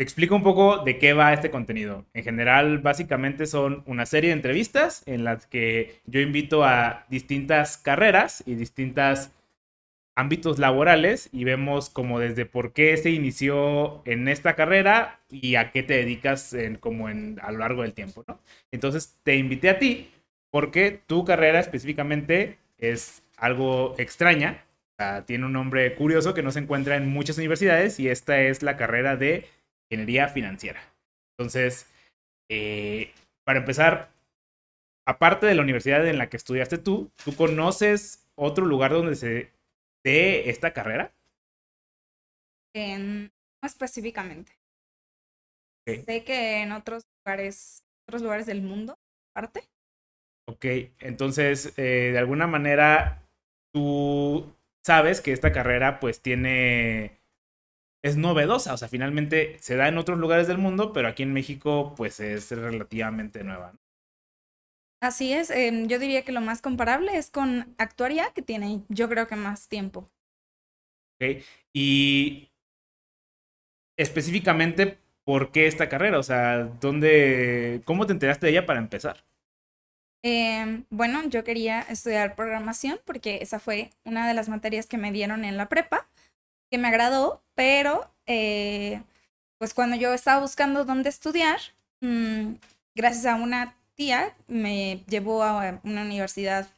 te 0.00 0.04
explico 0.04 0.34
un 0.34 0.42
poco 0.42 0.78
de 0.78 0.96
qué 0.96 1.12
va 1.12 1.34
este 1.34 1.50
contenido. 1.50 2.06
En 2.14 2.24
general, 2.24 2.78
básicamente 2.78 3.44
son 3.44 3.82
una 3.84 4.06
serie 4.06 4.30
de 4.30 4.36
entrevistas 4.36 5.02
en 5.04 5.24
las 5.24 5.46
que 5.46 6.00
yo 6.06 6.20
invito 6.20 6.64
a 6.64 7.04
distintas 7.10 7.76
carreras 7.76 8.42
y 8.46 8.54
distintos 8.54 9.28
ámbitos 10.14 10.58
laborales 10.58 11.28
y 11.32 11.44
vemos 11.44 11.90
como 11.90 12.18
desde 12.18 12.46
por 12.46 12.72
qué 12.72 12.96
se 12.96 13.10
inició 13.10 14.00
en 14.06 14.26
esta 14.28 14.56
carrera 14.56 15.20
y 15.28 15.56
a 15.56 15.70
qué 15.70 15.82
te 15.82 15.98
dedicas 15.98 16.56
como 16.80 17.10
en, 17.10 17.38
a 17.42 17.52
lo 17.52 17.58
largo 17.58 17.82
del 17.82 17.92
tiempo, 17.92 18.24
¿no? 18.26 18.40
Entonces 18.72 19.18
te 19.22 19.36
invité 19.36 19.68
a 19.68 19.78
ti 19.78 20.10
porque 20.50 20.98
tu 21.06 21.26
carrera 21.26 21.60
específicamente 21.60 22.56
es 22.78 23.22
algo 23.36 23.96
extraña, 23.98 24.64
tiene 25.26 25.44
un 25.44 25.52
nombre 25.52 25.94
curioso 25.94 26.32
que 26.32 26.42
no 26.42 26.52
se 26.52 26.60
encuentra 26.60 26.96
en 26.96 27.06
muchas 27.06 27.36
universidades 27.36 28.00
y 28.00 28.08
esta 28.08 28.40
es 28.40 28.62
la 28.62 28.78
carrera 28.78 29.16
de 29.16 29.59
ingeniería 29.90 30.28
financiera. 30.28 30.80
Entonces, 31.36 31.90
eh, 32.50 33.12
para 33.44 33.60
empezar, 33.60 34.10
aparte 35.06 35.46
de 35.46 35.54
la 35.54 35.62
universidad 35.62 36.06
en 36.06 36.18
la 36.18 36.28
que 36.28 36.36
estudiaste 36.36 36.78
tú, 36.78 37.10
¿tú 37.24 37.34
conoces 37.34 38.28
otro 38.36 38.64
lugar 38.66 38.92
donde 38.92 39.16
se 39.16 39.50
dé 40.04 40.48
esta 40.50 40.72
carrera? 40.72 41.12
no 42.74 43.30
específicamente. 43.66 44.52
Sé 45.86 46.24
que 46.24 46.62
en 46.62 46.72
otros 46.72 47.04
lugares, 47.18 47.84
otros 48.06 48.22
lugares 48.22 48.46
del 48.46 48.62
mundo, 48.62 48.96
aparte. 49.34 49.68
Ok, 50.46 50.64
entonces, 51.00 51.72
eh, 51.76 52.10
de 52.12 52.18
alguna 52.18 52.46
manera, 52.46 53.22
tú 53.72 54.54
sabes 54.84 55.20
que 55.20 55.32
esta 55.32 55.52
carrera 55.52 56.00
pues 56.00 56.22
tiene 56.22 57.19
es 58.02 58.16
novedosa, 58.16 58.74
o 58.74 58.76
sea, 58.76 58.88
finalmente 58.88 59.56
se 59.60 59.76
da 59.76 59.88
en 59.88 59.98
otros 59.98 60.18
lugares 60.18 60.46
del 60.46 60.58
mundo, 60.58 60.92
pero 60.92 61.08
aquí 61.08 61.22
en 61.22 61.32
México 61.32 61.94
pues 61.96 62.20
es 62.20 62.50
relativamente 62.50 63.44
nueva. 63.44 63.74
Así 65.02 65.32
es, 65.32 65.50
em, 65.50 65.86
yo 65.88 65.98
diría 65.98 66.24
que 66.24 66.32
lo 66.32 66.40
más 66.40 66.60
comparable 66.60 67.16
es 67.16 67.30
con 67.30 67.74
Actuaria, 67.78 68.32
que 68.34 68.42
tiene 68.42 68.82
yo 68.88 69.08
creo 69.08 69.26
que 69.26 69.36
más 69.36 69.68
tiempo. 69.68 70.10
Ok, 71.20 71.42
y 71.72 72.50
específicamente, 73.98 74.98
¿por 75.24 75.52
qué 75.52 75.66
esta 75.66 75.88
carrera? 75.88 76.18
O 76.18 76.22
sea, 76.22 76.64
¿dónde, 76.64 77.82
¿cómo 77.84 78.06
te 78.06 78.12
enteraste 78.12 78.46
de 78.46 78.52
ella 78.52 78.66
para 78.66 78.78
empezar? 78.78 79.24
Em, 80.22 80.84
bueno, 80.90 81.22
yo 81.28 81.44
quería 81.44 81.80
estudiar 81.82 82.34
programación 82.34 83.00
porque 83.06 83.38
esa 83.40 83.58
fue 83.58 83.90
una 84.04 84.28
de 84.28 84.34
las 84.34 84.50
materias 84.50 84.86
que 84.86 84.98
me 84.98 85.12
dieron 85.12 85.44
en 85.46 85.56
la 85.56 85.68
prepa 85.68 86.08
que 86.70 86.78
me 86.78 86.88
agradó, 86.88 87.42
pero 87.54 88.10
eh, 88.26 89.02
pues 89.58 89.74
cuando 89.74 89.96
yo 89.96 90.14
estaba 90.14 90.40
buscando 90.40 90.84
dónde 90.84 91.08
estudiar, 91.08 91.60
mm, 92.00 92.54
gracias 92.94 93.26
a 93.26 93.34
una 93.34 93.76
tía 93.94 94.34
me 94.46 95.04
llevó 95.08 95.42
a 95.42 95.80
una 95.84 96.02
universidad 96.02 96.68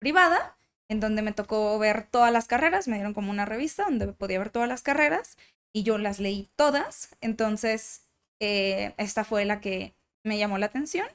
privada 0.00 0.56
en 0.88 1.00
donde 1.00 1.22
me 1.22 1.32
tocó 1.32 1.78
ver 1.78 2.06
todas 2.10 2.32
las 2.32 2.46
carreras, 2.46 2.88
me 2.88 2.96
dieron 2.96 3.14
como 3.14 3.30
una 3.30 3.44
revista 3.44 3.84
donde 3.84 4.08
podía 4.12 4.38
ver 4.38 4.50
todas 4.50 4.68
las 4.68 4.82
carreras 4.82 5.36
y 5.72 5.82
yo 5.82 5.98
las 5.98 6.20
leí 6.20 6.48
todas, 6.56 7.16
entonces 7.20 8.02
eh, 8.40 8.94
esta 8.98 9.24
fue 9.24 9.44
la 9.44 9.60
que 9.60 9.94
me 10.24 10.38
llamó 10.38 10.58
la 10.58 10.66
atención, 10.66 11.06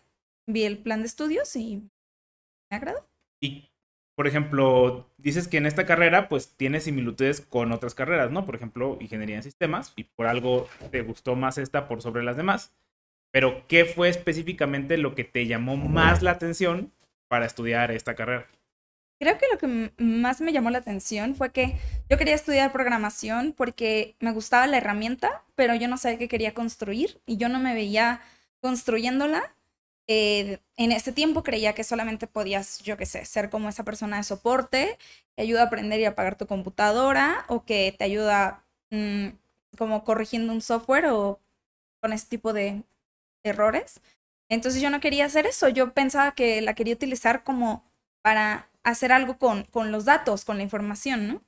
vi 0.48 0.64
el 0.64 0.78
plan 0.78 1.02
de 1.02 1.08
estudios 1.08 1.56
y 1.56 1.90
me 2.70 2.78
agradó. 2.78 3.08
¿Y 3.42 3.69
por 4.20 4.28
ejemplo, 4.28 5.10
dices 5.18 5.48
que 5.48 5.56
en 5.56 5.66
esta 5.66 5.86
carrera 5.86 6.28
pues 6.28 6.54
tiene 6.58 6.82
similitudes 6.82 7.40
con 7.40 7.72
otras 7.72 7.96
carreras, 7.96 8.32
¿no? 8.32 8.46
Por 8.46 8.54
ejemplo, 8.54 8.98
ingeniería 9.00 9.38
en 9.38 9.44
sistemas 9.44 9.94
y 9.96 10.04
por 10.04 10.28
algo 10.28 10.68
te 10.92 11.04
gustó 11.04 11.38
más 11.38 11.58
esta 11.58 11.88
por 11.88 12.02
sobre 12.02 12.22
las 12.22 12.36
demás. 12.36 12.74
Pero, 13.32 13.66
¿qué 13.70 13.86
fue 13.86 14.10
específicamente 14.10 14.98
lo 14.98 15.16
que 15.16 15.24
te 15.24 15.48
llamó 15.48 15.78
más 15.78 16.22
la 16.22 16.32
atención 16.32 16.92
para 17.30 17.46
estudiar 17.46 17.92
esta 17.92 18.16
carrera? 18.16 18.46
Creo 19.22 19.38
que 19.38 19.46
lo 19.54 19.58
que 19.58 19.94
más 20.04 20.42
me 20.42 20.52
llamó 20.52 20.70
la 20.70 20.80
atención 20.80 21.34
fue 21.34 21.54
que 21.54 21.78
yo 22.10 22.18
quería 22.18 22.36
estudiar 22.36 22.74
programación 22.74 23.54
porque 23.56 24.18
me 24.20 24.34
gustaba 24.34 24.68
la 24.68 24.80
herramienta, 24.80 25.46
pero 25.56 25.76
yo 25.76 25.88
no 25.88 25.96
sabía 25.96 26.18
qué 26.18 26.28
quería 26.28 26.54
construir 26.54 27.22
y 27.26 27.38
yo 27.38 27.48
no 27.48 27.60
me 27.60 27.74
veía 27.74 28.20
construyéndola 28.60 29.56
eh, 30.12 30.60
en 30.76 30.92
ese 30.92 31.12
tiempo 31.14 31.44
creía 31.44 31.76
que 31.76 31.84
solamente 31.84 32.26
podías, 32.26 32.80
yo 32.80 32.98
qué 32.98 33.06
sé, 33.06 33.26
ser 33.26 33.52
como 33.52 33.70
esa 33.70 33.86
persona 33.86 34.18
de 34.18 34.24
soporte 34.24 34.98
que 35.36 35.44
ayuda 35.44 35.62
a 35.62 35.66
aprender 35.66 36.00
y 36.00 36.06
apagar 36.06 36.36
tu 36.36 36.48
computadora 36.48 37.46
o 37.48 37.64
que 37.64 37.94
te 37.96 38.06
ayuda 38.06 38.66
mm, 38.90 39.28
como 39.78 40.04
corrigiendo 40.04 40.52
un 40.52 40.62
software 40.62 41.06
o 41.08 41.40
con 42.02 42.12
ese 42.12 42.26
tipo 42.26 42.54
de 42.54 42.82
errores. 43.44 44.02
Entonces 44.50 44.82
yo 44.82 44.90
no 44.90 45.00
quería 45.00 45.26
hacer 45.26 45.46
eso, 45.46 45.70
yo 45.70 45.94
pensaba 45.94 46.34
que 46.34 46.62
la 46.62 46.74
quería 46.74 46.96
utilizar 46.96 47.44
como 47.44 47.84
para 48.24 48.68
hacer 48.84 49.12
algo 49.12 49.38
con, 49.38 49.68
los 49.92 50.06
datos, 50.06 50.44
con 50.44 50.58
la 50.58 50.64
información, 50.64 51.28
¿no? 51.28 51.44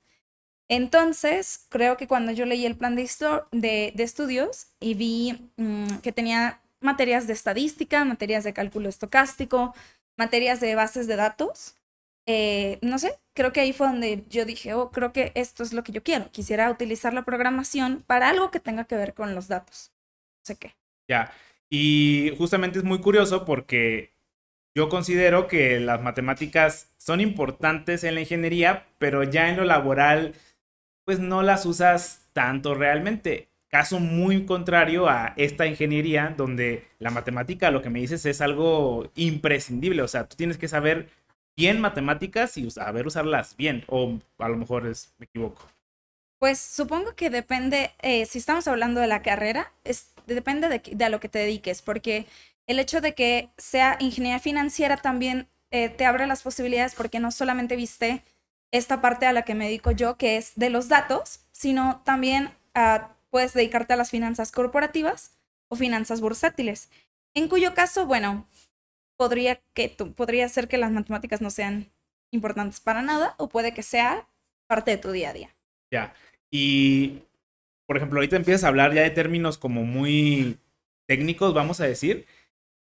Entonces, 0.70 1.66
creo 1.70 1.98
que 1.98 2.08
cuando 2.08 2.32
yo 2.32 2.46
leí 2.46 2.66
el 2.66 2.78
plan 2.78 2.96
de 2.96 3.94
estudios 3.98 4.68
y 4.80 4.94
vi 4.94 5.52
mm, 5.58 5.98
que 6.04 6.12
tenía 6.12 6.61
materias 6.81 7.28
de 7.28 7.34
estadística, 7.34 8.03
materias 8.03 8.44
de 8.44 8.53
cálculo 8.53 8.90
estocástico, 8.90 9.74
materias 10.18 10.59
de 10.59 10.75
bases 10.75 11.08
de 11.08 11.16
datos. 11.16 11.75
Eh, 12.28 12.78
no 12.81 13.00
sé, 13.00 13.19
creo 13.34 13.52
que 13.52 13.62
ahí 13.62 13.74
fue 13.74 13.88
donde 13.88 14.25
yo 14.30 14.46
dije, 14.46 14.74
oh, 14.74 14.92
creo 14.92 15.12
que 15.14 15.31
esto 15.36 15.64
es 15.64 15.74
lo 15.74 15.84
que 15.84 15.92
yo 15.92 16.03
quiero. 16.03 16.30
Quisiera 16.31 16.69
utilizar 16.69 17.14
la 17.14 17.24
programación 17.24 18.03
para 18.06 18.30
algo 18.30 18.52
que 18.52 18.59
tenga 18.59 18.86
que 18.86 18.96
ver 18.96 19.14
con 19.14 19.34
los 19.36 19.47
datos. 19.47 19.92
No 20.40 20.46
sé 20.46 20.58
qué. 20.58 20.75
Ya, 21.08 21.31
y 21.69 22.34
justamente 22.38 22.80
es 22.80 22.86
muy 22.86 23.00
curioso 23.00 23.46
porque 23.46 24.13
yo 24.75 24.90
considero 24.90 25.48
que 25.48 25.80
las 25.80 26.02
matemáticas 26.02 26.94
son 26.98 27.22
importantes 27.22 28.03
en 28.03 28.16
la 28.16 28.22
ingeniería, 28.22 28.88
pero 28.98 29.24
ya 29.24 29.50
en 29.50 29.58
lo 29.58 29.66
laboral, 29.66 30.34
pues 31.06 31.19
no 31.19 31.44
las 31.44 31.66
usas 31.66 32.30
tanto 32.34 32.75
realmente. 32.75 33.50
Caso 33.72 34.00
muy 34.02 34.46
contrario 34.46 35.08
a 35.08 35.34
esta 35.38 35.66
ingeniería, 35.66 36.34
donde 36.36 36.88
la 37.00 37.09
matemática, 37.09 37.72
lo 37.72 37.82
que 37.82 37.90
me 37.90 38.02
dices, 38.02 38.26
es 38.26 38.42
algo 38.42 39.09
imprescindible. 39.16 40.02
O 40.02 40.08
sea, 40.09 40.28
tú 40.28 40.36
tienes 40.36 40.58
que 40.58 40.68
saber 40.68 41.09
bien 41.56 41.80
matemáticas 41.80 42.58
y 42.58 42.70
saber 42.70 43.08
usarlas 43.08 43.56
bien. 43.56 43.86
O 43.88 44.20
a 44.40 44.50
lo 44.50 44.58
mejor 44.58 44.84
me 44.84 45.26
equivoco. 45.26 45.66
Pues 46.38 46.60
supongo 46.60 47.16
que 47.16 47.30
depende, 47.30 47.92
eh, 48.02 48.26
si 48.26 48.40
estamos 48.40 48.68
hablando 48.68 49.00
de 49.00 49.08
la 49.08 49.22
carrera, 49.22 49.72
es, 49.86 50.12
depende 50.28 50.68
de, 50.68 50.81
de, 50.94 51.06
a 51.06 51.10
lo 51.10 51.20
que 51.20 51.30
te 51.30 51.40
dediques, 51.40 51.81
porque 51.81 52.26
el 52.68 52.80
hecho 52.80 53.00
de 53.00 53.14
que 53.14 53.50
sea 53.58 53.96
ingeniería 54.00 54.40
financiera 54.40 54.98
también 54.98 55.48
eh, 55.72 55.88
te 55.88 56.06
abre 56.06 56.28
las 56.28 56.42
posibilidades 56.42 56.96
porque 56.96 57.20
no 57.20 57.31
solamente 57.31 57.78
viste 57.78 58.24
esta 58.72 59.02
parte 59.02 59.26
a 59.26 59.34
la 59.34 59.44
que 59.44 59.56
me 59.56 59.66
dedico 59.66 59.92
yo, 59.92 60.18
que 60.18 60.38
es 60.38 60.54
de 60.56 60.70
los 60.70 60.90
datos, 60.90 61.42
sino 61.52 62.02
también 62.04 62.50
a 62.74 63.16
puedes 63.31 63.53
dedicarte 63.53 63.94
a 63.94 63.97
las 63.97 64.12
finanzas 64.12 64.52
corporativas 64.52 65.31
o 65.69 65.75
finanzas 65.75 66.22
bursátiles, 66.22 66.90
en 67.34 67.47
cuyo 67.47 67.74
caso, 67.74 68.06
bueno, 68.06 68.47
podría, 69.18 69.59
que 69.74 69.90
podría 70.16 70.47
ser 70.50 70.68
que 70.68 70.78
las 70.78 70.92
matemáticas 70.92 71.42
no 71.42 71.50
sean 71.50 71.90
importantes 72.31 72.80
para 72.80 73.02
nada 73.02 73.36
o 73.38 73.50
puede 73.50 73.74
que 73.74 73.84
sea 73.84 74.28
parte 74.68 74.92
de 74.92 74.97
tu 74.97 75.12
día 75.12 75.30
a 75.30 75.34
día. 75.34 75.50
Ya, 75.92 76.14
y 76.52 77.24
por 77.88 77.97
ejemplo, 77.97 78.19
ahorita 78.19 78.38
empiezas 78.38 78.64
a 78.64 78.69
hablar 78.69 78.94
ya 78.94 79.02
de 79.02 79.09
términos 79.09 79.58
como 79.58 79.84
muy 79.84 80.58
técnicos, 81.08 81.53
vamos 81.53 81.81
a 81.81 81.86
decir, 81.86 82.25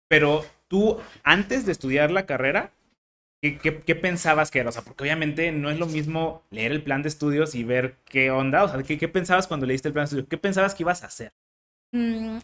pero 0.09 0.45
tú 0.69 1.01
antes 1.25 1.67
de 1.67 1.73
estudiar 1.73 2.11
la 2.11 2.25
carrera, 2.27 2.71
¿Qué, 3.43 3.97
pensabas 3.97 4.53
que 4.53 4.61
era? 4.61 4.69
O 4.69 4.73
sea, 4.73 4.83
porque 4.83 5.03
obviamente 5.03 5.51
no 5.51 5.69
es 5.69 5.77
lo 5.77 5.87
mismo 5.87 6.45
leer 6.51 6.71
el 6.71 6.85
plan 6.85 7.03
de 7.03 7.09
estudios 7.09 7.57
y 7.57 7.65
ver 7.65 7.97
qué 8.05 8.31
onda. 8.31 8.63
O 8.63 8.69
sea, 8.69 8.81
¿qué, 8.85 9.09
pensabas 9.09 9.49
cuando 9.49 9.67
leíste 9.67 9.89
el 9.89 9.93
plan 9.93 10.05
de 10.05 10.07
estudios? 10.07 10.29
¿Qué 10.29 10.39
pensabas 10.39 10.77
que 10.77 10.85
ibas 10.85 11.03
a 11.03 11.07
hacer? 11.07 11.33
Mm, 11.91 12.39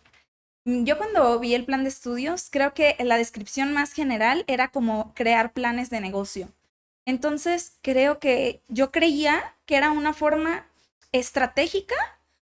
yo 0.65 0.98
cuando 0.98 1.39
vi 1.39 1.54
el 1.54 1.65
plan 1.65 1.84
de 1.84 1.89
estudios, 1.89 2.48
creo 2.50 2.74
que 2.74 2.97
la 2.98 3.16
descripción 3.16 3.72
más 3.72 3.92
general 3.92 4.42
era 4.48 4.72
como 4.72 5.15
crear 5.15 5.53
planes 5.53 5.89
de 5.89 6.00
negocio. 6.00 6.48
Entonces, 7.06 7.78
creo 7.80 8.18
que 8.18 8.60
yo 8.66 8.91
creía 8.91 9.54
que 9.66 9.77
era 9.77 9.92
una 9.92 10.12
forma 10.12 10.66
estratégica, 11.12 11.95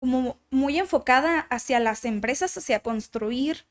como 0.02 0.38
muy 0.50 0.80
enfocada 0.80 1.48
hacia 1.50 1.80
las 1.80 2.04
empresas, 2.04 2.58
hacia 2.58 2.82
construir 2.82 3.66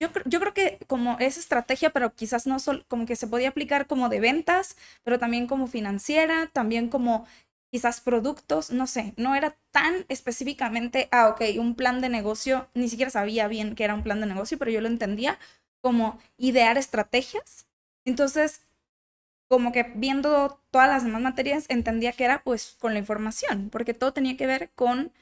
yo, 0.00 0.40
creo 0.40 0.54
que 0.54 0.78
como 0.86 1.18
es 1.18 1.36
estrategia, 1.36 1.90
pero 1.90 2.14
quizás 2.14 2.46
no 2.46 2.58
solo, 2.58 2.84
como 2.88 3.06
que 3.06 3.16
se 3.16 3.26
podía 3.26 3.48
aplicar 3.48 3.86
como 3.86 4.08
de 4.08 4.20
ventas, 4.20 4.76
pero 5.02 5.18
también 5.18 5.46
como 5.46 5.66
financiera, 5.66 6.48
también 6.52 6.88
como 6.88 7.26
quizás 7.70 8.00
productos, 8.00 8.70
no 8.70 8.86
sé, 8.86 9.12
no 9.16 9.34
era 9.34 9.56
tan 9.72 10.06
específicamente, 10.08 11.08
ah, 11.10 11.28
ok, 11.28 11.42
un 11.58 11.74
plan 11.74 12.00
de 12.00 12.08
negocio, 12.08 12.68
ni 12.74 12.88
siquiera 12.88 13.10
sabía 13.10 13.48
bien 13.48 13.74
que 13.74 13.84
era 13.84 13.94
un 13.94 14.02
plan 14.02 14.20
de 14.20 14.26
negocio, 14.26 14.58
pero 14.58 14.70
yo 14.70 14.80
lo 14.80 14.88
entendía 14.88 15.38
como 15.82 16.18
idear 16.38 16.78
estrategias. 16.78 17.66
Entonces, 18.06 18.62
como 19.48 19.72
que 19.72 19.84
viendo 19.96 20.60
todas 20.70 20.88
las 20.88 21.04
demás 21.04 21.22
materias, 21.22 21.66
entendía 21.68 22.12
que 22.12 22.24
era 22.24 22.42
pues 22.44 22.76
con 22.80 22.92
la 22.94 23.00
información, 23.00 23.70
porque 23.70 23.94
todo 23.94 24.12
tenía 24.12 24.36
que 24.36 24.46
ver 24.46 24.70
con 24.74 25.12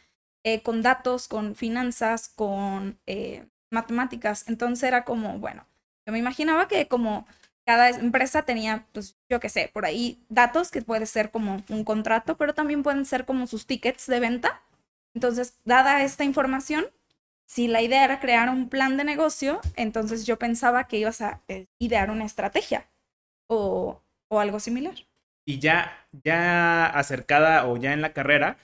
eh, 0.46 0.62
con 0.62 0.80
datos, 0.80 1.26
con 1.26 1.56
finanzas, 1.56 2.28
con 2.28 3.00
eh, 3.06 3.48
matemáticas. 3.76 4.48
Entonces 4.48 4.82
era 4.82 5.04
como, 5.04 5.38
bueno, 5.38 5.66
yo 6.06 6.12
me 6.12 6.18
imaginaba 6.18 6.66
que 6.66 6.88
como 6.88 7.26
cada 7.66 7.90
empresa 7.90 8.42
tenía, 8.42 8.86
pues 8.92 9.16
yo 9.28 9.40
qué 9.40 9.48
sé, 9.48 9.70
por 9.72 9.84
ahí 9.84 10.18
datos 10.28 10.70
que 10.70 10.82
puede 10.82 11.06
ser 11.06 11.30
como 11.30 11.62
un 11.68 11.84
contrato, 11.84 12.36
pero 12.36 12.54
también 12.54 12.82
pueden 12.82 13.04
ser 13.04 13.24
como 13.24 13.46
sus 13.46 13.66
tickets 13.66 14.06
de 14.06 14.20
venta. 14.20 14.62
Entonces, 15.14 15.58
dada 15.64 16.02
esta 16.02 16.24
información, 16.24 16.86
si 17.44 17.66
la 17.68 17.82
idea 17.82 18.04
era 18.04 18.20
crear 18.20 18.48
un 18.50 18.68
plan 18.68 18.96
de 18.96 19.04
negocio, 19.04 19.60
entonces 19.74 20.26
yo 20.26 20.38
pensaba 20.38 20.86
que 20.86 20.98
ibas 20.98 21.20
a 21.20 21.40
eh, 21.48 21.66
idear 21.78 22.10
una 22.10 22.24
estrategia 22.24 22.86
o, 23.48 24.00
o 24.28 24.40
algo 24.40 24.60
similar. 24.60 24.94
Y 25.44 25.58
ya, 25.58 25.92
ya 26.24 26.86
acercada 26.86 27.66
o 27.66 27.76
ya 27.76 27.92
en 27.92 28.00
la 28.00 28.12
carrera, 28.12 28.58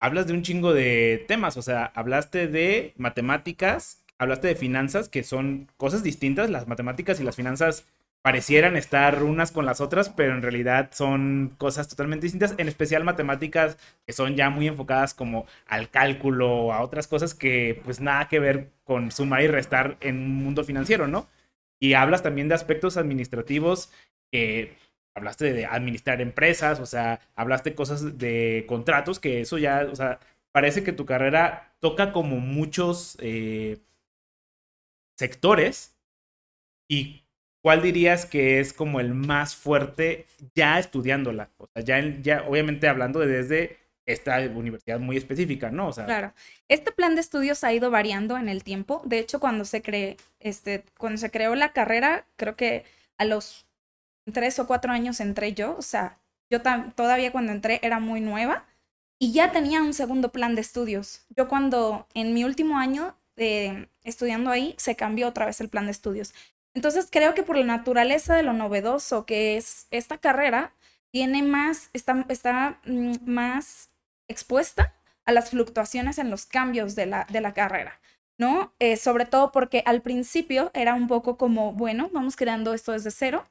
hablas 0.00 0.26
de 0.26 0.34
un 0.34 0.42
chingo 0.42 0.74
de 0.74 1.24
temas, 1.28 1.56
o 1.56 1.62
sea, 1.62 1.90
hablaste 1.94 2.46
de 2.46 2.92
matemáticas, 2.98 4.03
hablaste 4.24 4.48
de 4.48 4.56
finanzas, 4.56 5.08
que 5.08 5.22
son 5.22 5.68
cosas 5.76 6.02
distintas, 6.02 6.50
las 6.50 6.66
matemáticas 6.66 7.20
y 7.20 7.24
las 7.24 7.36
finanzas 7.36 7.86
parecieran 8.22 8.76
estar 8.76 9.22
unas 9.22 9.52
con 9.52 9.66
las 9.66 9.80
otras, 9.80 10.08
pero 10.08 10.32
en 10.34 10.42
realidad 10.42 10.90
son 10.92 11.54
cosas 11.58 11.88
totalmente 11.88 12.24
distintas, 12.24 12.54
en 12.56 12.68
especial 12.68 13.04
matemáticas 13.04 13.76
que 14.06 14.14
son 14.14 14.34
ya 14.34 14.50
muy 14.50 14.66
enfocadas 14.66 15.14
como 15.14 15.46
al 15.66 15.90
cálculo, 15.90 16.72
a 16.72 16.82
otras 16.82 17.06
cosas 17.06 17.34
que 17.34 17.80
pues 17.84 18.00
nada 18.00 18.28
que 18.28 18.38
ver 18.40 18.70
con 18.84 19.10
sumar 19.12 19.42
y 19.42 19.48
restar 19.48 19.98
en 20.00 20.16
un 20.16 20.36
mundo 20.36 20.64
financiero, 20.64 21.06
¿no? 21.06 21.28
Y 21.78 21.92
hablas 21.94 22.22
también 22.22 22.48
de 22.48 22.54
aspectos 22.54 22.96
administrativos 22.96 23.90
hablaste 25.14 25.52
de 25.52 25.66
administrar 25.66 26.20
empresas, 26.20 26.80
o 26.80 26.86
sea, 26.86 27.20
hablaste 27.36 27.74
cosas 27.74 28.18
de 28.18 28.64
contratos, 28.68 29.20
que 29.20 29.40
eso 29.40 29.58
ya, 29.58 29.86
o 29.90 29.94
sea, 29.96 30.18
parece 30.52 30.82
que 30.82 30.92
tu 30.92 31.06
carrera 31.06 31.74
toca 31.80 32.12
como 32.12 32.38
muchos 32.40 33.16
eh, 33.20 33.78
sectores 35.16 35.96
y 36.88 37.24
¿cuál 37.62 37.82
dirías 37.82 38.26
que 38.26 38.60
es 38.60 38.72
como 38.72 39.00
el 39.00 39.14
más 39.14 39.56
fuerte 39.56 40.26
ya 40.54 40.78
estudiándola? 40.78 41.50
O 41.58 41.66
sea, 41.72 41.82
ya, 41.82 42.00
ya 42.20 42.44
obviamente 42.48 42.88
hablando 42.88 43.20
de 43.20 43.26
desde 43.26 43.78
esta 44.06 44.38
universidad 44.40 45.00
muy 45.00 45.16
específica, 45.16 45.70
¿no? 45.70 45.88
O 45.88 45.92
sea, 45.92 46.04
claro. 46.04 46.34
Este 46.68 46.92
plan 46.92 47.14
de 47.14 47.22
estudios 47.22 47.64
ha 47.64 47.72
ido 47.72 47.90
variando 47.90 48.36
en 48.36 48.48
el 48.48 48.62
tiempo. 48.62 49.02
De 49.06 49.18
hecho, 49.18 49.40
cuando 49.40 49.64
se 49.64 49.82
cree, 49.82 50.18
este, 50.40 50.84
cuando 50.98 51.18
se 51.18 51.30
creó 51.30 51.54
la 51.54 51.72
carrera, 51.72 52.26
creo 52.36 52.54
que 52.54 52.84
a 53.16 53.24
los 53.24 53.66
tres 54.32 54.58
o 54.58 54.66
cuatro 54.66 54.92
años 54.92 55.20
entré 55.20 55.54
yo. 55.54 55.76
O 55.78 55.82
sea, 55.82 56.18
yo 56.50 56.60
todavía 56.94 57.32
cuando 57.32 57.52
entré 57.52 57.80
era 57.82 57.98
muy 57.98 58.20
nueva 58.20 58.66
y 59.18 59.32
ya 59.32 59.52
tenía 59.52 59.82
un 59.82 59.94
segundo 59.94 60.32
plan 60.32 60.54
de 60.54 60.60
estudios. 60.60 61.24
Yo 61.34 61.48
cuando 61.48 62.06
en 62.14 62.34
mi 62.34 62.44
último 62.44 62.78
año 62.78 63.16
estudiando 63.36 64.50
ahí 64.50 64.74
se 64.78 64.96
cambió 64.96 65.28
otra 65.28 65.46
vez 65.46 65.60
el 65.60 65.68
plan 65.68 65.86
de 65.86 65.92
estudios. 65.92 66.34
Entonces 66.74 67.08
creo 67.10 67.34
que 67.34 67.42
por 67.42 67.56
la 67.56 67.64
naturaleza 67.64 68.34
de 68.34 68.42
lo 68.42 68.52
novedoso 68.52 69.26
que 69.26 69.56
es 69.56 69.86
esta 69.90 70.18
carrera, 70.18 70.74
tiene 71.12 71.42
más, 71.44 71.90
está, 71.92 72.26
está 72.28 72.80
mm, 72.84 73.18
más 73.24 73.90
expuesta 74.28 74.94
a 75.24 75.32
las 75.32 75.50
fluctuaciones 75.50 76.18
en 76.18 76.30
los 76.30 76.46
cambios 76.46 76.96
de 76.96 77.06
la, 77.06 77.26
de 77.30 77.40
la 77.40 77.54
carrera, 77.54 78.00
¿no? 78.36 78.74
Eh, 78.80 78.96
sobre 78.96 79.24
todo 79.24 79.52
porque 79.52 79.82
al 79.86 80.02
principio 80.02 80.70
era 80.74 80.94
un 80.94 81.06
poco 81.06 81.36
como, 81.38 81.72
bueno, 81.72 82.10
vamos 82.12 82.34
creando 82.36 82.74
esto 82.74 82.92
desde 82.92 83.12
cero. 83.12 83.46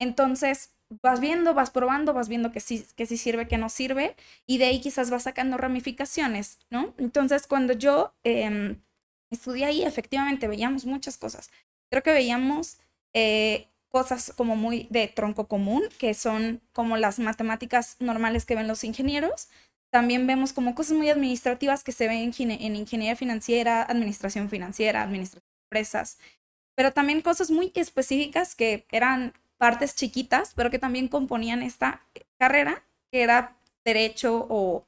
Entonces 0.00 0.74
vas 1.02 1.20
viendo, 1.20 1.54
vas 1.54 1.70
probando, 1.70 2.12
vas 2.12 2.28
viendo 2.28 2.52
que 2.52 2.60
sí, 2.60 2.84
que 2.96 3.06
sí 3.06 3.16
sirve, 3.16 3.48
que 3.48 3.58
no 3.58 3.68
sirve, 3.68 4.16
y 4.46 4.58
de 4.58 4.66
ahí 4.66 4.80
quizás 4.80 5.10
vas 5.10 5.22
sacando 5.24 5.56
ramificaciones, 5.56 6.58
¿no? 6.70 6.94
Entonces 6.98 7.46
cuando 7.46 7.72
yo 7.74 8.14
em, 8.24 8.82
estudié 9.30 9.64
ahí, 9.64 9.82
efectivamente 9.82 10.48
veíamos 10.48 10.84
muchas 10.86 11.16
cosas 11.16 11.50
creo 11.94 12.02
que 12.02 12.12
veíamos 12.12 12.78
eh, 13.12 13.68
cosas 13.88 14.32
como 14.36 14.56
muy 14.56 14.88
de 14.90 15.06
tronco 15.06 15.46
común, 15.46 15.84
que 15.98 16.12
son 16.14 16.60
como 16.72 16.96
las 16.96 17.20
matemáticas 17.20 17.96
normales 18.00 18.44
que 18.44 18.56
ven 18.56 18.66
los 18.66 18.82
ingenieros. 18.82 19.48
También 19.92 20.26
vemos 20.26 20.52
como 20.52 20.74
cosas 20.74 20.96
muy 20.96 21.08
administrativas 21.08 21.84
que 21.84 21.92
se 21.92 22.08
ven 22.08 22.32
en 22.36 22.76
ingeniería 22.76 23.14
financiera, 23.14 23.84
administración 23.84 24.48
financiera, 24.50 25.02
administración 25.02 25.44
de 25.46 25.66
empresas, 25.66 26.18
pero 26.74 26.92
también 26.92 27.20
cosas 27.20 27.52
muy 27.52 27.70
específicas 27.76 28.56
que 28.56 28.86
eran 28.90 29.32
partes 29.56 29.94
chiquitas, 29.94 30.52
pero 30.56 30.72
que 30.72 30.80
también 30.80 31.06
componían 31.06 31.62
esta 31.62 32.04
carrera, 32.40 32.82
que 33.12 33.22
era 33.22 33.56
derecho 33.84 34.48
o 34.50 34.84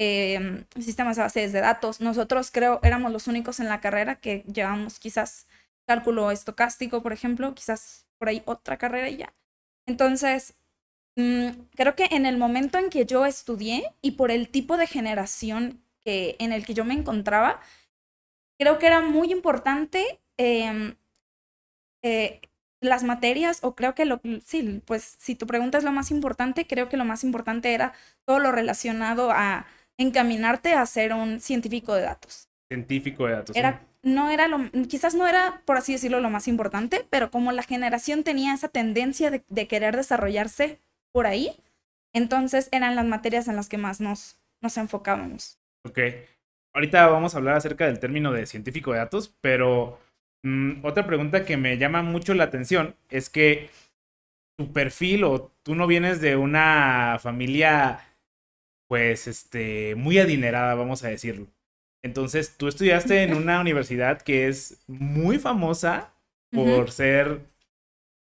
em, 0.00 0.64
sistemas 0.80 1.16
de 1.16 1.22
bases 1.22 1.52
de 1.52 1.60
datos. 1.60 2.00
Nosotros 2.00 2.50
creo 2.50 2.80
éramos 2.82 3.12
los 3.12 3.26
únicos 3.28 3.60
en 3.60 3.68
la 3.68 3.80
carrera 3.82 4.16
que 4.16 4.44
llevamos 4.52 4.98
quizás 4.98 5.46
cálculo 5.86 6.30
estocástico, 6.30 7.02
por 7.02 7.12
ejemplo, 7.12 7.54
quizás 7.54 8.06
por 8.18 8.28
ahí 8.28 8.42
otra 8.46 8.78
carrera 8.78 9.10
y 9.10 9.18
ya. 9.18 9.34
Entonces, 9.86 10.54
mm, 11.16 11.48
creo 11.76 11.96
que 11.96 12.08
en 12.12 12.26
el 12.26 12.38
momento 12.38 12.78
en 12.78 12.90
que 12.90 13.06
yo 13.06 13.26
estudié 13.26 13.84
y 14.02 14.12
por 14.12 14.30
el 14.30 14.48
tipo 14.50 14.76
de 14.78 14.86
generación 14.86 15.82
que, 16.02 16.36
en 16.40 16.52
el 16.52 16.64
que 16.66 16.74
yo 16.74 16.84
me 16.84 16.94
encontraba, 16.94 17.60
creo 18.58 18.78
que 18.78 18.86
era 18.86 19.00
muy 19.00 19.32
importante 19.32 20.20
em, 20.38 20.96
eh, 22.02 22.40
las 22.80 23.04
materias, 23.04 23.58
o 23.62 23.74
creo 23.74 23.94
que 23.94 24.06
lo, 24.06 24.20
sí, 24.44 24.82
pues 24.86 25.16
si 25.18 25.34
tu 25.34 25.46
pregunta 25.46 25.76
es 25.78 25.84
lo 25.84 25.92
más 25.92 26.10
importante, 26.10 26.66
creo 26.66 26.88
que 26.88 26.96
lo 26.96 27.04
más 27.04 27.24
importante 27.24 27.74
era 27.74 27.92
todo 28.24 28.38
lo 28.38 28.52
relacionado 28.52 29.30
a 29.32 29.66
encaminarte 30.00 30.72
a 30.72 30.84
ser 30.86 31.12
un 31.12 31.40
científico 31.40 31.94
de 31.94 32.02
datos. 32.02 32.48
Científico 32.68 33.26
de 33.26 33.32
datos. 33.32 33.56
Era 33.56 33.80
no 34.02 34.30
era 34.30 34.48
lo, 34.48 34.58
quizás 34.88 35.14
no 35.14 35.26
era, 35.26 35.62
por 35.64 35.76
así 35.76 35.92
decirlo, 35.92 36.20
lo 36.20 36.30
más 36.30 36.48
importante, 36.48 37.06
pero 37.10 37.30
como 37.30 37.52
la 37.52 37.62
generación 37.62 38.24
tenía 38.24 38.54
esa 38.54 38.68
tendencia 38.68 39.30
de, 39.30 39.66
querer 39.66 39.96
desarrollarse 39.96 40.80
por 41.12 41.26
ahí, 41.26 41.52
entonces 42.14 42.68
eran 42.72 42.96
las 42.96 43.06
materias 43.06 43.48
en 43.48 43.56
las 43.56 43.68
que 43.68 43.78
más 43.78 44.00
nos, 44.00 44.40
nos 44.62 44.76
enfocábamos. 44.76 45.58
Ok. 45.86 45.98
Ahorita 46.72 47.08
vamos 47.08 47.34
a 47.34 47.38
hablar 47.38 47.56
acerca 47.56 47.86
del 47.86 47.98
término 47.98 48.32
de 48.32 48.46
científico 48.46 48.92
de 48.92 48.98
datos, 48.98 49.34
pero 49.40 49.98
mm, 50.44 50.84
otra 50.84 51.06
pregunta 51.06 51.44
que 51.44 51.56
me 51.56 51.78
llama 51.78 52.02
mucho 52.02 52.32
la 52.34 52.44
atención 52.44 52.94
es 53.10 53.28
que 53.28 53.70
tu 54.56 54.72
perfil 54.72 55.24
o 55.24 55.52
tú 55.62 55.74
no 55.74 55.86
vienes 55.86 56.20
de 56.20 56.36
una 56.36 57.18
familia, 57.20 58.00
pues, 58.90 59.28
este, 59.28 59.94
muy 59.94 60.18
adinerada, 60.18 60.74
vamos 60.74 61.04
a 61.04 61.08
decirlo. 61.08 61.46
Entonces, 62.02 62.56
tú 62.56 62.66
estudiaste 62.66 63.22
en 63.22 63.34
una 63.34 63.60
universidad 63.60 64.20
que 64.20 64.48
es 64.48 64.82
muy 64.88 65.38
famosa 65.38 66.12
por 66.50 66.90
ser 66.90 67.38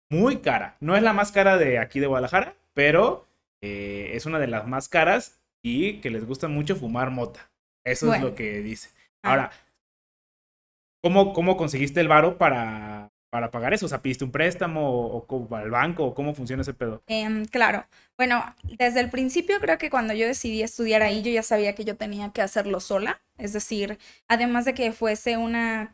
muy 0.09 0.37
cara. 0.37 0.75
No 0.79 0.97
es 0.97 1.03
la 1.03 1.13
más 1.13 1.31
cara 1.31 1.59
de 1.59 1.77
aquí 1.77 1.99
de 1.99 2.07
Guadalajara, 2.07 2.55
pero 2.73 3.27
eh, 3.61 4.13
es 4.13 4.25
una 4.25 4.39
de 4.39 4.47
las 4.47 4.65
más 4.65 4.89
caras 4.89 5.39
y 5.61 5.99
que 5.99 6.09
les 6.09 6.25
gusta 6.25 6.47
mucho 6.47 6.75
fumar 6.75 7.11
mota. 7.11 7.51
Eso 7.83 8.11
es 8.11 8.19
lo 8.19 8.33
que 8.33 8.63
dice. 8.63 8.89
Ah. 9.21 9.29
Ahora, 9.29 9.51
¿cómo, 11.03 11.33
¿cómo 11.33 11.55
conseguiste 11.55 11.99
el 11.99 12.07
varo 12.07 12.39
para 12.39 13.11
para 13.37 13.51
pagar 13.51 13.71
eso? 13.71 13.85
O 13.85 13.89
sea, 13.89 14.01
¿pidiste 14.01 14.23
un 14.23 14.31
préstamo 14.31 14.81
o, 15.29 15.55
al 15.55 15.69
banco 15.69 16.05
o 16.05 16.15
cómo 16.15 16.33
funciona 16.33 16.63
ese 16.63 16.73
pedo? 16.73 17.03
Em, 17.05 17.45
claro. 17.45 17.85
Bueno, 18.17 18.43
desde 18.63 18.99
el 18.99 19.11
principio 19.11 19.59
creo 19.59 19.77
que 19.77 19.91
cuando 19.91 20.15
yo 20.15 20.25
decidí 20.25 20.63
estudiar 20.63 21.03
ahí, 21.03 21.21
yo 21.21 21.31
ya 21.31 21.43
sabía 21.43 21.75
que 21.75 21.85
yo 21.85 21.95
tenía 21.95 22.31
que 22.31 22.41
hacerlo 22.41 22.79
sola. 22.79 23.21
Es 23.37 23.53
decir, 23.53 23.99
además 24.27 24.65
de 24.65 24.73
que 24.73 24.91
fuese 24.91 25.37
una, 25.37 25.91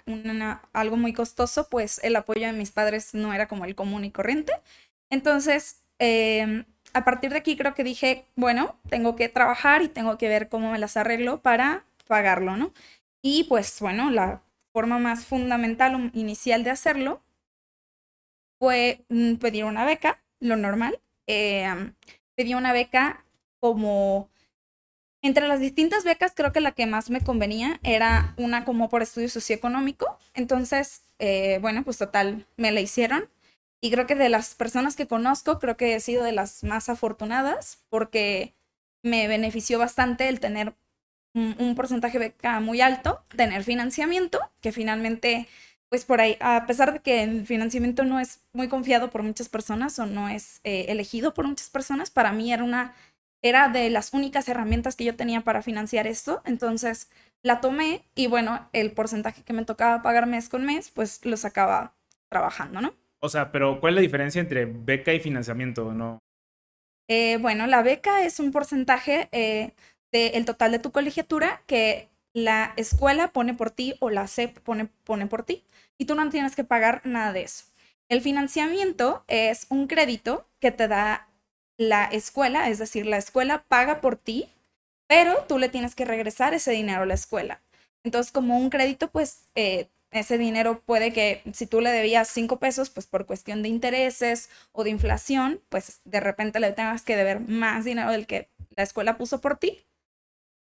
algo 0.72 0.96
muy 0.96 1.12
costoso, 1.12 1.68
pues 1.70 2.00
el 2.02 2.16
apoyo 2.16 2.48
de 2.48 2.54
mis 2.54 2.72
padres 2.72 3.14
no 3.14 3.34
era 3.34 3.50
como 3.50 3.66
el 3.66 3.76
común 3.76 4.06
y 4.06 4.12
corriente. 4.12 4.54
Entonces, 5.10 5.82
em, 6.00 6.64
a 6.94 7.04
partir 7.04 7.32
de 7.32 7.40
aquí 7.40 7.58
creo 7.58 7.74
que 7.74 7.84
dije, 7.84 8.26
bueno, 8.38 8.80
tengo 8.90 9.18
que 9.18 9.28
trabajar 9.28 9.82
y 9.82 9.90
tengo 9.90 10.18
que 10.18 10.30
ver 10.30 10.48
cómo 10.48 10.72
me 10.72 10.80
las 10.80 10.96
arreglo 10.96 11.42
para 11.42 11.84
pagarlo, 12.08 12.56
¿no? 12.56 12.72
Y 13.22 13.44
pues 13.50 13.82
bueno, 13.82 14.12
la 14.12 14.44
forma 14.72 14.98
más 14.98 15.26
fundamental 15.26 15.96
o 15.96 16.18
inicial 16.18 16.64
de 16.64 16.70
hacerlo 16.70 17.22
fue 18.60 19.04
mm, 19.10 19.36
pedir 19.36 19.66
una 19.66 19.86
beca, 19.86 20.22
lo 20.40 20.56
normal. 20.56 21.00
Eh, 21.28 21.94
pedí 22.36 22.54
una 22.54 22.74
beca 22.74 23.26
como... 23.60 24.30
Entre 25.22 25.48
las 25.48 25.62
distintas 25.62 26.04
becas, 26.04 26.34
creo 26.36 26.52
que 26.52 26.60
la 26.60 26.74
que 26.74 26.86
más 26.86 27.10
me 27.10 27.22
convenía 27.22 27.80
era 27.82 28.34
una 28.38 28.66
como 28.66 28.90
por 28.90 29.02
estudio 29.02 29.30
socioeconómico. 29.30 30.20
Entonces, 30.34 31.04
eh, 31.18 31.60
bueno, 31.62 31.84
pues 31.84 31.98
total, 31.98 32.46
me 32.58 32.74
la 32.74 32.82
hicieron. 32.82 33.30
Y 33.82 33.92
creo 33.92 34.06
que 34.06 34.16
de 34.16 34.28
las 34.28 34.56
personas 34.56 34.98
que 34.98 35.08
conozco, 35.08 35.60
creo 35.60 35.78
que 35.78 35.96
he 35.96 36.00
sido 36.02 36.24
de 36.24 36.34
las 36.34 36.64
más 36.64 36.90
afortunadas 36.90 37.84
porque 37.90 38.54
me 39.02 39.28
benefició 39.28 39.80
bastante 39.80 40.28
el 40.30 40.40
tener 40.40 40.74
un, 41.34 41.74
porcentaje 41.76 42.20
de 42.20 42.28
beca 42.30 42.60
muy 42.60 42.82
alto, 42.82 43.24
tener 43.36 43.64
financiamiento, 43.64 44.40
que 44.62 44.72
finalmente, 44.72 45.48
pues 45.94 46.06
por 46.06 46.22
ahí, 46.22 46.38
a 46.40 46.66
pesar 46.66 46.92
de 46.92 47.02
que 47.02 47.22
el 47.22 47.46
financiamiento 47.46 48.04
no 48.04 48.20
es 48.20 48.40
muy 48.52 48.68
confiado 48.68 49.12
por 49.12 49.22
muchas 49.22 49.48
personas 49.48 50.00
o 50.00 50.08
no 50.08 50.28
es 50.28 50.60
eh, 50.64 50.88
elegido 50.90 51.36
por 51.36 51.46
muchas 51.46 51.70
personas, 51.70 52.10
para 52.10 52.32
mí 52.32 52.52
era 52.52 52.64
una, 52.64 52.96
era 53.44 53.70
de 53.70 53.92
las 53.92 54.12
únicas 54.12 54.50
herramientas 54.50 54.96
que 54.96 55.04
yo 55.04 55.16
tenía 55.16 55.42
para 55.42 55.62
financiar 55.62 56.08
esto. 56.08 56.42
Entonces, 56.46 57.12
la 57.44 57.62
tomé 57.62 58.02
y 58.16 58.26
bueno, 58.26 58.68
el 58.74 58.92
porcentaje 58.92 59.44
que 59.44 59.54
me 59.54 59.66
tocaba 59.66 60.02
pagar 60.02 60.26
mes 60.26 60.50
con 60.50 60.66
mes, 60.66 60.90
pues 60.90 61.24
lo 61.28 61.38
sacaba 61.38 61.94
trabajando, 62.28 62.82
¿no? 62.82 62.96
O 63.20 63.30
sea, 63.30 63.52
pero 63.52 63.80
¿cuál 63.80 63.94
es 63.94 63.96
la 63.98 64.02
diferencia 64.02 64.42
entre 64.42 64.66
beca 64.66 65.14
y 65.14 65.20
financiamiento? 65.20 65.94
¿No? 65.94 66.18
Eh, 67.08 67.38
bueno, 67.38 67.68
la 67.68 67.84
beca 67.84 68.26
es 68.26 68.40
un 68.40 68.52
porcentaje 68.52 69.30
eh, 69.32 69.74
del 70.12 70.44
total 70.46 70.72
de 70.72 70.80
tu 70.80 70.92
colegiatura 70.92 71.62
que 71.68 72.10
la 72.34 72.74
escuela 72.78 73.28
pone 73.28 73.54
por 73.54 73.70
ti 73.70 73.94
o 74.00 74.10
la 74.10 74.26
SEP 74.26 74.58
pone, 74.62 74.88
pone 75.04 75.28
por 75.28 75.44
ti 75.44 75.64
y 76.04 76.06
tú 76.06 76.16
no 76.16 76.30
tienes 76.30 76.54
que 76.54 76.66
pagar 76.66 77.02
nada 77.06 77.32
de 77.32 77.44
eso. 77.44 77.64
El 78.10 78.20
financiamiento 78.20 79.24
es 79.30 79.68
un 79.70 79.88
crédito 79.88 80.46
que 80.60 80.70
te 80.70 80.90
da 80.90 81.30
la 81.78 82.04
escuela, 82.04 82.70
es 82.70 82.78
decir, 82.78 83.06
la 83.06 83.16
escuela 83.16 83.64
paga 83.70 84.02
por 84.02 84.18
ti, 84.18 84.50
pero 85.08 85.46
tú 85.48 85.58
le 85.60 85.70
tienes 85.70 85.96
que 85.96 86.04
regresar 86.04 86.54
ese 86.54 86.72
dinero 86.72 87.04
a 87.04 87.06
la 87.06 87.14
escuela. 87.14 87.62
Entonces, 88.04 88.34
como 88.34 88.58
un 88.58 88.70
crédito, 88.70 89.12
pues 89.12 89.48
eh, 89.56 89.88
ese 90.12 90.38
dinero 90.38 90.82
puede 90.86 91.14
que 91.14 91.42
si 91.54 91.68
tú 91.68 91.80
le 91.80 91.92
debías 91.92 92.28
cinco 92.28 92.60
pesos, 92.60 92.90
pues 92.90 93.08
por 93.08 93.26
cuestión 93.26 93.64
de 93.64 93.70
intereses 93.70 94.50
o 94.74 94.84
de 94.84 94.90
inflación, 94.90 95.62
pues 95.70 96.02
de 96.04 96.20
repente 96.20 96.60
le 96.60 96.74
tengas 96.74 97.04
que 97.04 97.16
deber 97.16 97.40
más 97.40 97.86
dinero 97.86 98.12
del 98.12 98.28
que 98.28 98.50
la 98.76 98.84
escuela 98.84 99.18
puso 99.18 99.40
por 99.40 99.56
ti. 99.56 99.80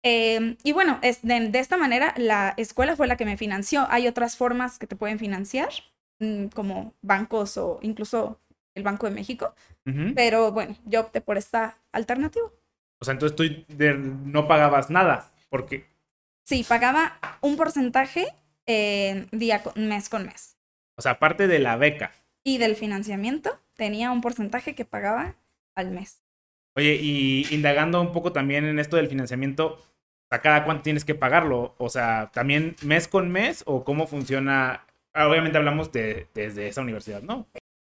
Em, 0.03 0.57
y 0.63 0.73
bueno, 0.73 0.99
es 1.03 1.21
de, 1.23 1.51
esta 1.55 1.77
manera 1.77 2.15
la 2.17 2.55
escuela 2.57 2.97
fue 2.97 3.07
la 3.07 3.17
que 3.17 3.25
me 3.25 3.37
financió. 3.37 3.87
Hay 3.91 4.09
otras 4.09 4.37
formas 4.37 4.79
que 4.79 4.87
te 4.87 4.97
pueden 4.97 5.19
financiar, 5.19 5.69
mm, 6.19 6.47
como 6.47 6.95
bancos 7.03 7.57
o 7.59 7.79
incluso 7.83 8.41
el 8.75 8.83
Banco 8.83 9.07
de 9.07 9.15
México. 9.15 9.55
Pero 10.15 10.53
bueno, 10.53 10.77
yo 10.85 11.01
opté 11.01 11.21
por 11.21 11.37
esta 11.37 11.77
alternativa. 11.91 12.49
O 13.01 13.05
sea, 13.05 13.13
entonces 13.13 13.35
tú 13.35 13.45
no 14.25 14.47
pagabas 14.47 14.89
nada, 14.89 15.33
porque... 15.49 15.85
Sí, 16.45 16.65
pagaba 16.69 17.19
un 17.41 17.57
porcentaje 17.57 18.29
eh, 18.67 19.27
día 19.33 19.63
mes 19.75 20.09
con 20.09 20.27
mes. 20.27 20.57
O 20.97 21.03
sea, 21.03 21.13
aparte 21.13 21.49
de 21.49 21.59
la 21.59 21.77
beca. 21.77 22.13
Y 22.45 22.59
del 22.59 22.77
financiamiento, 22.77 23.59
tenía 23.75 24.13
un 24.13 24.21
porcentaje 24.21 24.75
que 24.75 24.85
pagaba 24.85 25.35
al 25.75 25.91
mes. 25.91 26.23
Oye, 26.77 26.99
y 27.01 27.47
indagando 27.51 28.01
un 28.01 28.13
poco 28.13 28.33
también 28.33 28.65
en 28.65 28.79
esto 28.79 28.97
del 28.97 29.09
financiamiento, 29.09 29.83
¿a 30.31 30.41
cada 30.41 30.65
cuánto 30.65 30.83
tienes 30.83 31.05
que 31.05 31.15
pagarlo? 31.15 31.75
O 31.79 31.89
sea, 31.89 32.31
¿también 32.33 32.77
mes 32.83 33.09
con 33.09 33.31
mes 33.31 33.63
o 33.67 33.85
cómo 33.85 34.07
funciona? 34.07 34.87
Ah, 35.13 35.29
obviamente 35.29 35.59
hablamos 35.59 35.93
de, 35.93 36.29
desde 36.35 36.69
esa 36.69 36.81
universidad, 36.81 37.23
¿no? 37.23 37.47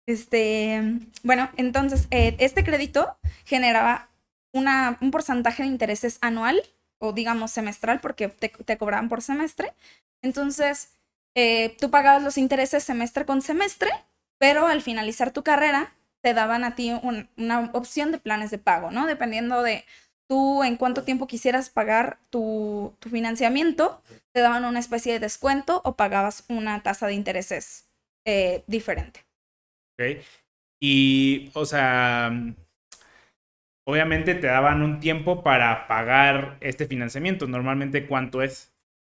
Este, 0.08 0.82
bueno, 1.24 1.50
entonces, 1.58 2.08
eh, 2.12 2.36
este 2.40 2.64
crédito 2.64 3.18
generaba 3.46 4.10
una, 4.54 4.98
un 5.02 5.12
porcentaje 5.12 5.64
de 5.64 5.70
intereses 5.70 6.20
anual 6.22 6.62
o 7.00 7.14
digamos 7.14 7.52
semestral 7.52 8.00
porque 8.02 8.28
te, 8.28 8.50
te 8.50 8.78
cobraban 8.78 9.10
por 9.10 9.22
semestre. 9.22 9.74
Entonces, 10.22 10.96
eh, 11.36 11.76
tú 11.80 11.90
pagabas 11.90 12.24
los 12.24 12.38
intereses 12.38 12.84
semestre 12.84 13.26
con 13.26 13.42
semestre, 13.42 13.90
pero 14.38 14.68
al 14.68 14.82
finalizar 14.82 15.32
tu 15.32 15.44
carrera 15.44 15.94
te 16.22 16.34
daban 16.34 16.64
a 16.64 16.76
ti 16.76 16.92
una 17.04 17.70
opción 17.74 18.12
de 18.12 18.18
planes 18.18 18.50
de 18.50 18.58
pago, 18.58 18.90
¿no? 18.90 19.06
Dependiendo 19.06 19.62
de 19.62 19.86
tú 20.28 20.64
en 20.64 20.78
cuánto 20.78 21.04
tiempo 21.04 21.28
quisieras 21.28 21.70
pagar 21.70 22.20
tu, 22.30 22.94
financiamiento, 23.10 24.02
te 24.34 24.42
daban 24.42 24.66
una 24.66 24.80
especie 24.80 25.14
de 25.14 25.20
descuento 25.20 25.82
o 25.84 25.96
pagabas 25.96 26.46
una 26.50 26.82
tasa 26.84 27.08
de 27.08 27.14
intereses 27.14 27.88
eh, 28.26 28.64
diferente. 28.68 29.22
Ok. 29.98 30.22
Y, 30.82 31.52
o 31.54 31.66
sea, 31.66 32.32
obviamente 33.86 34.36
te 34.36 34.48
daban 34.48 34.82
un 34.82 35.00
tiempo 35.00 35.44
para 35.44 35.88
pagar 35.88 36.58
este 36.60 36.88
financiamiento. 36.88 37.48
Normalmente, 37.48 38.08
¿cuánto 38.08 38.42
es? 38.42 38.72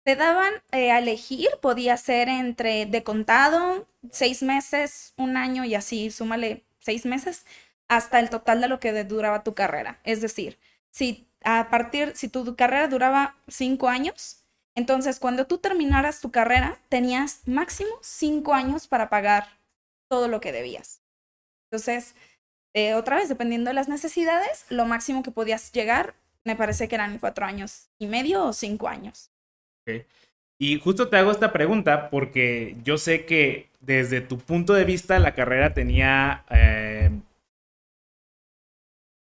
Te 0.05 0.17
daban 0.17 0.55
eh, 0.73 0.91
a 0.91 1.00
elegir, 1.00 1.49
podía 1.61 1.97
ser 1.97 2.29
entre 2.29 2.87
de 2.87 3.03
contado, 3.03 3.87
seis 4.11 4.43
meses, 4.43 5.12
un 5.17 5.37
año 5.37 5.65
y 5.65 5.75
así, 5.75 6.11
súmale 6.11 6.65
seis 6.79 7.05
meses, 7.05 7.45
hasta 7.88 8.21
el 8.21 8.31
total 8.31 8.61
de 8.61 8.69
lo 8.69 8.81
que 8.81 9.05
duraba 9.05 9.43
tu 9.43 9.55
carrera. 9.55 10.00
Es 10.05 10.21
decir, 10.23 10.59
si 10.99 11.28
a 11.45 11.71
partir, 11.71 12.17
si 12.17 12.28
tu 12.28 12.57
carrera 12.57 12.88
duraba 12.88 13.37
cinco 13.47 13.88
años, 13.88 14.45
entonces 14.75 15.21
cuando 15.21 15.47
tú 15.47 15.59
terminaras 15.59 16.21
tu 16.21 16.33
carrera, 16.33 16.81
tenías 16.88 17.43
máximo 17.47 17.90
cinco 18.02 18.52
años 18.52 18.88
para 18.88 19.09
pagar 19.09 19.47
todo 20.11 20.26
lo 20.26 20.40
que 20.40 20.50
debías. 20.50 21.00
Entonces, 21.71 22.17
eh, 22.75 22.95
otra 22.95 23.17
vez, 23.17 23.28
dependiendo 23.28 23.71
de 23.71 23.75
las 23.75 23.88
necesidades, 23.88 24.67
lo 24.71 24.87
máximo 24.87 25.23
que 25.23 25.31
podías 25.31 25.71
llegar, 25.71 26.14
me 26.45 26.57
parece 26.57 26.88
que 26.88 26.97
eran 26.97 27.19
cuatro 27.19 27.47
años 27.47 27.90
y 28.00 28.09
medio 28.09 28.47
o 28.47 28.52
cinco 28.52 28.88
años. 28.88 29.31
Y 30.59 30.81
justo 30.81 31.09
te 31.09 31.17
hago 31.17 31.31
esta 31.31 31.52
pregunta 31.52 32.11
porque 32.11 32.76
yo 32.83 32.99
sé 32.99 33.25
que 33.25 33.69
desde 33.81 34.21
tu 34.21 34.38
punto 34.38 34.75
de 34.75 34.85
vista 34.85 35.21
la 35.21 35.35
carrera 35.35 35.75
tenía 35.75 36.45
eh, 36.50 37.11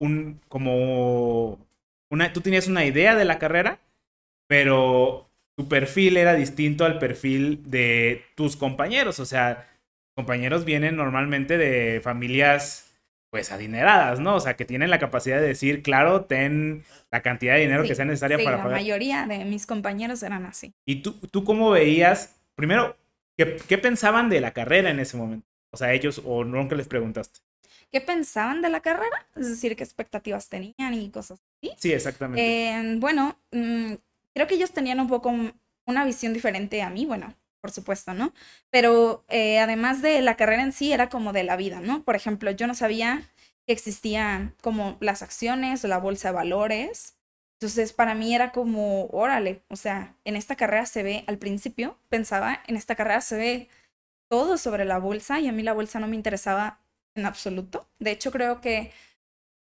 un 0.00 0.40
como 0.48 1.65
una, 2.10 2.32
tú 2.32 2.40
tenías 2.40 2.68
una 2.68 2.84
idea 2.84 3.14
de 3.14 3.24
la 3.24 3.38
carrera, 3.38 3.80
pero 4.48 5.26
tu 5.56 5.68
perfil 5.68 6.16
era 6.16 6.34
distinto 6.34 6.84
al 6.84 6.98
perfil 6.98 7.62
de 7.66 8.24
tus 8.34 8.56
compañeros. 8.56 9.20
O 9.20 9.26
sea, 9.26 9.68
compañeros 10.14 10.64
vienen 10.64 10.96
normalmente 10.96 11.58
de 11.58 12.00
familias 12.00 12.82
pues 13.30 13.52
adineradas, 13.52 14.20
¿no? 14.20 14.36
O 14.36 14.40
sea, 14.40 14.56
que 14.56 14.64
tienen 14.64 14.88
la 14.88 14.98
capacidad 14.98 15.40
de 15.40 15.48
decir, 15.48 15.82
claro, 15.82 16.24
ten 16.24 16.84
la 17.10 17.22
cantidad 17.22 17.54
de 17.54 17.60
dinero 17.60 17.82
que 17.82 17.94
sea 17.94 18.04
necesaria 18.04 18.38
para 18.38 18.58
pagar. 18.58 18.72
La 18.72 18.76
mayoría 18.78 19.26
de 19.26 19.44
mis 19.44 19.66
compañeros 19.66 20.22
eran 20.22 20.46
así. 20.46 20.72
¿Y 20.86 21.02
tú, 21.02 21.14
tú 21.30 21.44
cómo 21.44 21.70
veías, 21.70 22.40
primero, 22.54 22.96
¿qué, 23.36 23.56
qué 23.68 23.78
pensaban 23.78 24.30
de 24.30 24.40
la 24.40 24.52
carrera 24.52 24.90
en 24.90 25.00
ese 25.00 25.16
momento? 25.16 25.46
O 25.72 25.76
sea, 25.76 25.92
ellos, 25.92 26.22
o 26.24 26.44
nunca 26.44 26.76
les 26.76 26.88
preguntaste. 26.88 27.40
¿Qué 27.92 28.00
pensaban 28.00 28.62
de 28.62 28.68
la 28.68 28.80
carrera? 28.80 29.26
Es 29.34 29.48
decir, 29.48 29.76
qué 29.76 29.84
expectativas 29.84 30.48
tenían 30.48 30.94
y 30.94 31.10
cosas 31.10 31.40
así. 31.62 31.74
Sí, 31.78 31.92
exactamente. 31.92 32.70
Eh, 32.70 32.96
bueno, 32.98 33.38
mm, 33.52 33.94
creo 34.34 34.46
que 34.46 34.54
ellos 34.54 34.72
tenían 34.72 35.00
un 35.00 35.08
poco 35.08 35.32
una 35.86 36.04
visión 36.04 36.32
diferente 36.32 36.82
a 36.82 36.90
mí, 36.90 37.06
bueno, 37.06 37.34
por 37.60 37.70
supuesto, 37.70 38.12
¿no? 38.14 38.32
Pero 38.70 39.24
eh, 39.28 39.58
además 39.58 40.02
de 40.02 40.20
la 40.20 40.36
carrera 40.36 40.62
en 40.62 40.72
sí, 40.72 40.92
era 40.92 41.08
como 41.08 41.32
de 41.32 41.44
la 41.44 41.56
vida, 41.56 41.80
¿no? 41.80 42.02
Por 42.02 42.16
ejemplo, 42.16 42.50
yo 42.50 42.66
no 42.66 42.74
sabía 42.74 43.22
que 43.66 43.72
existían 43.72 44.54
como 44.62 44.96
las 45.00 45.22
acciones 45.22 45.84
o 45.84 45.88
la 45.88 45.98
bolsa 45.98 46.28
de 46.28 46.34
valores. 46.34 47.16
Entonces, 47.58 47.92
para 47.92 48.14
mí 48.14 48.34
era 48.34 48.52
como, 48.52 49.06
órale, 49.06 49.62
o 49.68 49.76
sea, 49.76 50.14
en 50.24 50.36
esta 50.36 50.56
carrera 50.56 50.86
se 50.86 51.02
ve, 51.02 51.24
al 51.26 51.38
principio 51.38 51.98
pensaba, 52.08 52.62
en 52.66 52.76
esta 52.76 52.94
carrera 52.94 53.20
se 53.20 53.36
ve 53.36 53.68
todo 54.28 54.58
sobre 54.58 54.84
la 54.84 54.98
bolsa 54.98 55.40
y 55.40 55.48
a 55.48 55.52
mí 55.52 55.62
la 55.62 55.72
bolsa 55.72 55.98
no 56.00 56.08
me 56.08 56.16
interesaba 56.16 56.80
en 57.16 57.26
absoluto. 57.26 57.88
De 57.98 58.12
hecho, 58.12 58.30
creo 58.30 58.60
que 58.60 58.92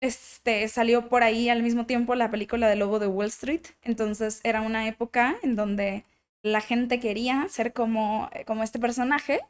este, 0.01 0.67
salió 0.67 1.09
por 1.09 1.23
ahí 1.23 1.49
al 1.49 1.63
mismo 1.63 1.85
tiempo 1.85 2.15
la 2.15 2.29
película 2.31 2.67
de 2.69 2.75
Lobo 2.75 2.99
de 2.99 3.07
Wall 3.07 3.27
Street. 3.27 3.61
Entonces, 3.83 4.41
era 4.43 4.61
una 4.61 4.87
época 4.87 5.37
en 5.43 5.55
donde 5.55 6.05
la 6.43 6.61
gente 6.61 6.99
quería 6.99 7.47
ser 7.49 7.73
como, 7.73 8.29
eh, 8.33 8.45
como 8.45 8.63
este 8.63 8.79
personaje, 8.79 9.41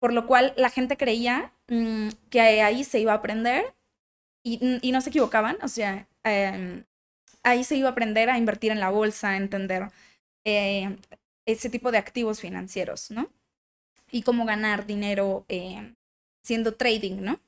por 0.00 0.12
lo 0.12 0.26
cual 0.26 0.54
la 0.56 0.70
gente 0.70 0.96
creía 0.96 1.52
mm, 1.68 2.08
que 2.30 2.40
ahí 2.40 2.84
se 2.84 3.00
iba 3.00 3.12
a 3.12 3.16
aprender 3.16 3.74
y, 4.44 4.90
no 4.92 5.00
se 5.00 5.10
equivocaban, 5.10 5.56
o 5.62 5.68
sea, 5.68 6.08
em, 6.24 6.84
ahí 7.44 7.64
se 7.64 7.76
iba 7.76 7.88
a 7.88 7.92
aprender 7.92 8.28
a 8.30 8.38
invertir 8.38 8.72
en 8.72 8.80
la 8.80 8.90
bolsa, 8.90 9.30
a 9.30 9.36
entender 9.36 9.90
eh, 10.44 10.96
ese 11.46 11.70
tipo 11.70 11.92
de 11.92 11.98
activos 11.98 12.40
financieros, 12.40 13.10
¿no? 13.12 13.28
Y 14.10 14.22
cómo 14.22 14.44
ganar 14.44 14.86
dinero 14.86 15.44
eh, 15.48 15.94
siendo 16.42 16.74
trading, 16.74 17.22
¿no? 17.22 17.40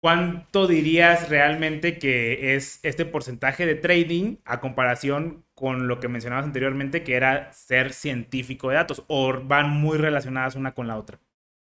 ¿Cuánto 0.00 0.68
dirías 0.68 1.28
realmente 1.28 1.98
que 1.98 2.54
es 2.54 2.78
este 2.84 3.04
porcentaje 3.04 3.66
de 3.66 3.74
trading 3.74 4.36
a 4.44 4.60
comparación 4.60 5.44
con 5.54 5.88
lo 5.88 5.98
que 5.98 6.06
mencionabas 6.06 6.44
anteriormente, 6.44 7.02
que 7.02 7.14
era 7.14 7.52
ser 7.52 7.92
científico 7.92 8.68
de 8.68 8.76
datos? 8.76 9.04
¿O 9.08 9.32
van 9.42 9.70
muy 9.70 9.98
relacionadas 9.98 10.54
una 10.54 10.72
con 10.72 10.86
la 10.86 10.96
otra? 10.96 11.18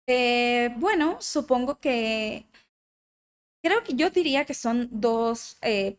Eh, 0.07 0.73
bueno, 0.77 1.17
supongo 1.19 1.79
que... 1.79 2.45
Creo 3.63 3.83
que 3.83 3.93
yo 3.93 4.09
diría 4.09 4.45
que 4.45 4.53
son 4.55 4.89
dos, 4.91 5.57
eh, 5.61 5.97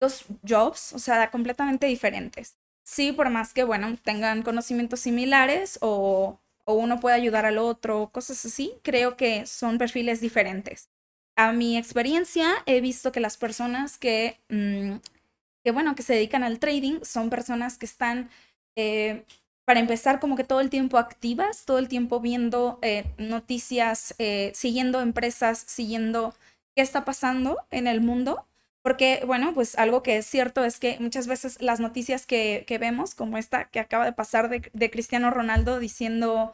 dos 0.00 0.26
jobs, 0.48 0.92
o 0.92 0.98
sea, 0.98 1.30
completamente 1.30 1.86
diferentes. 1.86 2.56
Sí, 2.84 3.10
por 3.12 3.30
más 3.30 3.52
que, 3.52 3.64
bueno, 3.64 3.96
tengan 4.02 4.42
conocimientos 4.42 5.00
similares 5.00 5.78
o, 5.80 6.40
o 6.66 6.74
uno 6.74 7.00
puede 7.00 7.16
ayudar 7.16 7.46
al 7.46 7.58
otro, 7.58 8.10
cosas 8.12 8.44
así, 8.44 8.74
creo 8.82 9.16
que 9.16 9.46
son 9.46 9.78
perfiles 9.78 10.20
diferentes. 10.20 10.90
A 11.36 11.52
mi 11.52 11.76
experiencia 11.78 12.62
he 12.66 12.80
visto 12.80 13.12
que 13.12 13.20
las 13.20 13.36
personas 13.36 13.98
que, 13.98 14.40
mm, 14.48 14.96
que 15.64 15.70
bueno, 15.72 15.94
que 15.94 16.02
se 16.02 16.14
dedican 16.14 16.42
al 16.42 16.58
trading 16.58 17.00
son 17.02 17.30
personas 17.30 17.78
que 17.78 17.86
están, 17.86 18.30
eh, 18.76 19.24
para 19.64 19.80
empezar, 19.80 20.20
como 20.20 20.36
que 20.36 20.44
todo 20.44 20.60
el 20.60 20.70
tiempo 20.70 20.98
activas, 20.98 21.64
todo 21.66 21.78
el 21.78 21.88
tiempo 21.88 22.20
viendo 22.20 22.78
eh, 22.82 23.04
noticias, 23.18 24.14
eh, 24.18 24.52
siguiendo 24.54 25.00
empresas, 25.00 25.58
siguiendo 25.66 26.34
qué 26.74 26.82
está 26.82 27.04
pasando 27.04 27.58
en 27.70 27.86
el 27.86 28.00
mundo, 28.00 28.46
Porque, 28.86 29.24
bueno, 29.26 29.52
pues 29.52 29.76
algo 29.76 30.04
que 30.04 30.18
es 30.18 30.26
cierto 30.26 30.64
es 30.64 30.78
que 30.78 30.96
muchas 31.00 31.26
veces 31.26 31.60
las 31.60 31.80
noticias 31.80 32.24
que, 32.24 32.62
que 32.68 32.78
vemos, 32.78 33.16
como 33.16 33.36
esta 33.36 33.68
que 33.68 33.80
acaba 33.80 34.04
de 34.04 34.12
pasar 34.12 34.48
de, 34.48 34.70
de 34.72 34.90
Cristiano 34.92 35.32
Ronaldo 35.32 35.80
diciendo 35.80 36.52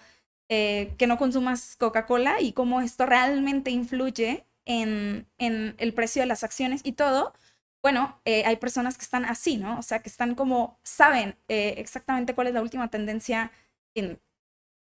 eh, 0.48 0.94
que 0.96 1.06
no 1.06 1.18
consumas 1.18 1.76
Coca-Cola 1.76 2.40
y 2.40 2.54
cómo 2.54 2.80
esto 2.80 3.04
realmente 3.04 3.70
influye 3.70 4.46
en, 4.64 5.26
en, 5.36 5.74
el 5.76 5.92
precio 5.92 6.22
de 6.22 6.26
las 6.26 6.42
acciones 6.42 6.80
y 6.84 6.92
todo, 6.92 7.34
bueno, 7.82 8.18
eh, 8.24 8.44
hay 8.46 8.56
personas 8.56 8.96
que 8.96 9.04
están 9.04 9.26
así, 9.26 9.58
¿no? 9.58 9.78
O 9.78 9.82
sea, 9.82 9.98
que 9.98 10.08
están 10.08 10.34
como, 10.34 10.80
saben 10.82 11.36
eh, 11.48 11.74
exactamente 11.76 12.34
cuál 12.34 12.46
es 12.46 12.54
la 12.54 12.62
última 12.62 12.88
tendencia 12.88 13.52
en, 13.94 14.18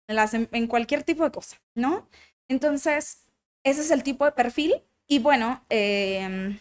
las, 0.09 0.33
en 0.33 0.67
cualquier 0.67 1.03
tipo 1.03 1.25
de 1.25 1.31
cosa, 1.31 1.59
¿no? 1.75 2.09
Entonces, 2.49 3.27
ese 3.67 3.83
es 3.83 3.91
el 3.91 4.03
tipo 4.03 4.25
de 4.25 4.33
perfil 4.33 4.83
y 5.07 5.19
bueno, 5.19 5.63
eh, 5.69 6.59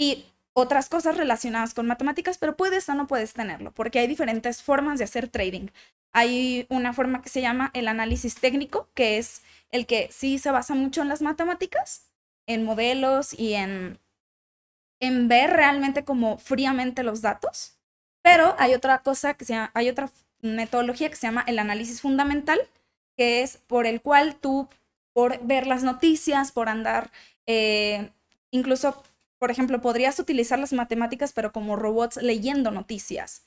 y 0.00 0.24
otras 0.54 0.88
cosas 0.88 1.18
relacionadas 1.18 1.74
con 1.74 1.86
matemáticas, 1.86 2.38
pero 2.38 2.56
puedes 2.56 2.88
o 2.88 2.94
no 2.94 3.06
puedes 3.06 3.34
tenerlo, 3.34 3.70
porque 3.72 3.98
hay 3.98 4.06
diferentes 4.06 4.62
formas 4.62 4.98
de 4.98 5.04
hacer 5.04 5.28
trading. 5.28 5.68
Hay 6.12 6.66
una 6.70 6.94
forma 6.94 7.20
que 7.20 7.28
se 7.28 7.42
llama 7.42 7.70
el 7.74 7.86
análisis 7.86 8.36
técnico, 8.36 8.88
que 8.94 9.18
es 9.18 9.42
el 9.70 9.86
que 9.86 10.08
sí 10.10 10.38
se 10.38 10.50
basa 10.50 10.74
mucho 10.74 11.02
en 11.02 11.08
las 11.08 11.20
matemáticas, 11.20 12.10
en 12.46 12.64
modelos 12.64 13.38
y 13.38 13.52
en, 13.52 13.98
en 15.00 15.28
ver 15.28 15.50
realmente 15.50 16.02
como 16.02 16.38
fríamente 16.38 17.02
los 17.02 17.20
datos. 17.20 17.76
Pero 18.22 18.56
hay 18.58 18.72
otra 18.72 19.02
cosa 19.02 19.34
que 19.34 19.44
se 19.44 19.52
llama, 19.52 19.70
hay 19.74 19.90
otra 19.90 20.10
metodología 20.40 21.10
que 21.10 21.16
se 21.16 21.26
llama 21.26 21.44
el 21.46 21.58
análisis 21.58 22.00
fundamental, 22.00 22.58
que 23.18 23.42
es 23.42 23.58
por 23.58 23.86
el 23.86 24.00
cual 24.00 24.36
tú, 24.36 24.66
por 25.12 25.38
ver 25.46 25.66
las 25.66 25.82
noticias, 25.82 26.52
por 26.52 26.70
andar, 26.70 27.10
eh, 27.46 28.10
incluso 28.50 29.04
por 29.40 29.50
ejemplo, 29.50 29.80
podrías 29.80 30.18
utilizar 30.18 30.58
las 30.58 30.74
matemáticas, 30.74 31.32
pero 31.32 31.50
como 31.50 31.74
robots 31.74 32.18
leyendo 32.18 32.70
noticias. 32.70 33.42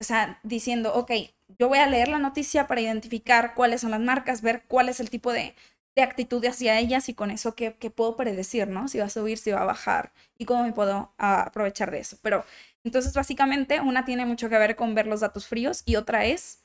O 0.00 0.04
sea, 0.04 0.38
diciendo, 0.42 0.94
ok, 0.94 1.10
yo 1.58 1.68
voy 1.68 1.78
a 1.78 1.86
leer 1.86 2.08
la 2.08 2.18
noticia 2.18 2.66
para 2.66 2.82
identificar 2.82 3.54
cuáles 3.54 3.80
son 3.80 3.92
las 3.92 4.00
marcas, 4.00 4.42
ver 4.42 4.64
cuál 4.68 4.90
es 4.90 5.00
el 5.00 5.08
tipo 5.08 5.32
de, 5.32 5.54
de 5.96 6.02
actitud 6.02 6.44
hacia 6.44 6.78
ellas 6.78 7.08
y 7.08 7.14
con 7.14 7.30
eso 7.30 7.54
qué, 7.54 7.72
puedo 7.72 8.14
predecir, 8.14 8.68
¿no? 8.68 8.88
Si 8.88 8.98
va 8.98 9.06
a 9.06 9.10
subir, 9.10 9.38
si 9.38 9.50
va 9.50 9.62
a 9.62 9.64
bajar 9.64 10.12
y 10.36 10.44
cómo 10.44 10.64
me 10.64 10.72
puedo 10.72 11.14
ah, 11.18 11.44
aprovechar 11.44 11.90
de 11.90 12.00
eso. 12.00 12.18
Pero 12.22 12.44
entonces, 12.84 13.14
básicamente, 13.14 13.80
una 13.80 14.04
tiene 14.04 14.26
mucho 14.26 14.50
que 14.50 14.58
ver 14.58 14.76
con 14.76 14.94
ver 14.94 15.06
los 15.06 15.20
datos 15.20 15.46
fríos 15.46 15.82
y 15.86 15.96
otra 15.96 16.26
es 16.26 16.62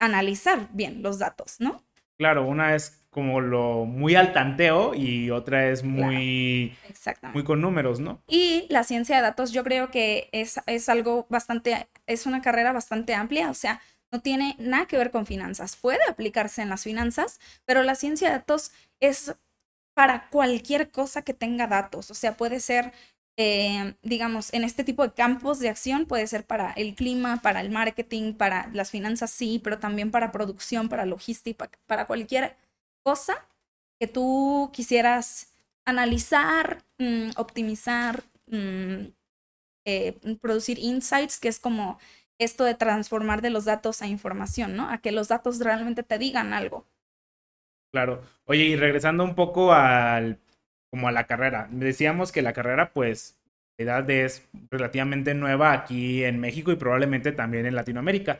analizar 0.00 0.68
bien 0.72 1.02
los 1.02 1.20
datos, 1.20 1.60
¿no? 1.60 1.84
Claro, 2.20 2.46
una 2.46 2.74
es 2.74 3.02
como 3.08 3.40
lo 3.40 3.86
muy 3.86 4.14
al 4.14 4.34
tanteo 4.34 4.94
y 4.94 5.30
otra 5.30 5.70
es 5.70 5.82
muy, 5.82 6.76
muy 7.32 7.44
con 7.44 7.62
números, 7.62 7.98
¿no? 7.98 8.22
Y 8.28 8.66
la 8.68 8.84
ciencia 8.84 9.16
de 9.16 9.22
datos 9.22 9.52
yo 9.52 9.64
creo 9.64 9.90
que 9.90 10.28
es, 10.32 10.60
es 10.66 10.90
algo 10.90 11.26
bastante, 11.30 11.88
es 12.06 12.26
una 12.26 12.42
carrera 12.42 12.72
bastante 12.72 13.14
amplia, 13.14 13.48
o 13.48 13.54
sea, 13.54 13.80
no 14.12 14.20
tiene 14.20 14.54
nada 14.58 14.84
que 14.84 14.98
ver 14.98 15.10
con 15.10 15.24
finanzas. 15.24 15.76
Puede 15.76 16.00
aplicarse 16.10 16.60
en 16.60 16.68
las 16.68 16.84
finanzas, 16.84 17.40
pero 17.64 17.82
la 17.84 17.94
ciencia 17.94 18.28
de 18.28 18.34
datos 18.34 18.70
es 19.00 19.34
para 19.94 20.28
cualquier 20.28 20.90
cosa 20.90 21.22
que 21.22 21.32
tenga 21.32 21.68
datos, 21.68 22.10
o 22.10 22.14
sea, 22.14 22.36
puede 22.36 22.60
ser 22.60 22.92
eh, 23.42 23.94
digamos, 24.02 24.52
en 24.52 24.64
este 24.64 24.84
tipo 24.84 25.02
de 25.02 25.14
campos 25.14 25.60
de 25.60 25.70
acción 25.70 26.04
puede 26.04 26.26
ser 26.26 26.44
para 26.44 26.72
el 26.72 26.94
clima, 26.94 27.40
para 27.40 27.62
el 27.62 27.70
marketing, 27.70 28.34
para 28.34 28.68
las 28.74 28.90
finanzas, 28.90 29.30
sí, 29.30 29.58
pero 29.64 29.78
también 29.78 30.10
para 30.10 30.30
producción, 30.30 30.90
para 30.90 31.06
logística, 31.06 31.70
para 31.86 32.06
cualquier 32.06 32.58
cosa 33.02 33.48
que 33.98 34.08
tú 34.08 34.68
quisieras 34.74 35.54
analizar, 35.86 36.84
mm, 36.98 37.30
optimizar, 37.38 38.24
mm, 38.46 39.06
eh, 39.86 40.20
producir 40.42 40.78
insights, 40.78 41.40
que 41.40 41.48
es 41.48 41.58
como 41.58 41.98
esto 42.38 42.64
de 42.64 42.74
transformar 42.74 43.40
de 43.40 43.48
los 43.48 43.64
datos 43.64 44.02
a 44.02 44.06
información, 44.06 44.76
¿no? 44.76 44.90
A 44.90 44.98
que 44.98 45.12
los 45.12 45.28
datos 45.28 45.60
realmente 45.60 46.02
te 46.02 46.18
digan 46.18 46.52
algo. 46.52 46.86
Claro. 47.90 48.22
Oye, 48.44 48.64
y 48.64 48.76
regresando 48.76 49.24
un 49.24 49.34
poco 49.34 49.72
al 49.72 50.38
como 50.90 51.08
a 51.08 51.12
la 51.12 51.26
carrera. 51.26 51.68
Decíamos 51.70 52.32
que 52.32 52.42
la 52.42 52.52
carrera, 52.52 52.92
pues, 52.92 53.39
edad 53.82 54.08
es 54.10 54.48
relativamente 54.70 55.34
nueva 55.34 55.72
aquí 55.72 56.24
en 56.24 56.38
México 56.38 56.70
y 56.72 56.76
probablemente 56.76 57.32
también 57.32 57.66
en 57.66 57.74
Latinoamérica. 57.74 58.38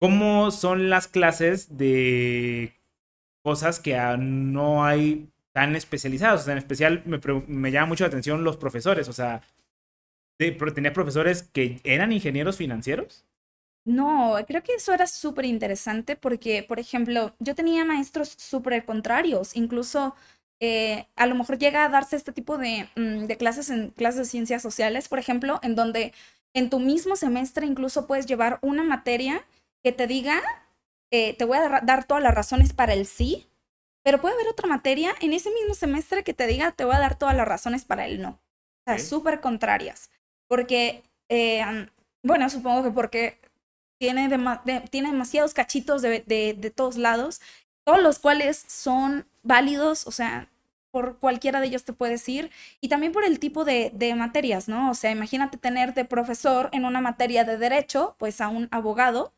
¿Cómo 0.00 0.50
son 0.50 0.90
las 0.90 1.06
clases 1.06 1.78
de 1.78 2.72
cosas 3.42 3.78
que 3.78 3.96
no 4.18 4.84
hay 4.84 5.28
tan 5.52 5.76
especializadas? 5.76 6.48
En 6.48 6.58
especial 6.58 7.02
me, 7.46 7.70
llama 7.70 7.86
mucho 7.86 8.04
la 8.04 8.08
atención 8.08 8.42
los 8.42 8.56
profesores. 8.56 9.08
O 9.08 9.12
sea, 9.12 9.42
¿tenía 10.38 10.92
profesores 10.92 11.44
que 11.44 11.80
eran 11.84 12.12
ingenieros 12.12 12.56
financieros? 12.56 13.24
No, 13.84 14.36
creo 14.46 14.62
que 14.62 14.74
eso 14.74 14.92
era 14.92 15.06
súper 15.06 15.44
interesante 15.44 16.14
porque, 16.14 16.62
por 16.62 16.78
ejemplo, 16.78 17.32
yo 17.40 17.54
tenía 17.54 17.84
maestros 17.84 18.34
súper 18.38 18.84
contrarios, 18.84 19.56
incluso 19.56 20.14
eh, 20.64 21.08
a 21.16 21.26
lo 21.26 21.34
mejor 21.34 21.58
llega 21.58 21.84
a 21.84 21.88
darse 21.88 22.14
este 22.14 22.30
tipo 22.30 22.56
mm, 22.56 23.26
de, 23.26 23.36
clases 23.36 23.68
en 23.68 23.90
clases 23.90 24.18
de 24.18 24.24
ciencias 24.26 24.62
sociales, 24.62 25.08
por 25.08 25.18
ejemplo, 25.18 25.58
en 25.64 25.74
donde 25.74 26.14
en 26.54 26.70
tu 26.70 26.78
mismo 26.78 27.16
semestre 27.16 27.66
incluso 27.66 28.06
puedes 28.06 28.26
llevar 28.26 28.60
una 28.62 28.84
materia 28.84 29.44
que 29.82 29.90
te 29.90 30.06
diga, 30.06 30.40
eh, 31.10 31.34
te 31.36 31.44
voy 31.44 31.58
a 31.58 31.80
dar 31.82 32.04
todas 32.04 32.22
las 32.22 32.32
razones 32.32 32.72
para 32.72 32.92
el 32.92 33.06
sí, 33.06 33.48
pero 34.04 34.20
puede 34.20 34.36
haber 34.36 34.46
otra 34.46 34.68
materia 34.68 35.12
en 35.20 35.32
ese 35.32 35.50
mismo 35.50 35.74
semestre 35.74 36.22
que 36.22 36.32
te 36.32 36.46
diga, 36.46 36.70
te 36.70 36.84
voy 36.84 36.94
a 36.94 37.00
dar 37.00 37.18
todas 37.18 37.36
las 37.36 37.48
razones 37.48 37.84
para 37.84 38.06
el 38.06 38.22
no. 38.22 38.38
O 38.86 38.92
sea, 38.92 39.00
súper 39.00 39.40
contrarias. 39.40 40.10
Porque, 40.48 41.02
eh, 41.28 41.88
bueno, 42.22 42.48
supongo 42.48 42.84
que 42.84 42.90
porque 42.92 43.40
tiene, 43.98 44.28
tiene 44.90 45.10
demasiados 45.10 45.54
cachitos 45.54 46.02
de, 46.02 46.20
de 46.20 46.70
todos 46.70 46.98
lados, 46.98 47.40
todos 47.84 48.02
los 48.02 48.18
cuales 48.18 48.64
son 48.68 49.26
válidos, 49.42 50.06
o 50.06 50.10
sea, 50.12 50.48
por 50.90 51.18
cualquiera 51.18 51.60
de 51.60 51.66
ellos 51.68 51.84
te 51.84 51.94
puedes 51.94 52.28
ir 52.28 52.50
y 52.80 52.88
también 52.88 53.12
por 53.12 53.24
el 53.24 53.38
tipo 53.38 53.64
de, 53.64 53.90
de, 53.94 54.14
materias, 54.14 54.68
¿no? 54.68 54.90
O 54.90 54.94
sea, 54.94 55.10
imagínate 55.10 55.56
tener 55.56 55.94
de 55.94 56.04
profesor 56.04 56.68
en 56.72 56.84
una 56.84 57.00
materia 57.00 57.44
de 57.44 57.56
derecho, 57.56 58.14
pues 58.18 58.40
a 58.40 58.48
un 58.48 58.68
abogado, 58.70 59.32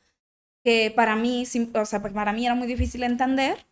que 0.65 0.93
para 0.95 1.15
mí, 1.15 1.45
o 1.75 1.85
sea, 1.85 2.03
para 2.03 2.33
mí 2.33 2.47
era 2.47 2.55
muy 2.55 2.67
difícil 2.67 3.03
entender, 3.05 3.67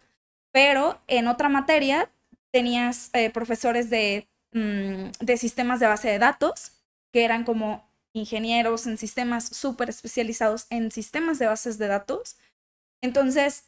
pero 0.53 1.01
en 1.09 1.27
otra 1.27 1.49
materia 1.49 2.11
tenías 2.53 3.11
eh, 3.15 3.31
profesores 3.31 3.91
de, 3.91 4.29
mm, 4.53 5.11
de 5.21 5.37
sistemas 5.39 5.81
de 5.81 5.87
base 5.87 6.09
de 6.09 6.19
datos, 6.19 6.73
que 7.13 7.25
eran 7.25 7.45
como 7.45 7.89
ingenieros 8.13 8.87
en 8.87 8.99
sistemas 8.99 9.47
súper 9.47 9.89
especializados 9.89 10.67
en 10.71 10.91
sistemas 10.91 11.39
de 11.39 11.47
bases 11.47 11.79
de 11.79 11.89
datos. 11.89 12.37
Entonces, 13.01 13.65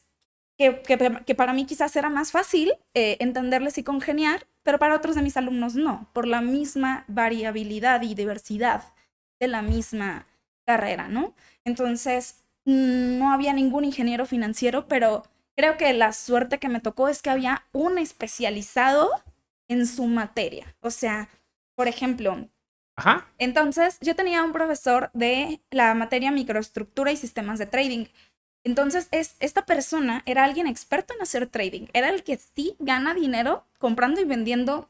que, 0.56 1.34
para 1.36 1.52
mí 1.52 1.66
quizás 1.66 1.96
era 1.96 2.10
más 2.10 2.30
fácil 2.30 2.72
eh, 2.94 3.16
entenderles 3.20 3.78
y 3.78 3.82
congeniar, 3.82 4.46
pero 4.62 4.78
para 4.78 4.94
otros 4.94 5.16
de 5.16 5.22
mis 5.22 5.36
alumnos 5.36 5.74
no, 5.74 6.08
por 6.12 6.26
la 6.26 6.40
misma 6.40 7.04
variabilidad 7.08 8.02
y 8.02 8.14
diversidad 8.14 8.92
de 9.40 9.48
la 9.48 9.62
misma 9.62 10.26
carrera, 10.66 11.08
¿no? 11.08 11.34
Entonces, 11.64 12.44
no 12.64 13.32
había 13.32 13.52
ningún 13.52 13.84
ingeniero 13.84 14.26
financiero, 14.26 14.86
pero 14.88 15.24
creo 15.56 15.76
que 15.76 15.92
la 15.92 16.12
suerte 16.12 16.58
que 16.58 16.68
me 16.68 16.80
tocó 16.80 17.08
es 17.08 17.20
que 17.20 17.30
había 17.30 17.66
un 17.72 17.98
especializado 17.98 19.10
en 19.68 19.86
su 19.86 20.06
materia. 20.06 20.76
O 20.80 20.90
sea, 20.90 21.28
por 21.76 21.88
ejemplo, 21.88 22.48
Ajá. 22.96 23.26
entonces 23.38 23.98
yo 24.00 24.14
tenía 24.14 24.42
un 24.44 24.52
profesor 24.52 25.10
de 25.14 25.60
la 25.70 25.94
materia 25.94 26.30
microestructura 26.30 27.12
y 27.12 27.16
sistemas 27.16 27.58
de 27.58 27.66
trading. 27.66 28.06
Entonces, 28.64 29.08
es, 29.10 29.36
esta 29.40 29.66
persona 29.66 30.22
era 30.26 30.44
alguien 30.44 30.66
experto 30.66 31.14
en 31.14 31.22
hacer 31.22 31.46
trading. 31.46 31.86
Era 31.92 32.08
el 32.08 32.24
que 32.24 32.38
sí 32.38 32.74
gana 32.78 33.14
dinero 33.14 33.64
comprando 33.78 34.20
y 34.20 34.24
vendiendo 34.24 34.88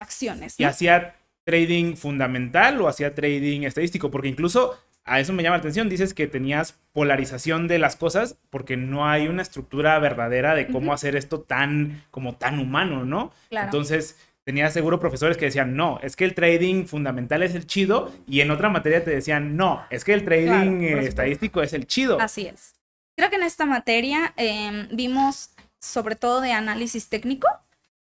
acciones. 0.00 0.58
¿Y 0.58 0.64
hacía 0.64 1.16
trading 1.44 1.94
fundamental 1.94 2.80
o 2.80 2.88
hacía 2.88 3.14
trading 3.14 3.62
estadístico? 3.62 4.10
Porque 4.10 4.28
incluso 4.28 4.76
a 5.04 5.20
eso 5.20 5.32
me 5.32 5.42
llama 5.42 5.56
la 5.56 5.60
atención. 5.60 5.88
Dices 5.88 6.12
que 6.12 6.26
tenías 6.26 6.80
polarización 6.92 7.68
de 7.68 7.78
las 7.78 7.94
cosas 7.94 8.36
porque 8.50 8.76
no 8.76 9.08
hay 9.08 9.28
una 9.28 9.42
estructura 9.42 9.98
verdadera 9.98 10.54
de 10.54 10.68
cómo 10.68 10.92
hacer 10.92 11.14
esto 11.14 11.40
tan, 11.40 12.04
como 12.10 12.36
tan 12.36 12.58
humano, 12.58 13.04
¿no? 13.04 13.32
Claro. 13.48 13.66
Entonces, 13.66 14.18
tenía 14.44 14.70
seguro 14.70 15.00
profesores 15.00 15.36
que 15.36 15.46
decían, 15.46 15.76
no, 15.76 15.98
es 16.02 16.16
que 16.16 16.24
el 16.24 16.34
trading 16.34 16.86
fundamental 16.86 17.42
es 17.42 17.54
el 17.54 17.66
chido, 17.66 18.12
y 18.26 18.40
en 18.40 18.50
otra 18.50 18.68
materia 18.68 19.02
te 19.02 19.10
decían, 19.10 19.56
no, 19.56 19.82
es 19.90 20.04
que 20.04 20.12
el 20.12 20.24
trading 20.24 20.82
estadístico 20.82 21.62
es 21.62 21.72
el 21.72 21.86
chido. 21.86 22.20
Así 22.20 22.46
es. 22.46 22.74
Creo 23.16 23.30
que 23.30 23.36
en 23.36 23.42
esta 23.44 23.64
materia 23.64 24.34
em, 24.36 24.88
vimos 24.90 25.50
sobre 25.80 26.16
todo 26.16 26.40
de 26.40 26.52
análisis 26.52 27.08
técnico. 27.08 27.46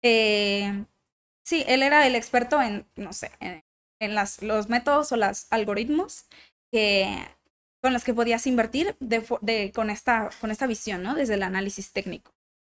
Eh, 0.02 0.84
sí, 1.44 1.64
él 1.66 1.82
era 1.82 2.06
el 2.06 2.14
experto 2.14 2.60
en, 2.60 2.86
no 2.96 3.12
sé, 3.12 3.30
en, 3.40 4.14
las, 4.14 4.42
los 4.42 4.68
métodos 4.68 5.12
o 5.12 5.16
los 5.16 5.46
algoritmos 5.50 6.26
que, 6.72 7.26
con 7.82 7.92
los 7.92 8.04
que 8.04 8.14
podías 8.14 8.46
invertir 8.46 8.96
de, 9.00 9.72
con, 9.72 9.90
esta, 9.90 10.30
con 10.40 10.50
esta 10.50 10.66
visión, 10.66 11.02
¿no? 11.02 11.14
Desde 11.14 11.34
el 11.34 11.42
análisis 11.42 11.92
técnico. 11.92 12.32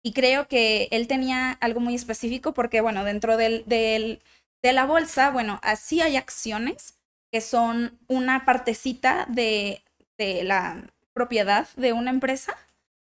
Y 0.03 0.13
creo 0.13 0.47
que 0.47 0.87
él 0.91 1.07
tenía 1.07 1.51
algo 1.53 1.79
muy 1.79 1.95
específico 1.95 2.53
porque, 2.53 2.81
bueno, 2.81 3.03
dentro 3.03 3.37
del, 3.37 3.63
del 3.65 4.21
De 4.63 4.73
la 4.73 4.85
bolsa, 4.85 5.31
bueno, 5.31 5.59
así 5.63 6.01
hay 6.01 6.17
acciones 6.17 6.99
que 7.31 7.41
son 7.41 7.99
una 8.07 8.45
partecita 8.45 9.25
de, 9.29 9.83
de 10.17 10.43
la 10.43 10.83
propiedad 11.13 11.67
de 11.75 11.93
una 11.93 12.11
empresa, 12.11 12.55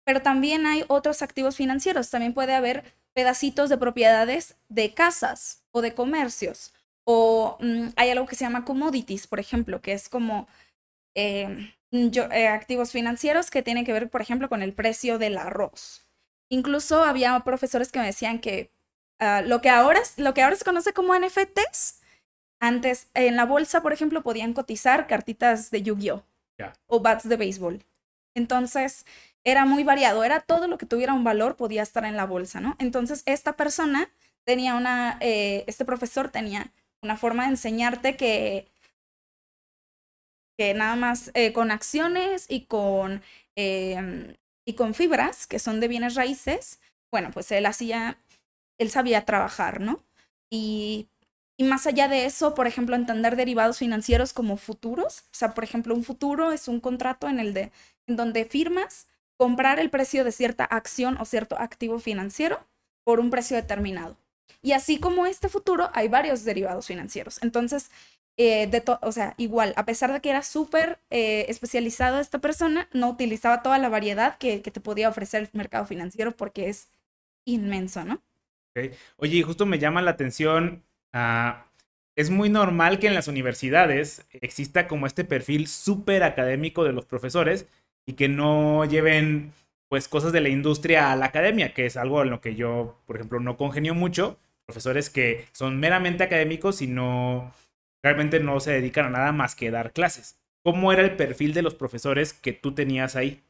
pero 0.05 0.23
también 0.23 0.67
hay 0.67 0.85
otros 0.88 1.23
activos 1.23 1.57
financieros. 1.57 2.11
También 2.11 2.35
puede 2.35 2.55
haber 2.55 2.85
pedacitos 3.15 3.69
de 3.69 3.79
propiedades 3.79 4.57
de 4.69 4.95
casas 4.95 5.62
o 5.71 5.83
de 5.83 5.95
comercios. 5.95 6.73
O 7.05 7.57
mm, 7.61 7.88
hay 7.97 8.11
algo 8.11 8.27
que 8.27 8.37
se 8.37 8.45
llama 8.45 8.65
commodities, 8.65 9.27
por 9.27 9.41
ejemplo, 9.41 9.81
que 9.81 9.93
es 9.93 10.09
como 10.09 10.49
eh, 11.15 11.73
eh, 11.93 12.49
activos 12.49 12.93
financieros 12.93 13.51
que 13.51 13.62
tienen 13.62 13.85
que 13.85 13.93
ver, 13.93 14.09
por 14.09 14.23
ejemplo, 14.23 14.49
con 14.49 14.62
el 14.62 14.73
precio 14.73 15.19
del 15.19 15.37
arroz. 15.37 16.03
Incluso 16.49 17.05
había 17.05 17.38
profesores 17.41 17.93
que 17.93 17.99
me 17.99 18.07
decían 18.07 18.41
que 18.41 18.71
ah, 19.19 19.43
lo, 19.43 19.61
que 19.61 19.71
ahora, 19.71 20.01
lo 20.17 20.35
que 20.35 20.43
ahora 20.43 20.57
se 20.57 20.65
conoce 20.65 20.93
como 20.93 21.15
NFTs, 21.15 22.01
antes 22.61 23.09
en 23.15 23.37
la 23.37 23.45
bolsa, 23.45 23.83
por 23.83 23.93
ejemplo, 23.93 24.23
podían 24.23 24.53
cotizar 24.53 25.07
cartitas 25.07 25.71
de 25.71 25.83
Yu-Gi-Oh! 25.83 26.25
o 26.87 27.01
bats 27.01 27.29
de 27.29 27.37
béisbol. 27.37 27.85
Entonces, 28.35 29.05
era 29.45 29.64
muy 29.64 29.85
variado, 29.85 30.25
era 30.25 30.40
todo 30.40 30.68
lo 30.68 30.79
que 30.79 30.87
tuviera 30.87 31.14
un 31.14 31.25
valor 31.25 31.57
podía 31.57 31.83
estar 31.83 32.05
en 32.05 32.16
la 32.16 32.27
bolsa, 32.27 32.61
¿no? 32.61 32.77
Entonces, 32.79 33.23
esta 33.27 33.57
persona 33.57 34.11
tenía 34.45 34.75
una, 34.75 35.18
eh, 35.21 35.64
este 35.66 35.85
profesor 35.85 36.31
tenía 36.31 36.73
una 37.03 37.16
forma 37.16 37.45
de 37.45 37.51
enseñarte 37.51 38.16
que, 38.16 38.68
que 40.59 40.75
nada 40.75 40.97
más 40.97 41.31
eh, 41.35 41.53
con 41.53 41.71
acciones 41.71 42.47
y 42.49 42.66
con, 42.66 43.23
em, 43.57 44.35
y 44.66 44.75
con 44.75 44.95
fibras, 44.95 45.47
que 45.47 45.59
son 45.59 45.81
de 45.81 45.88
bienes 45.88 46.14
raíces, 46.14 46.81
bueno, 47.11 47.31
pues 47.33 47.51
él 47.53 47.66
hacía, 47.66 48.18
él 48.79 48.90
sabía 48.90 49.25
trabajar, 49.25 49.81
¿no? 49.81 50.03
Y, 50.51 51.09
y 51.57 51.64
más 51.64 51.87
allá 51.87 52.09
de 52.09 52.27
eso, 52.27 52.55
por 52.55 52.66
ejemplo, 52.66 52.97
entender 52.97 53.37
derivados 53.37 53.79
financieros 53.79 54.33
como 54.33 54.57
futuros, 54.57 55.21
o 55.33 55.35
sea, 55.35 55.55
por 55.55 55.64
ejemplo, 55.64 55.95
un 55.95 56.05
futuro 56.05 56.53
es 56.53 56.68
un 56.68 56.81
contrato 56.81 57.29
en 57.29 57.40
el 57.40 57.55
de, 57.55 57.73
en 58.07 58.17
donde 58.17 58.45
firmas 58.45 59.09
comprar 59.37 59.79
el 59.79 59.91
precio 59.91 60.25
de 60.25 60.33
cierta 60.33 60.65
acción 60.65 61.17
o 61.19 61.25
cierto 61.25 61.59
activo 61.59 61.99
financiero 61.99 62.61
por 63.05 63.21
un 63.21 63.31
precio 63.31 63.57
determinado. 63.57 64.17
Y 64.62 64.73
así 64.73 64.99
como 64.99 65.27
este 65.27 65.49
futuro, 65.49 65.91
hay 65.95 66.09
varios 66.09 66.45
derivados 66.45 66.87
financieros. 66.87 67.43
Entonces, 67.43 67.91
eh, 68.37 68.67
de 68.67 68.83
o 69.03 69.12
sea, 69.12 69.35
igual, 69.37 69.75
a 69.77 69.85
pesar 69.85 70.12
de 70.12 70.21
que 70.21 70.31
era 70.31 70.43
súper 70.43 70.99
eh, 71.11 71.47
especializado 71.49 72.21
esta 72.21 72.38
persona, 72.38 72.88
no 72.93 73.11
utilizaba 73.11 73.62
toda 73.62 73.79
la 73.79 73.88
variedad 73.88 74.38
que, 74.38 74.62
que, 74.62 74.71
te 74.71 74.81
podía 74.81 75.09
ofrecer 75.09 75.43
el 75.43 75.49
mercado 75.53 75.85
financiero 75.85 76.33
porque 76.33 76.69
es 76.69 76.88
inmenso, 77.45 78.05
¿no? 78.05 78.23
Oye, 79.17 79.43
justo 79.43 79.67
me 79.67 79.79
llama 79.79 80.01
la 80.01 80.12
atención, 80.12 80.83
uh, 81.15 81.53
es 82.17 82.31
muy 82.31 82.49
normal 82.49 82.99
que 82.99 83.07
en 83.07 83.15
las 83.15 83.29
universidades 83.29 84.27
exista 84.33 84.88
como 84.88 85.07
este 85.07 85.25
perfil 85.25 85.67
súper 85.67 86.23
académico 86.23 86.85
de 86.85 86.93
los 86.93 87.05
profesores, 87.05 87.67
y 88.07 88.15
que 88.15 88.29
no 88.29 88.85
lleven 88.85 89.53
pues 89.88 90.09
cosas 90.09 90.33
de 90.33 90.41
la 90.41 90.49
industria 90.49 91.12
a 91.12 91.17
la 91.17 91.27
academia, 91.27 91.75
que 91.75 91.85
es 91.87 91.97
algo 91.97 92.23
en 92.23 92.31
lo 92.31 92.41
que 92.41 92.55
yo, 92.55 92.99
por 93.07 93.17
ejemplo, 93.17 93.41
no 93.41 93.57
congenio 93.57 93.95
mucho. 93.95 94.38
Profesores 94.65 95.11
que 95.11 95.45
son 95.53 95.79
meramente 95.79 96.25
académicos 96.25 96.81
y 96.81 96.87
no 96.87 97.53
realmente 98.03 98.41
no 98.41 98.59
se 98.61 98.73
dedican 98.73 99.07
a 99.07 99.11
nada 99.11 99.33
más 99.33 99.55
que 99.55 99.71
dar 99.71 99.93
clases. 99.93 100.38
¿Cómo 100.65 100.93
era 100.93 101.03
el 101.03 101.17
perfil 101.17 101.53
de 101.55 101.62
los 101.62 101.75
profesores 101.75 102.33
que 102.33 102.53
tú 102.53 102.73
tenías 102.73 103.17
ahí? 103.17 103.43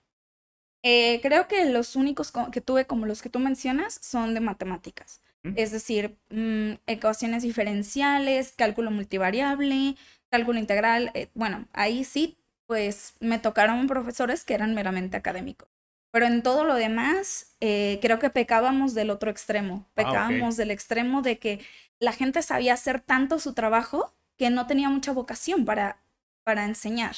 Eh, 0.83 1.21
creo 1.23 1.47
que 1.47 1.65
los 1.67 1.95
únicos 1.95 2.33
que 2.51 2.61
tuve, 2.61 2.87
como 2.87 3.07
los 3.07 3.23
que 3.23 3.29
tú 3.29 3.39
mencionas, 3.39 4.01
son 4.03 4.35
de 4.35 4.41
matemáticas. 4.41 5.21
Es 5.57 5.73
decir, 5.73 6.17
mmm, 6.31 6.75
ecuaciones 6.87 7.43
diferenciales, 7.43 8.53
cálculo 8.57 8.93
multivariable, 8.93 9.97
cálculo 10.31 10.61
integral. 10.61 11.11
Eh, 11.15 11.29
bueno, 11.35 11.67
ahí 11.73 12.05
sí 12.05 12.37
pues 12.73 13.17
me 13.21 13.39
tocaron 13.39 13.87
profesores 13.87 14.45
que 14.45 14.55
eran 14.55 14.75
meramente 14.75 15.19
académicos. 15.19 15.69
Pero 16.11 16.25
en 16.25 16.43
todo 16.43 16.65
lo 16.65 16.75
demás, 16.75 17.55
eh, 17.61 17.99
creo 18.01 18.19
que 18.19 18.31
pecábamos 18.31 18.95
del 18.95 19.11
otro 19.11 19.31
extremo. 19.31 19.85
Ah, 19.89 19.93
pecábamos 19.95 20.57
del 20.57 20.71
extremo 20.71 21.21
de 21.21 21.39
que 21.39 21.61
la 22.01 22.13
gente 22.13 22.41
sabía 22.41 22.73
hacer 22.73 23.03
tanto 23.03 23.39
su 23.39 23.53
trabajo 23.53 24.15
que 24.39 24.49
no 24.49 24.67
tenía 24.67 24.89
mucha 24.89 25.13
vocación 25.13 25.67
para, 25.67 25.99
para 26.45 26.65
enseñar. 26.65 27.15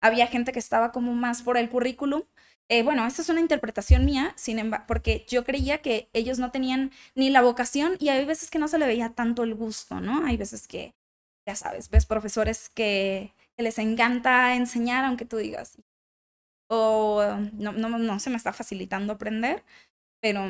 Había 0.00 0.26
gente 0.26 0.50
que 0.50 0.58
estaba 0.58 0.90
como 0.90 1.14
más 1.14 1.42
por 1.42 1.56
el 1.56 1.70
currículum. 1.70 2.22
Eh, 2.68 2.82
bueno, 2.82 3.06
esta 3.06 3.22
es 3.22 3.28
una 3.28 3.38
interpretación 3.40 4.04
mía, 4.04 4.32
sin 4.34 4.58
embargo, 4.58 4.86
porque 4.88 5.24
yo 5.28 5.44
creía 5.44 5.82
que 5.82 6.10
ellos 6.14 6.40
no 6.40 6.50
tenían 6.50 6.90
ni 7.14 7.30
la 7.30 7.42
vocación 7.42 7.96
y 8.00 8.08
hay 8.08 8.24
veces 8.24 8.50
que 8.50 8.58
no 8.58 8.66
se 8.66 8.78
le 8.78 8.88
veía 8.88 9.10
tanto 9.10 9.44
el 9.44 9.54
gusto, 9.54 10.00
¿no? 10.00 10.26
Hay 10.26 10.36
veces 10.36 10.66
que, 10.66 10.96
ya 11.46 11.54
sabes, 11.54 11.90
ves 11.90 12.06
profesores 12.06 12.68
que 12.70 13.35
que 13.56 13.62
les 13.64 13.78
encanta 13.78 14.54
enseñar, 14.54 15.04
aunque 15.04 15.24
tú 15.24 15.36
digas, 15.38 15.78
o 16.68 17.22
no, 17.54 17.72
no, 17.72 17.98
no 17.98 18.20
se 18.20 18.30
me 18.30 18.36
está 18.36 18.52
facilitando 18.52 19.12
aprender, 19.14 19.64
pero, 20.20 20.42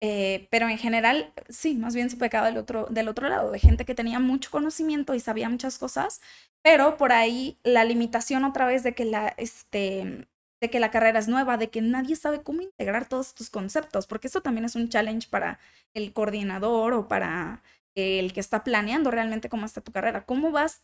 eh, 0.00 0.48
pero 0.50 0.68
en 0.68 0.78
general, 0.78 1.32
sí, 1.48 1.74
más 1.76 1.94
bien 1.94 2.10
se 2.10 2.16
pecaba 2.16 2.46
del 2.48 2.58
otro, 2.58 2.86
del 2.90 3.08
otro 3.08 3.28
lado, 3.28 3.50
de 3.52 3.58
gente 3.60 3.84
que 3.84 3.94
tenía 3.94 4.20
mucho 4.20 4.50
conocimiento 4.50 5.14
y 5.14 5.20
sabía 5.20 5.48
muchas 5.48 5.78
cosas, 5.78 6.20
pero 6.62 6.96
por 6.96 7.12
ahí 7.12 7.58
la 7.64 7.84
limitación 7.84 8.44
otra 8.44 8.66
vez 8.66 8.82
de 8.82 8.94
que 8.94 9.04
la, 9.04 9.28
este, 9.38 10.28
de 10.60 10.70
que 10.70 10.80
la 10.80 10.90
carrera 10.90 11.18
es 11.18 11.28
nueva, 11.28 11.56
de 11.56 11.70
que 11.70 11.80
nadie 11.82 12.16
sabe 12.16 12.42
cómo 12.42 12.62
integrar 12.62 13.08
todos 13.08 13.28
estos 13.28 13.50
conceptos, 13.50 14.06
porque 14.06 14.28
eso 14.28 14.40
también 14.42 14.64
es 14.64 14.76
un 14.76 14.88
challenge 14.88 15.28
para 15.28 15.58
el 15.94 16.12
coordinador 16.12 16.94
o 16.94 17.08
para 17.08 17.62
el 17.94 18.32
que 18.32 18.40
está 18.40 18.64
planeando 18.64 19.10
realmente 19.10 19.48
cómo 19.48 19.66
está 19.66 19.80
tu 19.80 19.92
carrera. 19.92 20.24
¿Cómo 20.24 20.52
vas 20.52 20.82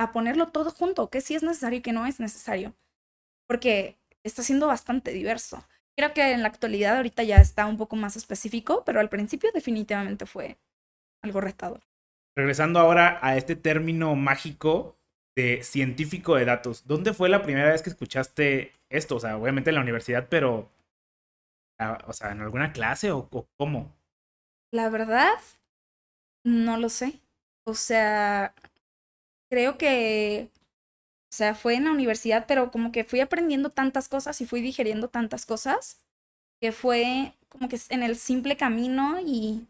a 0.00 0.12
ponerlo 0.12 0.48
todo 0.48 0.70
junto, 0.70 1.10
que 1.10 1.20
sí 1.20 1.34
es 1.34 1.42
necesario 1.42 1.80
y 1.80 1.82
que 1.82 1.92
no 1.92 2.06
es 2.06 2.20
necesario, 2.20 2.74
porque 3.46 3.98
está 4.24 4.42
siendo 4.42 4.66
bastante 4.66 5.10
diverso. 5.12 5.62
Creo 5.94 6.14
que 6.14 6.32
en 6.32 6.40
la 6.40 6.48
actualidad 6.48 6.96
ahorita 6.96 7.22
ya 7.22 7.36
está 7.36 7.66
un 7.66 7.76
poco 7.76 7.96
más 7.96 8.16
específico, 8.16 8.82
pero 8.86 9.00
al 9.00 9.10
principio 9.10 9.50
definitivamente 9.52 10.24
fue 10.24 10.56
algo 11.22 11.42
retador. 11.42 11.82
Regresando 12.34 12.80
ahora 12.80 13.18
a 13.20 13.36
este 13.36 13.56
término 13.56 14.14
mágico 14.14 14.96
de 15.36 15.62
científico 15.62 16.36
de 16.36 16.46
datos, 16.46 16.86
¿dónde 16.86 17.12
fue 17.12 17.28
la 17.28 17.42
primera 17.42 17.70
vez 17.70 17.82
que 17.82 17.90
escuchaste 17.90 18.72
esto? 18.88 19.16
O 19.16 19.20
sea, 19.20 19.36
obviamente 19.36 19.68
en 19.68 19.74
la 19.74 19.82
universidad, 19.82 20.28
pero, 20.30 20.70
ah, 21.78 21.98
o 22.06 22.14
sea, 22.14 22.32
¿en 22.32 22.40
alguna 22.40 22.72
clase 22.72 23.10
o, 23.12 23.28
o 23.30 23.46
cómo? 23.58 23.94
La 24.72 24.88
verdad, 24.88 25.36
no 26.42 26.78
lo 26.78 26.88
sé. 26.88 27.20
O 27.66 27.74
sea, 27.74 28.54
creo 29.50 29.78
que, 29.78 30.50
o 31.32 31.34
sea, 31.34 31.54
fue 31.54 31.74
en 31.74 31.84
la 31.84 31.92
universidad, 31.92 32.46
pero 32.46 32.70
como 32.70 32.92
que 32.92 33.04
fui 33.04 33.20
aprendiendo 33.20 33.70
tantas 33.70 34.08
cosas 34.08 34.40
y 34.40 34.46
fui 34.46 34.60
digeriendo 34.60 35.08
tantas 35.08 35.46
cosas 35.46 36.00
que 36.60 36.72
fue 36.72 37.34
como 37.48 37.68
que 37.68 37.78
en 37.90 38.02
el 38.02 38.16
simple 38.16 38.56
camino 38.56 39.20
y, 39.20 39.66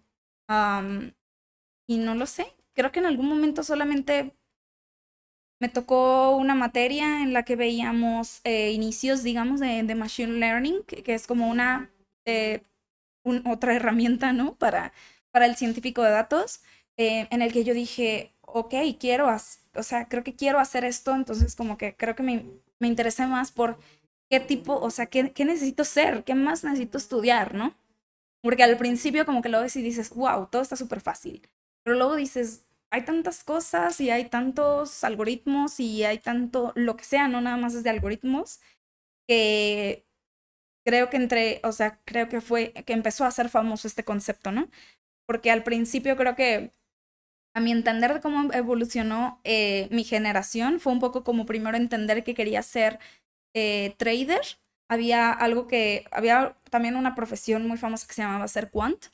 y 1.88 1.98
no 1.98 2.14
lo 2.14 2.26
sé. 2.26 2.54
Creo 2.74 2.92
que 2.92 3.00
en 3.00 3.06
algún 3.06 3.28
momento 3.28 3.62
solamente 3.62 4.34
me 5.60 5.68
tocó 5.68 6.36
una 6.36 6.54
materia 6.54 7.22
en 7.22 7.32
la 7.32 7.44
que 7.44 7.54
veíamos 7.56 8.40
eh, 8.44 8.72
inicios, 8.72 9.22
digamos, 9.22 9.60
de, 9.60 9.82
de, 9.82 9.94
Machine 9.94 10.38
Learning, 10.38 10.82
que, 10.84 11.14
es 11.14 11.26
como 11.26 11.50
una 11.50 11.90
eh, 12.24 12.62
otra 13.44 13.74
herramienta, 13.74 14.32
¿no? 14.32 14.54
Para, 14.54 14.92
para 15.30 15.46
el 15.46 15.56
científico 15.56 16.02
de 16.02 16.10
datos, 16.10 16.62
eh, 16.96 17.28
en 17.30 17.42
el 17.42 17.52
que 17.52 17.64
yo 17.64 17.74
dije, 17.74 18.32
ok, 18.40 18.74
quiero, 18.98 19.28
o 19.74 19.82
sea, 19.82 20.08
creo 20.08 20.24
que 20.24 20.34
quiero 20.36 20.58
hacer 20.58 20.84
esto, 20.84 21.14
entonces 21.14 21.56
como 21.56 21.78
que 21.78 21.96
creo 21.96 22.14
que 22.16 22.22
me, 22.22 22.46
me 22.78 22.88
interesé 22.88 23.26
más 23.26 23.52
por 23.52 23.78
qué 24.30 24.40
tipo, 24.40 24.78
o 24.80 24.90
sea, 24.90 25.06
qué, 25.06 25.32
qué 25.32 25.44
necesito 25.44 25.84
ser, 25.84 26.24
qué 26.24 26.34
más 26.34 26.64
necesito 26.64 26.98
estudiar, 26.98 27.54
¿no? 27.54 27.74
Porque 28.42 28.62
al 28.64 28.76
principio 28.78 29.26
como 29.26 29.42
que 29.42 29.48
lo 29.50 29.60
ves 29.60 29.76
y 29.76 29.82
dices, 29.82 30.10
wow, 30.10 30.48
todo 30.50 30.62
está 30.62 30.76
súper 30.76 31.00
fácil. 31.00 31.48
Pero 31.84 31.96
luego 31.96 32.16
dices, 32.16 32.66
hay 32.90 33.04
tantas 33.04 33.44
cosas 33.44 34.00
y 34.00 34.10
hay 34.10 34.26
tantos 34.28 35.04
algoritmos 35.04 35.80
y 35.80 36.04
hay 36.04 36.18
tanto, 36.18 36.72
lo 36.76 36.96
que 36.96 37.04
sea, 37.04 37.28
no 37.28 37.40
nada 37.40 37.56
más 37.56 37.74
es 37.74 37.84
de 37.84 37.90
algoritmos, 37.90 38.60
que 39.28 40.06
creo 40.84 41.10
que 41.10 41.16
entre, 41.16 41.60
o 41.64 41.72
sea, 41.72 42.00
creo 42.04 42.28
que 42.28 42.40
fue, 42.40 42.72
que 42.72 42.92
empezó 42.92 43.24
a 43.24 43.30
ser 43.30 43.48
famoso 43.48 43.88
este 43.88 44.04
concepto, 44.04 44.52
¿no? 44.52 44.68
Porque 45.26 45.50
al 45.50 45.64
principio 45.64 46.16
creo 46.16 46.36
que 46.36 46.72
a 47.54 47.60
mi 47.60 47.72
entender 47.72 48.14
de 48.14 48.20
cómo 48.20 48.52
evolucionó 48.52 49.40
eh, 49.44 49.88
mi 49.90 50.04
generación, 50.04 50.80
fue 50.80 50.92
un 50.92 51.00
poco 51.00 51.24
como 51.24 51.46
primero 51.46 51.76
entender 51.76 52.22
que 52.24 52.34
quería 52.34 52.62
ser 52.62 52.98
eh, 53.54 53.94
trader. 53.98 54.40
Había 54.88 55.32
algo 55.32 55.66
que, 55.66 56.04
había 56.10 56.56
también 56.70 56.96
una 56.96 57.14
profesión 57.14 57.66
muy 57.66 57.78
famosa 57.78 58.06
que 58.06 58.14
se 58.14 58.22
llamaba 58.22 58.48
ser 58.48 58.70
quant, 58.70 59.06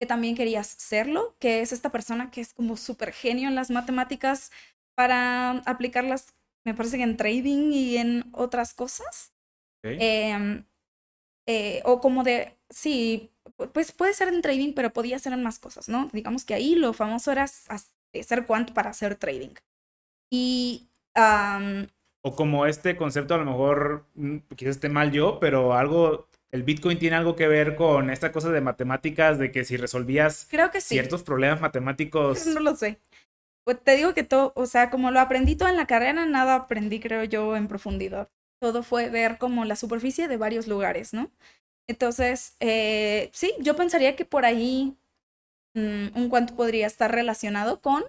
que 0.00 0.06
también 0.06 0.36
querías 0.36 0.66
serlo, 0.66 1.36
que 1.38 1.60
es 1.60 1.72
esta 1.72 1.90
persona 1.90 2.30
que 2.30 2.40
es 2.40 2.54
como 2.54 2.76
súper 2.76 3.12
genio 3.12 3.48
en 3.48 3.54
las 3.54 3.70
matemáticas 3.70 4.50
para 4.94 5.50
aplicarlas, 5.66 6.34
me 6.64 6.74
parece 6.74 6.96
que 6.98 7.02
en 7.02 7.16
trading 7.16 7.72
y 7.72 7.96
en 7.96 8.24
otras 8.32 8.74
cosas. 8.74 9.32
Em, 9.82 10.64
eh, 11.46 11.82
o 11.84 12.00
como 12.00 12.24
de, 12.24 12.58
sí, 12.68 13.30
pues 13.66 13.92
puede 13.92 14.14
ser 14.14 14.28
en 14.28 14.40
trading, 14.40 14.72
pero 14.72 14.92
podía 14.92 15.18
ser 15.18 15.32
en 15.32 15.42
más 15.42 15.58
cosas, 15.58 15.88
¿no? 15.88 16.08
Digamos 16.12 16.44
que 16.44 16.54
ahí 16.54 16.74
lo 16.74 16.92
famoso 16.92 17.32
era 17.32 17.46
ser 17.46 18.46
quant 18.46 18.72
para 18.72 18.90
hacer 18.90 19.16
trading. 19.16 19.54
Y... 20.30 20.88
o 22.22 22.36
como 22.36 22.66
este 22.66 22.96
concepto, 22.96 23.34
a 23.34 23.38
lo 23.38 23.44
mejor 23.44 24.06
mm, 24.14 24.38
quizás 24.56 24.76
esté 24.76 24.88
mal 24.88 25.10
yo, 25.10 25.40
pero 25.40 25.74
algo 25.74 26.28
el 26.50 26.62
Bitcoin 26.62 26.98
tiene 26.98 27.16
algo 27.16 27.36
que 27.36 27.46
ver 27.46 27.76
con 27.76 28.10
esta 28.10 28.32
cosa 28.32 28.50
de 28.50 28.60
matemáticas, 28.60 29.38
de 29.38 29.52
que 29.52 29.64
si 29.64 29.76
resolvías 29.76 30.46
Creo 30.50 30.70
que 30.70 30.80
sí. 30.80 30.94
ciertos 30.94 31.22
problemas 31.22 31.60
matemáticos. 31.60 32.46
No 32.54 32.60
lo 32.60 32.76
sé. 32.76 33.00
Pues 33.64 33.82
te 33.82 33.96
digo 33.96 34.14
que 34.14 34.22
todo, 34.22 34.52
o 34.56 34.64
sea, 34.64 34.88
como 34.88 35.10
lo 35.10 35.20
aprendí 35.20 35.54
todo 35.54 35.68
en 35.68 35.76
la 35.76 35.86
carrera, 35.86 36.24
nada 36.24 36.54
aprendí, 36.54 37.00
creo 37.00 37.24
yo, 37.24 37.54
en 37.54 37.68
profundidad. 37.68 38.30
Todo 38.60 38.82
fue 38.82 39.10
ver 39.10 39.36
como 39.36 39.64
la 39.66 39.76
superficie 39.76 40.26
de 40.26 40.38
varios 40.38 40.66
lugares, 40.66 41.12
¿no? 41.12 41.30
Entonces, 41.88 42.54
eh, 42.60 43.30
sí, 43.32 43.54
yo 43.60 43.74
pensaría 43.74 44.14
que 44.14 44.26
por 44.26 44.44
ahí 44.44 44.94
mm, 45.74 46.08
un 46.14 46.28
cuanto 46.28 46.54
podría 46.54 46.86
estar 46.86 47.10
relacionado 47.10 47.80
con 47.80 48.04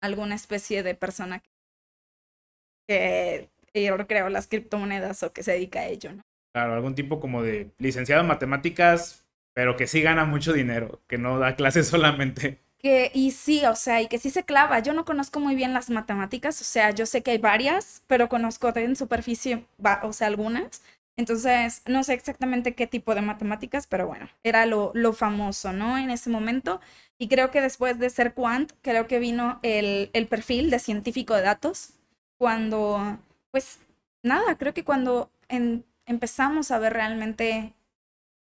alguna 0.00 0.34
especie 0.34 0.82
de 0.82 0.94
persona 0.94 1.42
que, 2.88 3.50
que 3.72 4.06
creo 4.08 4.28
las 4.30 4.46
criptomonedas 4.46 5.22
o 5.22 5.32
que 5.32 5.42
se 5.42 5.52
dedica 5.52 5.80
a 5.80 5.86
ello, 5.86 6.12
¿no? 6.12 6.22
Claro, 6.54 6.72
algún 6.72 6.94
tipo 6.94 7.20
como 7.20 7.42
de 7.42 7.70
licenciado 7.78 8.22
en 8.22 8.28
matemáticas, 8.28 9.26
pero 9.52 9.76
que 9.76 9.86
sí 9.86 10.00
gana 10.00 10.24
mucho 10.24 10.54
dinero, 10.54 11.02
que 11.06 11.18
no 11.18 11.38
da 11.38 11.54
clases 11.54 11.86
solamente. 11.88 12.60
Que, 12.78 13.10
y 13.12 13.32
sí, 13.32 13.66
o 13.66 13.74
sea, 13.74 14.00
y 14.00 14.06
que 14.06 14.18
sí 14.18 14.30
se 14.30 14.44
clava. 14.44 14.78
Yo 14.78 14.94
no 14.94 15.04
conozco 15.04 15.40
muy 15.40 15.54
bien 15.54 15.74
las 15.74 15.90
matemáticas, 15.90 16.60
o 16.60 16.64
sea, 16.64 16.92
yo 16.92 17.06
sé 17.06 17.22
que 17.22 17.32
hay 17.32 17.38
varias, 17.38 18.02
pero 18.06 18.28
conozco 18.28 18.72
en 18.74 18.96
superficie, 18.96 19.66
o 20.02 20.12
sea, 20.12 20.28
algunas. 20.28 20.82
Entonces, 21.18 21.82
no 21.86 22.04
sé 22.04 22.14
exactamente 22.14 22.74
qué 22.76 22.86
tipo 22.86 23.14
de 23.14 23.22
matemáticas, 23.22 23.88
pero 23.88 24.06
bueno, 24.08 24.28
era 24.44 24.66
lo, 24.66 24.92
lo 24.94 25.12
famoso, 25.12 25.72
¿no? 25.74 25.98
En 25.98 26.10
ese 26.10 26.30
momento. 26.30 26.80
Y 27.18 27.28
creo 27.28 27.50
que 27.50 27.60
después 27.60 27.98
de 27.98 28.10
ser 28.10 28.34
quant, 28.34 28.72
creo 28.82 29.08
que 29.08 29.18
vino 29.18 29.60
el, 29.64 30.10
el 30.14 30.28
perfil 30.28 30.70
de 30.70 30.78
científico 30.80 31.34
de 31.34 31.42
datos. 31.42 31.94
Cuando, 32.38 33.18
pues, 33.50 33.80
nada, 34.22 34.56
creo 34.58 34.74
que 34.74 34.84
cuando 34.84 35.30
empezamos 36.06 36.70
a 36.70 36.78
ver 36.78 36.94
realmente 36.94 37.74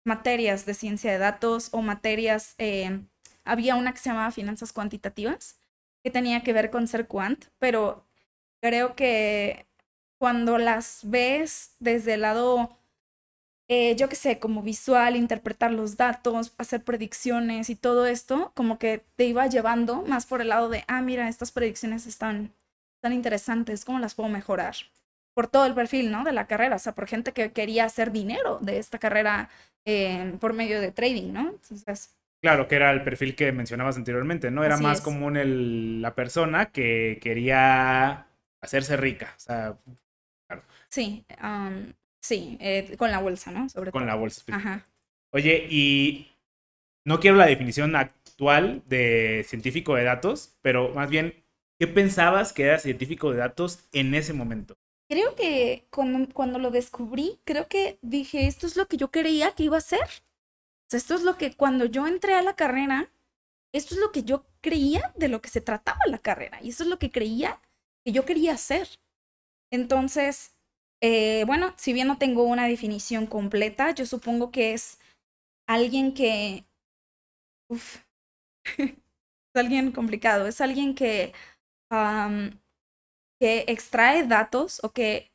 materias 0.06 0.66
de 0.66 0.74
ciencia 0.74 1.12
de 1.12 1.18
datos 1.18 1.70
o 1.72 1.82
materias, 1.82 2.56
eh, 2.58 3.02
había 3.44 3.76
una 3.76 3.94
que 3.94 4.00
se 4.00 4.10
llamaba 4.10 4.32
finanzas 4.32 4.74
cuantitativas, 4.74 5.60
que 6.04 6.12
tenía 6.12 6.44
que 6.44 6.54
ver 6.54 6.70
con 6.70 6.88
ser 6.88 7.08
quant, 7.08 7.46
pero 7.60 8.06
creo 8.62 8.96
que 8.96 9.68
cuando 10.26 10.58
las 10.58 11.02
ves 11.04 11.76
desde 11.78 12.16
el 12.16 12.22
lado, 12.22 12.76
eh, 13.68 13.96
yo 13.96 14.10
qué 14.10 14.16
sé, 14.16 14.40
como 14.40 14.64
visual, 14.64 15.16
interpretar 15.16 15.72
los 15.72 15.98
datos, 15.98 16.52
hacer 16.58 16.84
predicciones 16.84 17.70
y 17.70 17.76
todo 17.76 18.08
esto, 18.08 18.52
como 18.56 18.80
que 18.80 19.04
te 19.18 19.26
iba 19.26 19.46
llevando 19.46 20.02
más 20.02 20.26
por 20.26 20.42
el 20.42 20.48
lado 20.48 20.68
de, 20.70 20.84
ah, 20.88 21.04
mira, 21.04 21.30
estas 21.30 21.52
predicciones 21.52 22.08
están, 22.08 22.52
tan 23.04 23.14
interesantes, 23.14 23.86
¿cómo 23.86 24.00
las 24.00 24.16
puedo 24.16 24.28
mejorar? 24.28 24.74
por 25.36 25.46
todo 25.48 25.68
el 25.68 25.76
perfil, 25.76 26.10
¿no? 26.10 26.24
De 26.24 26.32
la 26.32 26.48
carrera, 26.48 26.78
o 26.78 26.80
sea, 26.80 26.96
por 26.96 27.06
gente 27.06 27.32
que 27.32 27.52
quería 27.52 27.86
hacer 27.86 28.12
dinero 28.12 28.58
de 28.62 28.80
esta 28.80 28.98
carrera 28.98 29.50
eh, 29.86 30.34
por 30.40 30.54
medio 30.54 30.82
de 30.82 30.92
trading, 30.92 31.34
¿no? 31.34 31.50
Entonces... 31.50 32.18
Claro, 32.42 32.68
que 32.68 32.78
era 32.78 32.90
el 32.90 33.04
perfil 33.04 33.36
que 33.36 33.52
mencionabas 33.52 33.96
anteriormente, 33.96 34.50
¿no? 34.50 34.64
Era 34.64 34.78
más 34.78 35.02
común 35.02 35.38
el, 35.38 36.02
la 36.02 36.16
persona 36.16 36.72
que 36.72 37.20
quería 37.22 38.26
hacerse 38.60 38.98
rica, 38.98 39.36
o 39.36 39.40
sea, 39.40 39.78
Sí, 40.90 41.26
sí, 42.22 42.58
eh, 42.60 42.96
con 42.98 43.12
la 43.12 43.20
bolsa, 43.20 43.52
¿no? 43.52 43.70
Sobre 43.70 43.92
con 43.92 44.06
la 44.06 44.16
bolsa. 44.16 44.44
Ajá. 44.52 44.86
Oye, 45.32 45.68
y 45.70 46.32
no 47.04 47.20
quiero 47.20 47.38
la 47.38 47.46
definición 47.46 47.96
actual 47.96 48.84
de 48.86 49.46
científico 49.48 49.96
de 49.96 50.04
datos, 50.04 50.58
pero 50.62 50.94
más 50.94 51.10
bien, 51.10 51.44
¿qué 51.80 51.88
pensabas 51.88 52.54
que 52.54 52.64
era 52.64 52.80
científico 52.80 53.32
de 53.32 53.38
datos 53.38 53.88
en 53.92 54.14
ese 54.16 54.34
momento? 54.34 54.76
creo 55.08 55.36
que 55.36 55.88
cuando, 55.92 56.34
cuando, 56.34 56.60
lo 56.60 56.72
descubrí, 56.72 57.40
creo 57.44 57.68
que 57.68 58.00
dije, 58.02 58.48
esto 58.48 58.68
es 58.68 58.76
lo 58.76 58.88
que 58.88 58.98
yo 58.98 59.12
creía 59.12 59.52
que 59.52 59.64
iba 59.64 59.78
a 59.78 59.82
ser. 59.82 60.02
O 60.02 60.90
sea, 60.90 60.98
esto 60.98 61.16
es 61.16 61.24
lo 61.24 61.38
que 61.38 61.56
cuando 61.56 61.86
yo 61.86 62.08
entré 62.08 62.34
a 62.36 62.42
la 62.42 62.56
carrera, 62.56 63.12
esto 63.74 63.96
es 63.96 64.00
lo 64.00 64.12
que 64.12 64.24
yo 64.24 64.46
creía 64.62 65.14
de 65.16 65.28
lo 65.28 65.42
que 65.42 65.50
se 65.50 65.62
trataba 65.62 66.00
la 66.08 66.20
carrera. 66.20 66.60
Y 66.62 66.70
esto 66.70 66.84
es 66.84 66.90
lo 66.90 67.00
que 67.00 67.12
creía 67.12 67.62
que 68.04 68.12
yo 68.12 68.26
quería 68.26 68.54
hacer. 68.54 68.88
Entonces, 69.72 70.55
eh, 71.06 71.44
bueno, 71.46 71.74
si 71.78 71.94
bien 71.94 72.08
no 72.08 72.18
tengo 72.18 72.44
una 72.44 72.68
definición 72.68 73.28
completa, 73.28 73.92
yo 73.92 74.06
supongo 74.06 74.52
que 74.52 74.74
es 74.74 75.00
alguien 75.68 76.14
que... 76.14 76.66
Uf, 77.70 77.98
es 78.80 78.96
alguien 79.56 79.92
complicado, 79.92 80.48
es 80.48 80.62
alguien 80.62 80.96
que 80.96 81.34
que 83.40 83.66
extrae 83.68 84.28
datos 84.28 84.82
o 84.84 84.92
que, 84.92 85.32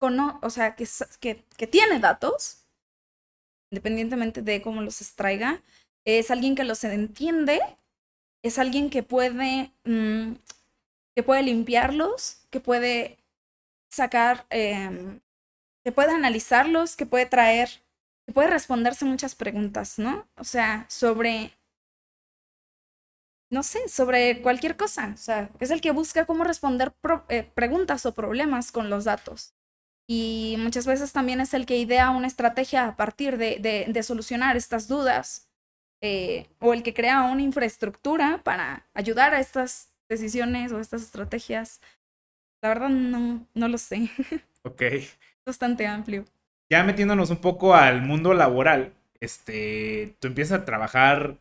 o 0.00 0.50
sea, 0.50 0.74
que, 0.76 0.86
que, 1.20 1.44
que 1.56 1.66
tiene 1.66 1.98
datos, 2.00 2.66
independientemente 3.70 4.42
de 4.42 4.60
cómo 4.62 4.82
los 4.82 5.00
extraiga, 5.00 5.62
es 6.04 6.30
alguien 6.30 6.54
que 6.54 6.64
los 6.64 6.82
entiende, 6.84 7.60
es 8.44 8.58
alguien 8.58 8.90
que 8.90 9.02
puede, 9.02 9.72
mm, 9.84 10.32
que 11.14 11.22
puede 11.22 11.42
limpiarlos, 11.42 12.42
que 12.50 12.60
puede 12.60 13.21
sacar, 13.92 14.46
em, 14.50 15.20
que 15.84 15.92
puede 15.92 16.12
analizarlos, 16.12 16.96
que 16.96 17.06
puede 17.06 17.26
traer, 17.26 17.68
que 18.26 18.32
puede 18.32 18.48
responderse 18.48 19.04
muchas 19.04 19.34
preguntas, 19.34 19.98
¿no? 19.98 20.28
O 20.36 20.44
sea, 20.44 20.86
sobre 20.88 21.52
no 23.52 23.62
sé, 23.62 23.86
sobre 23.88 24.40
cualquier 24.40 24.76
cosa. 24.76 25.12
O 25.14 25.18
sea, 25.18 25.50
es 25.60 25.70
el 25.70 25.82
que 25.82 25.90
busca 25.92 26.24
cómo 26.24 26.42
responder 26.42 26.94
eh, 27.28 27.44
preguntas 27.54 28.06
o 28.06 28.14
problemas 28.14 28.72
con 28.72 28.88
los 28.88 29.04
datos. 29.04 29.54
Y 30.08 30.56
muchas 30.58 30.86
veces 30.86 31.12
también 31.12 31.40
es 31.40 31.54
el 31.54 31.66
que 31.66 31.76
idea 31.76 32.10
una 32.10 32.26
estrategia 32.26 32.88
a 32.88 32.96
partir 32.96 33.36
de, 33.36 33.58
de, 33.88 34.02
solucionar 34.02 34.56
estas 34.56 34.88
dudas. 34.88 35.50
Eh, 36.02 36.48
o 36.60 36.72
el 36.72 36.82
que 36.82 36.94
crea 36.94 37.22
una 37.24 37.42
infraestructura 37.42 38.42
para 38.42 38.88
ayudar 38.94 39.34
a 39.34 39.40
estas 39.40 39.92
decisiones 40.08 40.72
o 40.72 40.80
estas 40.80 41.02
estrategias. 41.02 41.80
La 42.62 42.68
verdad 42.68 42.88
no, 42.88 43.46
no 43.54 43.68
lo 43.68 43.78
sé. 43.78 44.08
Ok. 44.64 44.80
Bastante 45.44 45.88
amplio. 45.88 46.24
Ya 46.70 46.84
metiéndonos 46.84 47.30
un 47.30 47.38
poco 47.38 47.74
al 47.74 48.00
mundo 48.00 48.32
laboral, 48.32 48.94
este, 49.18 50.14
tú 50.20 50.28
empiezas 50.28 50.60
a 50.60 50.64
trabajar 50.64 51.40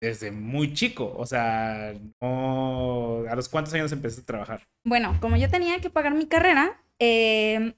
desde 0.00 0.32
muy 0.32 0.74
chico. 0.74 1.14
O 1.16 1.24
sea, 1.24 1.90
¿a 1.90 3.34
los 3.36 3.48
cuántos 3.48 3.72
años 3.74 3.92
empezaste 3.92 4.22
a 4.22 4.26
trabajar? 4.26 4.62
Bueno, 4.84 5.16
como 5.20 5.36
yo 5.36 5.48
tenía 5.48 5.80
que 5.80 5.90
pagar 5.90 6.14
mi 6.14 6.26
carrera, 6.26 6.82
em, 6.98 7.72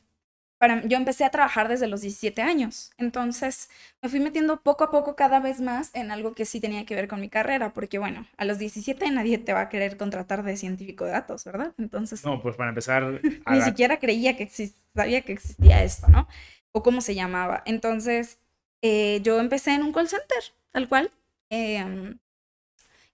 para, 0.59 0.85
yo 0.87 0.97
empecé 0.97 1.25
a 1.25 1.31
trabajar 1.31 1.69
desde 1.69 1.87
los 1.87 2.01
17 2.01 2.41
años. 2.43 2.91
Entonces 2.99 3.69
me 4.03 4.09
fui 4.09 4.21
metiendo 4.21 4.61
poco 4.63 4.85
a 4.85 4.91
poco 4.91 5.17
cada 5.17 5.41
vez 5.41 5.61
más 5.61 5.91
en 5.95 6.11
algo 6.11 6.35
que 6.35 6.45
sí 6.45 6.61
tenía 6.61 6.87
que 6.87 6.95
ver 6.95 7.09
con 7.09 7.21
mi 7.21 7.29
carrera, 7.29 7.73
porque 7.73 7.99
bueno, 7.99 8.27
a 8.37 8.45
los 8.45 8.59
17 8.59 9.11
nadie 9.11 9.39
te 9.39 9.53
va 9.53 9.63
a 9.63 9.69
querer 9.69 9.97
contratar 9.97 10.43
de 10.43 10.57
científico 10.57 11.05
de 11.05 11.13
datos, 11.13 11.45
¿verdad? 11.45 11.75
Entonces... 11.79 12.25
No, 12.25 12.41
pues 12.41 12.57
para 12.57 12.71
empezar... 12.71 13.21
ni 13.51 13.61
siquiera 13.63 13.99
creía 13.99 14.37
que 14.37 14.49
sabía 14.95 15.23
que 15.23 15.33
existía 15.33 15.83
esto, 15.83 16.09
¿no? 16.09 16.29
O 16.73 16.83
cómo 16.83 17.01
se 17.01 17.15
llamaba. 17.15 17.63
Entonces, 17.67 18.39
eh, 18.83 19.21
yo 19.23 19.41
empecé 19.41 19.75
en 19.75 19.83
un 19.83 19.93
call 19.93 20.09
center, 20.09 20.43
tal 20.71 20.89
cual. 20.89 21.11
Em, 21.51 22.19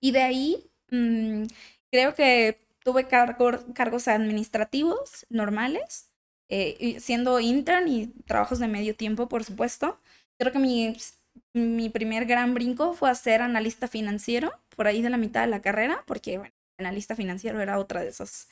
y 0.00 0.12
de 0.12 0.22
ahí 0.22 0.70
mm, 0.90 1.44
creo 1.90 2.14
que 2.14 2.58
tuve 2.82 3.06
cargos 3.06 4.08
administrativos 4.08 5.26
normales, 5.28 6.09
eh, 6.50 6.98
siendo 7.00 7.40
intern 7.40 7.88
y 7.88 8.08
trabajos 8.26 8.58
de 8.58 8.68
medio 8.68 8.94
tiempo, 8.94 9.28
por 9.28 9.44
supuesto. 9.44 10.00
Creo 10.38 10.52
que 10.52 10.58
mi, 10.58 10.96
mi 11.54 11.88
primer 11.88 12.26
gran 12.26 12.54
brinco 12.54 12.94
fue 12.94 13.14
ser 13.14 13.42
analista 13.42 13.88
financiero, 13.88 14.52
por 14.76 14.86
ahí 14.86 15.02
de 15.02 15.10
la 15.10 15.16
mitad 15.16 15.42
de 15.42 15.48
la 15.48 15.62
carrera, 15.62 16.02
porque 16.06 16.40
analista 16.78 17.14
financiero 17.16 17.60
era 17.60 17.78
otra 17.78 18.02
de 18.02 18.08
esos 18.08 18.48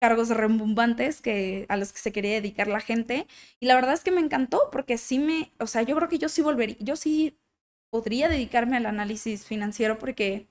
cargos 0.00 0.30
rembombantes 0.30 1.20
que, 1.20 1.64
a 1.68 1.76
los 1.76 1.92
que 1.92 2.00
se 2.00 2.12
quería 2.12 2.32
dedicar 2.32 2.66
la 2.66 2.80
gente. 2.80 3.28
Y 3.60 3.66
la 3.66 3.76
verdad 3.76 3.94
es 3.94 4.02
que 4.02 4.10
me 4.10 4.20
encantó 4.20 4.68
porque 4.72 4.98
sí 4.98 5.20
me, 5.20 5.52
o 5.60 5.68
sea, 5.68 5.82
yo 5.82 5.94
creo 5.94 6.08
que 6.08 6.18
yo 6.18 6.28
sí 6.28 6.42
volvería, 6.42 6.76
yo 6.80 6.96
sí 6.96 7.38
podría 7.88 8.28
dedicarme 8.28 8.76
al 8.76 8.86
análisis 8.86 9.46
financiero 9.46 9.98
porque... 9.98 10.48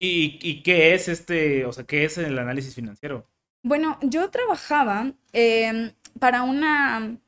¿Y, 0.00 0.62
qué 0.62 0.94
es 0.94 1.08
este, 1.08 1.64
o 1.64 1.72
sea, 1.72 1.84
qué 1.84 2.04
es 2.04 2.18
el 2.18 2.38
análisis 2.38 2.74
financiero? 2.74 3.28
Bueno, 3.66 3.98
yo 4.00 4.30
trabajaba 4.30 5.12
em, 5.32 5.92
para 6.20 6.44
una, 6.44 7.18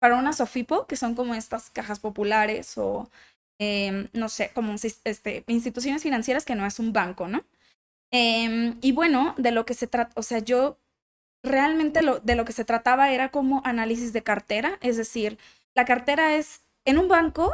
para 0.00 0.16
una 0.16 0.32
Sofipo, 0.32 0.88
que 0.88 0.96
son 0.96 1.14
como 1.14 1.36
estas 1.36 1.70
cajas 1.70 2.00
populares 2.00 2.76
o, 2.78 3.08
em, 3.60 4.08
no 4.12 4.28
sé, 4.28 4.50
como 4.54 4.74
este, 4.74 5.44
instituciones 5.46 6.02
financieras 6.02 6.44
que 6.44 6.56
no 6.56 6.66
es 6.66 6.80
un 6.80 6.92
banco, 6.92 7.28
¿no? 7.28 7.44
Em, 8.12 8.76
y 8.82 8.92
bueno, 8.92 9.34
de 9.38 9.52
lo 9.52 9.66
que 9.66 9.74
se 9.74 9.86
trata, 9.86 10.12
o 10.16 10.24
sea, 10.24 10.40
yo 10.40 10.78
realmente 11.44 12.02
lo, 12.02 12.20
de 12.20 12.36
lo 12.36 12.44
que 12.44 12.52
se 12.52 12.64
trataba 12.64 13.12
era 13.12 13.30
como 13.30 13.62
análisis 13.64 14.12
de 14.12 14.24
cartera, 14.24 14.78
es 14.82 14.96
decir, 14.96 15.38
la 15.76 15.84
cartera 15.84 16.36
es 16.36 16.62
en 16.86 16.98
un 16.98 17.08
banco 17.08 17.52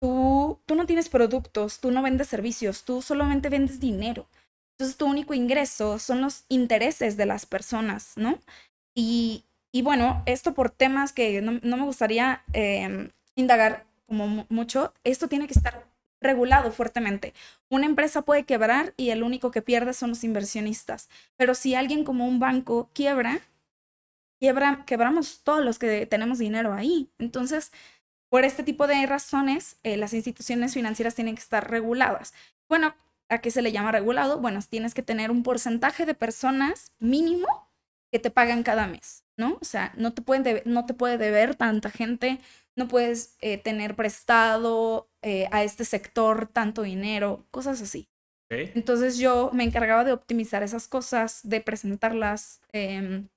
tú, 0.00 0.60
tú 0.66 0.74
no 0.74 0.86
tienes 0.86 1.08
productos, 1.08 1.80
tú 1.80 1.90
no 1.92 2.02
vendes 2.02 2.28
servicios, 2.28 2.84
tú 2.84 3.02
solamente 3.02 3.48
vendes 3.48 3.80
dinero. 3.80 4.26
Entonces 4.80 4.96
tu 4.96 5.04
único 5.04 5.34
ingreso 5.34 5.98
son 5.98 6.22
los 6.22 6.44
intereses 6.48 7.18
de 7.18 7.26
las 7.26 7.44
personas, 7.44 8.14
¿no? 8.16 8.40
Y, 8.94 9.44
y 9.72 9.82
bueno, 9.82 10.22
esto 10.24 10.54
por 10.54 10.70
temas 10.70 11.12
que 11.12 11.42
no, 11.42 11.60
me 11.62 11.84
gustaría 11.84 12.44
eh, 12.54 13.10
indagar 13.34 13.84
como 14.06 14.46
mucho, 14.48 14.94
esto 15.04 15.28
tiene 15.28 15.46
que 15.46 15.52
estar 15.52 15.86
regulado 16.22 16.72
fuertemente. 16.72 17.34
Una 17.68 17.84
empresa 17.84 18.22
puede 18.22 18.44
quebrar 18.44 18.94
y 18.96 19.10
el 19.10 19.22
único 19.22 19.50
que 19.50 19.60
pierde 19.60 19.92
son 19.92 20.08
los 20.08 20.24
inversionistas. 20.24 21.10
Pero 21.36 21.54
si 21.54 21.74
alguien 21.74 22.02
como 22.02 22.26
un 22.26 22.38
banco 22.38 22.88
quiebra, 22.94 23.38
quiebra 24.38 24.84
quebramos 24.86 25.40
todos 25.44 25.62
los 25.62 25.78
que 25.78 26.06
tenemos 26.06 26.38
dinero 26.38 26.72
ahí. 26.72 27.10
Entonces, 27.18 27.70
por 28.30 28.46
este 28.46 28.62
tipo 28.62 28.86
de 28.86 29.04
razones, 29.04 29.76
eh, 29.82 29.98
las 29.98 30.14
instituciones 30.14 30.72
financieras 30.72 31.14
tienen 31.14 31.34
que 31.34 31.42
estar 31.42 31.70
reguladas. 31.70 32.32
Bueno, 32.66 32.94
¿a 33.30 33.40
qué 33.40 33.50
se 33.50 33.62
le 33.62 33.72
llama 33.72 33.92
regulado? 33.92 34.38
Bueno, 34.38 34.60
tienes 34.68 34.92
que 34.92 35.02
tener 35.02 35.30
un 35.30 35.42
porcentaje 35.42 36.04
de 36.04 36.14
personas 36.14 36.92
mínimo 36.98 37.70
que 38.12 38.18
te 38.18 38.30
pagan 38.30 38.62
cada 38.62 38.86
mes, 38.86 39.24
¿no? 39.36 39.58
O 39.60 39.64
sea, 39.64 39.92
no 39.96 40.12
te, 40.12 40.20
pueden 40.22 40.62
no 40.66 40.84
te 40.84 40.94
puede 40.94 41.16
deber 41.16 41.54
tanta 41.54 41.90
gente, 41.90 42.40
no 42.76 42.88
puedes 42.88 43.36
eh, 43.40 43.58
tener 43.58 43.94
prestado 43.94 45.08
eh, 45.22 45.48
a 45.52 45.62
este 45.62 45.84
sector 45.84 46.48
tanto 46.48 46.82
dinero, 46.82 47.46
cosas 47.50 47.80
así. 47.80 48.08
Entonces 48.52 49.16
yo 49.18 49.50
me 49.52 49.62
encargaba 49.62 50.02
de 50.02 50.12
optimizar 50.12 50.64
esas 50.64 50.88
cosas, 50.88 51.40
de 51.44 51.60
presentarlas, 51.60 52.60
em, 52.72 53.28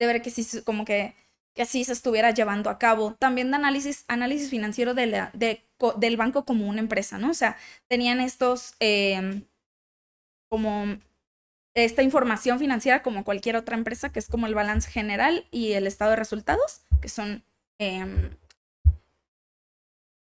de 0.00 0.06
ver 0.06 0.22
que 0.22 0.30
sí, 0.30 0.44
como 0.62 0.84
que, 0.84 1.14
que 1.58 1.62
así 1.64 1.82
se 1.82 1.92
estuviera 1.92 2.30
llevando 2.30 2.70
a 2.70 2.78
cabo. 2.78 3.16
También 3.18 3.50
de 3.50 3.56
análisis, 3.56 4.04
análisis 4.06 4.48
financiero 4.48 4.94
de 4.94 5.28
del 5.96 6.16
banco 6.16 6.44
como 6.44 6.68
una 6.68 6.78
empresa, 6.80 7.18
¿no? 7.18 7.30
O 7.30 7.34
sea, 7.34 7.56
tenían 7.88 8.20
estos, 8.20 8.74
em, 8.80 9.44
como 10.50 10.98
esta 11.74 12.02
información 12.02 12.58
financiera 12.60 13.02
como 13.02 13.24
cualquier 13.24 13.56
otra 13.56 13.76
empresa, 13.76 14.10
que 14.12 14.18
es 14.20 14.28
como 14.28 14.46
el 14.46 14.54
balance 14.54 14.90
general 14.90 15.46
y 15.50 15.72
el 15.72 15.86
estado 15.86 16.12
de 16.12 16.16
resultados, 16.16 16.82
que 17.00 17.08
son 17.08 17.44
Em, 17.80 18.30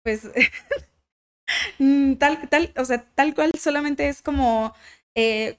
pues 0.03 0.31
mm, 1.79 2.15
tal, 2.15 2.49
tal, 2.49 2.73
o 2.77 2.85
sea, 2.85 3.03
tal 3.15 3.35
cual 3.35 3.51
solamente 3.59 4.09
es 4.09 4.23
como, 4.23 4.75
eh, 5.15 5.59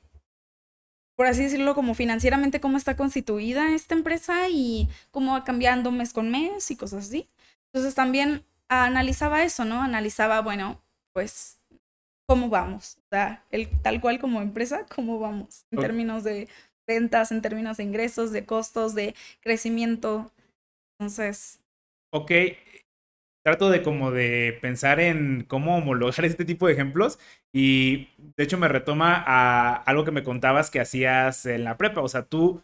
por 1.18 1.26
así 1.26 1.44
decirlo, 1.44 1.74
como 1.74 1.96
financieramente 1.96 2.62
cómo 2.62 2.78
está 2.78 2.96
constituida 2.96 3.74
esta 3.74 3.96
empresa 3.96 4.50
y 4.50 4.88
cómo 5.10 5.34
va 5.34 5.44
cambiando 5.44 5.92
mes 5.92 6.14
con 6.14 6.30
mes 6.30 6.70
y 6.70 6.76
cosas 6.76 7.08
así. 7.08 7.28
Entonces 7.74 7.96
también 7.96 8.46
analizaba 8.70 9.44
eso, 9.44 9.66
¿no? 9.66 9.82
Analizaba, 9.82 10.42
bueno, 10.42 10.80
pues, 11.14 11.60
cómo 12.28 12.50
vamos, 12.50 12.98
o 13.00 13.08
sea, 13.10 13.44
el, 13.50 13.68
tal 13.82 14.00
cual 14.00 14.20
como 14.20 14.44
empresa, 14.44 14.86
cómo 14.94 15.18
vamos 15.18 15.66
en 15.72 15.80
términos 15.80 16.24
de 16.24 16.48
ventas, 16.86 17.32
en 17.32 17.42
términos 17.42 17.78
de 17.78 17.84
ingresos, 17.84 18.32
de 18.32 18.46
costos, 18.46 18.94
de 18.94 19.16
crecimiento. 19.42 20.32
Entonces, 21.00 21.62
ok, 22.12 22.32
trato 23.48 23.70
de 23.70 23.82
como 23.82 24.12
de 24.12 24.58
pensar 24.62 25.00
en 25.00 25.46
cómo 25.48 25.78
homologar 25.78 26.26
este 26.26 26.44
tipo 26.44 26.68
de 26.68 26.74
ejemplos 26.74 27.18
y 27.54 28.10
de 28.36 28.44
hecho 28.44 28.58
me 28.58 28.68
retoma 28.68 29.24
a 29.26 29.74
algo 29.74 30.04
que 30.04 30.12
me 30.12 30.24
contabas 30.24 30.70
que 30.70 30.82
hacías 30.82 31.46
en 31.46 31.64
la 31.64 31.78
prepa, 31.78 32.02
o 32.02 32.10
sea, 32.10 32.24
tú 32.24 32.62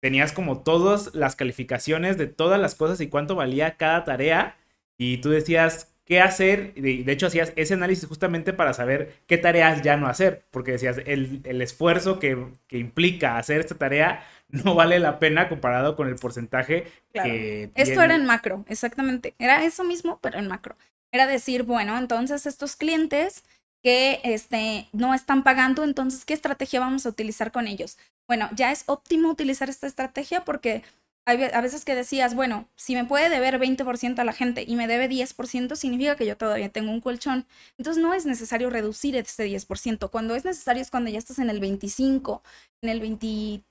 tenías 0.00 0.32
como 0.32 0.64
todas 0.64 1.14
las 1.14 1.36
calificaciones 1.36 2.18
de 2.18 2.26
todas 2.26 2.60
las 2.60 2.74
cosas 2.74 3.00
y 3.00 3.06
cuánto 3.06 3.36
valía 3.36 3.76
cada 3.76 4.02
tarea 4.02 4.56
y 4.98 5.18
tú 5.18 5.30
decías 5.30 5.94
qué 6.04 6.20
hacer, 6.20 6.74
de 6.74 7.12
hecho 7.12 7.28
hacías 7.28 7.52
ese 7.54 7.74
análisis 7.74 8.08
justamente 8.08 8.52
para 8.52 8.74
saber 8.74 9.14
qué 9.28 9.38
tareas 9.38 9.82
ya 9.82 9.96
no 9.96 10.08
hacer, 10.08 10.42
porque 10.50 10.72
decías 10.72 10.98
el, 11.06 11.62
esfuerzo 11.62 12.18
que, 12.18 12.44
que 12.66 12.78
implica 12.78 13.38
hacer 13.38 13.60
esta 13.60 13.76
tarea 13.76 14.26
no 14.48 14.74
vale 14.74 14.98
la 14.98 15.18
pena 15.18 15.48
comparado 15.48 15.96
con 15.96 16.08
el 16.08 16.16
porcentaje 16.16 16.86
que... 17.12 17.70
Esto 17.74 18.02
era 18.02 18.14
en 18.14 18.24
macro, 18.24 18.64
exactamente. 18.68 19.34
Era 19.38 19.64
eso 19.64 19.84
mismo, 19.84 20.18
pero 20.22 20.38
en 20.38 20.48
macro. 20.48 20.76
Era 21.12 21.26
decir, 21.26 21.62
bueno, 21.62 21.96
entonces 21.98 22.46
estos 22.46 22.76
clientes 22.76 23.44
que 23.82 24.20
este, 24.24 24.88
no 24.92 25.14
están 25.14 25.44
pagando, 25.44 25.84
entonces, 25.84 26.24
¿qué 26.24 26.34
estrategia 26.34 26.80
vamos 26.80 27.06
a 27.06 27.10
utilizar 27.10 27.52
con 27.52 27.66
ellos? 27.66 27.96
Bueno, 28.26 28.48
ya 28.54 28.72
es 28.72 28.84
óptimo 28.86 29.30
utilizar 29.30 29.70
esta 29.70 29.86
estrategia 29.86 30.44
porque 30.44 30.82
hay 31.28 31.42
a 31.52 31.60
veces 31.60 31.84
que 31.84 31.94
decías, 31.94 32.34
bueno, 32.34 32.68
si 32.74 32.94
me 32.94 33.04
puede 33.04 33.28
deber 33.28 33.60
20% 33.60 34.18
a 34.18 34.24
la 34.24 34.32
gente 34.32 34.64
y 34.66 34.76
me 34.76 34.86
debe 34.86 35.10
10%, 35.10 35.76
significa 35.76 36.16
que 36.16 36.24
yo 36.24 36.38
todavía 36.38 36.70
tengo 36.70 36.90
un 36.90 37.02
colchón. 37.02 37.46
Entonces 37.76 38.02
no 38.02 38.14
es 38.14 38.24
necesario 38.24 38.70
reducir 38.70 39.14
este 39.14 39.46
10%. 39.46 40.10
Cuando 40.10 40.34
es 40.34 40.46
necesario 40.46 40.80
es 40.80 40.90
cuando 40.90 41.10
ya 41.10 41.18
estás 41.18 41.38
en 41.38 41.50
el 41.50 41.60
25, 41.60 42.42
en 42.80 42.88
el 42.88 43.00
20 43.00 43.62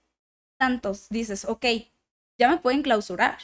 tantos, 0.57 1.09
dices, 1.09 1.45
ok, 1.45 1.65
ya 2.37 2.49
me 2.49 2.57
pueden 2.57 2.81
clausurar. 2.81 3.37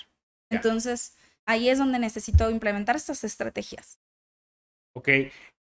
Entonces, 0.50 1.16
ahí 1.46 1.70
es 1.70 1.78
donde 1.78 2.00
necesito 2.00 2.50
implementar 2.50 2.96
estas 2.96 3.24
estrategias. 3.24 4.00
Ok, 4.96 5.10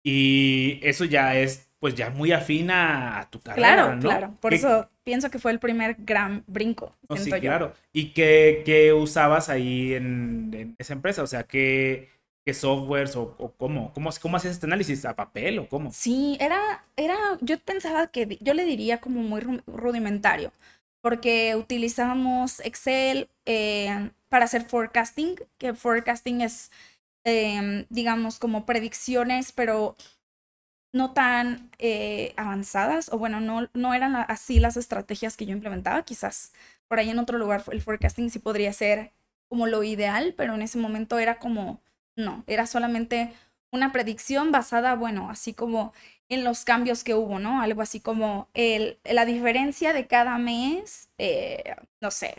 y 0.04 0.80
eso 0.84 1.06
ya 1.06 1.38
es, 1.38 1.70
pues 1.80 1.96
ya 1.96 2.10
muy 2.10 2.32
afina 2.32 3.20
a 3.20 3.30
tu 3.30 3.40
carrera, 3.40 3.76
claro, 3.76 4.00
Claro, 4.00 4.38
por 4.42 4.54
eso 4.54 4.90
pienso 5.04 5.32
que 5.32 5.40
fue 5.40 5.52
el 5.52 5.60
primer 5.60 5.96
gran 6.00 6.44
brinco. 6.48 6.96
Oh, 7.08 7.16
sí, 7.16 7.32
claro. 7.32 7.74
¿Y 7.94 8.12
qué, 8.12 8.94
usabas 8.94 9.48
ahí 9.50 9.94
en, 9.94 10.76
esa 10.78 10.94
empresa? 10.94 11.24
O 11.24 11.28
sea, 11.28 11.44
¿qué, 11.44 12.10
qué 12.46 12.54
softwares 12.54 13.16
o, 13.16 13.36
cómo, 13.58 13.94
cómo, 13.94 14.10
cómo 14.22 14.38
hacías 14.38 14.56
este 14.56 14.66
análisis? 14.66 15.06
¿A 15.06 15.16
papel 15.16 15.60
o 15.60 15.70
cómo? 15.70 15.92
Sí, 15.94 16.38
era, 16.42 16.84
era, 16.98 17.18
yo 17.40 17.58
pensaba 17.60 18.08
que, 18.08 18.38
yo 18.42 18.54
le 18.54 18.66
diría 18.66 19.00
como 19.00 19.22
muy 19.22 19.40
rudimentario 19.66 20.52
porque 21.02 21.56
utilizábamos 21.56 22.60
Excel 22.62 23.30
eh, 23.46 24.12
para 24.30 24.46
hacer 24.46 24.64
forecasting, 24.64 25.36
que 25.58 25.74
forecasting 25.74 26.42
es, 26.42 26.72
em, 27.24 27.86
digamos, 27.90 28.40
como 28.40 28.66
predicciones, 28.66 29.52
pero 29.52 29.96
no 30.94 31.14
tan 31.14 31.70
eh, 31.80 32.34
avanzadas, 32.38 33.10
o 33.14 33.18
bueno, 33.18 33.40
no, 33.40 33.70
no 33.74 33.94
eran 33.94 34.16
así 34.16 34.60
las 34.60 34.78
estrategias 34.78 35.38
que 35.38 35.46
yo 35.46 35.54
implementaba, 35.54 36.04
quizás 36.04 36.54
por 36.88 37.00
ahí 37.00 37.10
en 37.10 37.20
otro 37.20 37.38
lugar 37.38 37.64
el 37.72 37.82
forecasting 37.82 38.30
sí 38.30 38.40
podría 38.40 38.74
ser 38.74 39.14
como 39.50 39.68
lo 39.68 39.84
ideal, 39.84 40.34
pero 40.38 40.56
en 40.56 40.62
ese 40.62 40.78
momento 40.78 41.20
era 41.20 41.40
como, 41.40 41.82
no, 42.16 42.44
era 42.48 42.68
solamente 42.68 43.34
una 43.72 43.92
predicción 43.94 44.52
basada, 44.52 44.96
bueno, 44.96 45.30
así 45.30 45.54
como 45.54 45.94
en 46.32 46.46
los 46.46 46.64
cambios 46.64 47.04
que 47.04 47.14
hubo, 47.14 47.40
¿no? 47.40 47.62
Algo 47.62 47.82
así 47.82 48.00
como 48.00 48.48
el, 48.54 48.98
la 49.04 49.26
diferencia 49.26 49.92
de 49.92 50.08
cada 50.08 50.38
mes, 50.38 51.10
eh, 51.18 51.76
no 52.00 52.10
sé, 52.10 52.36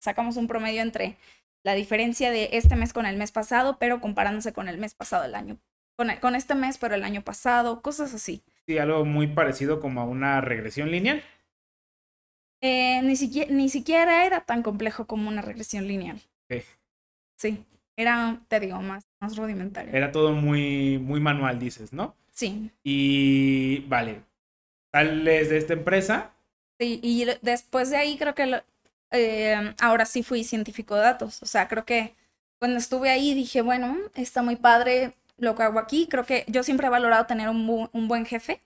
sacamos 0.00 0.36
un 0.36 0.48
promedio 0.48 0.82
entre 0.82 1.16
la 1.62 1.74
diferencia 1.74 2.32
de 2.32 2.50
este 2.52 2.74
mes 2.74 2.92
con 2.92 3.06
el 3.06 3.16
mes 3.16 3.30
pasado, 3.30 3.78
pero 3.78 4.00
comparándose 4.00 4.52
con 4.52 4.68
el 4.68 4.78
mes 4.78 4.94
pasado 4.94 5.22
del 5.22 5.36
año, 5.36 5.58
con, 5.96 6.08
con 6.16 6.34
este 6.34 6.56
mes, 6.56 6.76
pero 6.78 6.96
el 6.96 7.04
año 7.04 7.22
pasado, 7.22 7.82
cosas 7.82 8.12
así. 8.14 8.42
Sí, 8.66 8.78
algo 8.78 9.04
muy 9.04 9.28
parecido 9.28 9.78
como 9.78 10.00
a 10.00 10.04
una 10.04 10.40
regresión 10.40 10.90
lineal. 10.90 11.22
Eh, 12.62 13.00
ni, 13.02 13.14
siquiera, 13.14 13.52
ni 13.52 13.68
siquiera 13.68 14.26
era 14.26 14.40
tan 14.40 14.64
complejo 14.64 15.06
como 15.06 15.28
una 15.28 15.40
regresión 15.40 15.86
lineal. 15.86 16.20
Sí. 16.48 16.62
Sí, 17.36 17.64
era, 17.96 18.40
te 18.48 18.58
digo, 18.58 18.82
más, 18.82 19.04
más 19.20 19.36
rudimentario. 19.36 19.94
Era 19.94 20.10
todo 20.10 20.32
muy, 20.32 20.98
muy 20.98 21.20
manual, 21.20 21.60
dices, 21.60 21.92
¿no? 21.92 22.16
Sí. 22.40 22.70
Y 22.82 23.80
vale, 23.80 24.22
sales 24.92 25.50
de 25.50 25.58
esta 25.58 25.74
empresa. 25.74 26.32
Sí, 26.78 27.00
y 27.02 27.26
después 27.42 27.90
de 27.90 27.98
ahí 27.98 28.16
creo 28.16 28.34
que 28.34 28.62
eh, 29.10 29.74
ahora 29.80 30.06
sí 30.06 30.22
fui 30.22 30.44
científico 30.44 30.94
de 30.94 31.02
datos. 31.02 31.42
O 31.42 31.46
sea, 31.46 31.68
creo 31.68 31.84
que 31.84 32.14
cuando 32.58 32.78
estuve 32.78 33.10
ahí 33.10 33.34
dije, 33.34 33.60
bueno, 33.62 33.96
está 34.14 34.42
muy 34.42 34.56
padre 34.56 35.14
lo 35.36 35.54
que 35.54 35.62
hago 35.62 35.78
aquí. 35.78 36.06
Creo 36.08 36.24
que 36.24 36.44
yo 36.48 36.62
siempre 36.62 36.86
he 36.86 36.90
valorado 36.90 37.26
tener 37.26 37.48
un, 37.50 37.90
un 37.92 38.08
buen 38.08 38.24
jefe. 38.26 38.62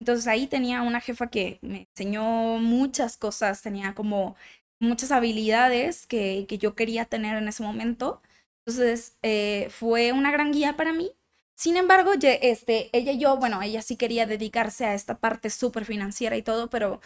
Entonces 0.00 0.26
ahí 0.26 0.48
tenía 0.48 0.82
una 0.82 1.00
jefa 1.00 1.28
que 1.28 1.58
me 1.62 1.88
enseñó 1.96 2.58
muchas 2.58 3.16
cosas, 3.16 3.62
tenía 3.62 3.94
como 3.94 4.36
muchas 4.80 5.12
habilidades 5.12 6.06
que, 6.08 6.46
que 6.48 6.58
yo 6.58 6.74
quería 6.74 7.04
tener 7.04 7.36
en 7.36 7.48
ese 7.48 7.62
momento. 7.62 8.20
Entonces 8.66 9.16
eh, 9.22 9.68
fue 9.70 10.12
una 10.12 10.32
gran 10.32 10.52
guía 10.52 10.76
para 10.76 10.92
mí 10.92 11.12
sin 11.54 11.76
embargo, 11.76 12.12
este, 12.20 12.90
ella 12.96 13.12
y 13.12 13.18
yo, 13.18 13.36
bueno, 13.36 13.62
ella 13.62 13.82
sí 13.82 13.96
quería 13.96 14.26
dedicarse 14.26 14.84
a 14.86 14.94
esta 14.94 15.18
parte 15.18 15.50
súper 15.50 15.84
financiera 15.84 16.36
y 16.36 16.42
todo, 16.42 16.68
pero 16.70 17.00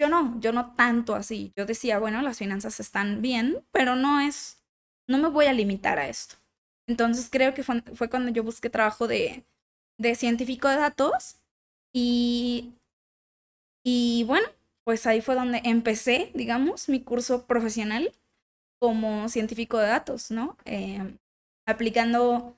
yo 0.00 0.08
no, 0.08 0.38
yo 0.40 0.52
no 0.52 0.74
tanto 0.74 1.14
así. 1.14 1.52
Yo 1.56 1.66
decía, 1.66 1.98
bueno, 1.98 2.22
las 2.22 2.38
finanzas 2.38 2.80
están 2.80 3.22
bien, 3.22 3.64
pero 3.72 3.96
no 3.96 4.20
es, 4.20 4.58
no 5.08 5.18
me 5.18 5.28
voy 5.28 5.46
a 5.46 5.52
limitar 5.52 5.98
a 5.98 6.08
esto. 6.08 6.36
Entonces 6.88 7.28
creo 7.30 7.54
que 7.54 7.62
fue, 7.64 7.82
cuando 8.10 8.30
yo 8.32 8.44
busqué 8.44 8.70
trabajo 8.70 9.08
de, 9.08 9.44
de 9.98 10.14
científico 10.14 10.68
de 10.68 10.76
datos 10.76 11.36
y, 11.92 12.74
y 13.84 14.24
bueno, 14.24 14.46
pues 14.84 15.06
ahí 15.06 15.20
fue 15.20 15.34
donde 15.34 15.60
empecé, 15.64 16.30
digamos, 16.34 16.88
mi 16.88 17.02
curso 17.02 17.46
profesional 17.46 18.12
como 18.80 19.28
científico 19.30 19.78
de 19.78 19.88
datos, 19.88 20.32
¿no? 20.32 20.58
Eh, 20.66 21.16
aplicando 21.66 22.56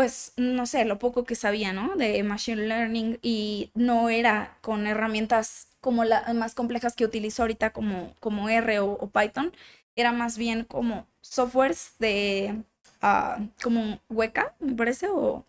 pues, 0.00 0.32
no 0.38 0.64
sé, 0.64 0.86
lo 0.86 0.98
poco 0.98 1.24
que 1.24 1.34
sabía, 1.34 1.74
¿no? 1.74 1.94
De 1.94 2.22
Machine 2.22 2.66
Learning 2.66 3.18
y 3.20 3.70
no 3.74 4.08
era 4.08 4.56
con 4.62 4.86
herramientas 4.86 5.68
como 5.82 6.04
las 6.04 6.34
más 6.34 6.54
complejas 6.54 6.96
que 6.96 7.04
utilizo 7.04 7.42
ahorita 7.42 7.74
como, 7.74 8.14
como 8.18 8.48
R 8.48 8.78
o, 8.80 9.10
Python, 9.10 9.52
era 9.94 10.12
más 10.12 10.38
bien 10.38 10.64
como 10.64 11.06
softwares 11.20 11.96
de, 11.98 12.64
uh, 13.02 13.46
como 13.62 14.00
Weka, 14.08 14.56
me 14.58 14.72
parece, 14.72 15.08
o, 15.10 15.44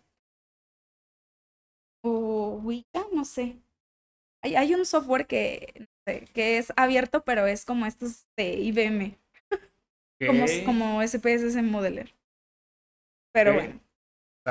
o 2.02 2.60
Wika, 2.62 3.06
no 3.10 3.24
sé. 3.24 3.56
Hay, 4.42 4.54
hay 4.54 4.74
un 4.74 4.84
software 4.84 5.26
que, 5.26 5.88
que 6.34 6.58
es 6.58 6.74
abierto, 6.76 7.24
pero 7.24 7.46
es 7.46 7.64
como 7.64 7.86
estos 7.86 8.26
de 8.36 8.52
IBM. 8.52 9.16
Como, 10.26 10.44
como 10.64 11.02
SPSS 11.02 11.60
Modeler. 11.64 12.14
Pero 13.32 13.54
bueno. 13.54 13.80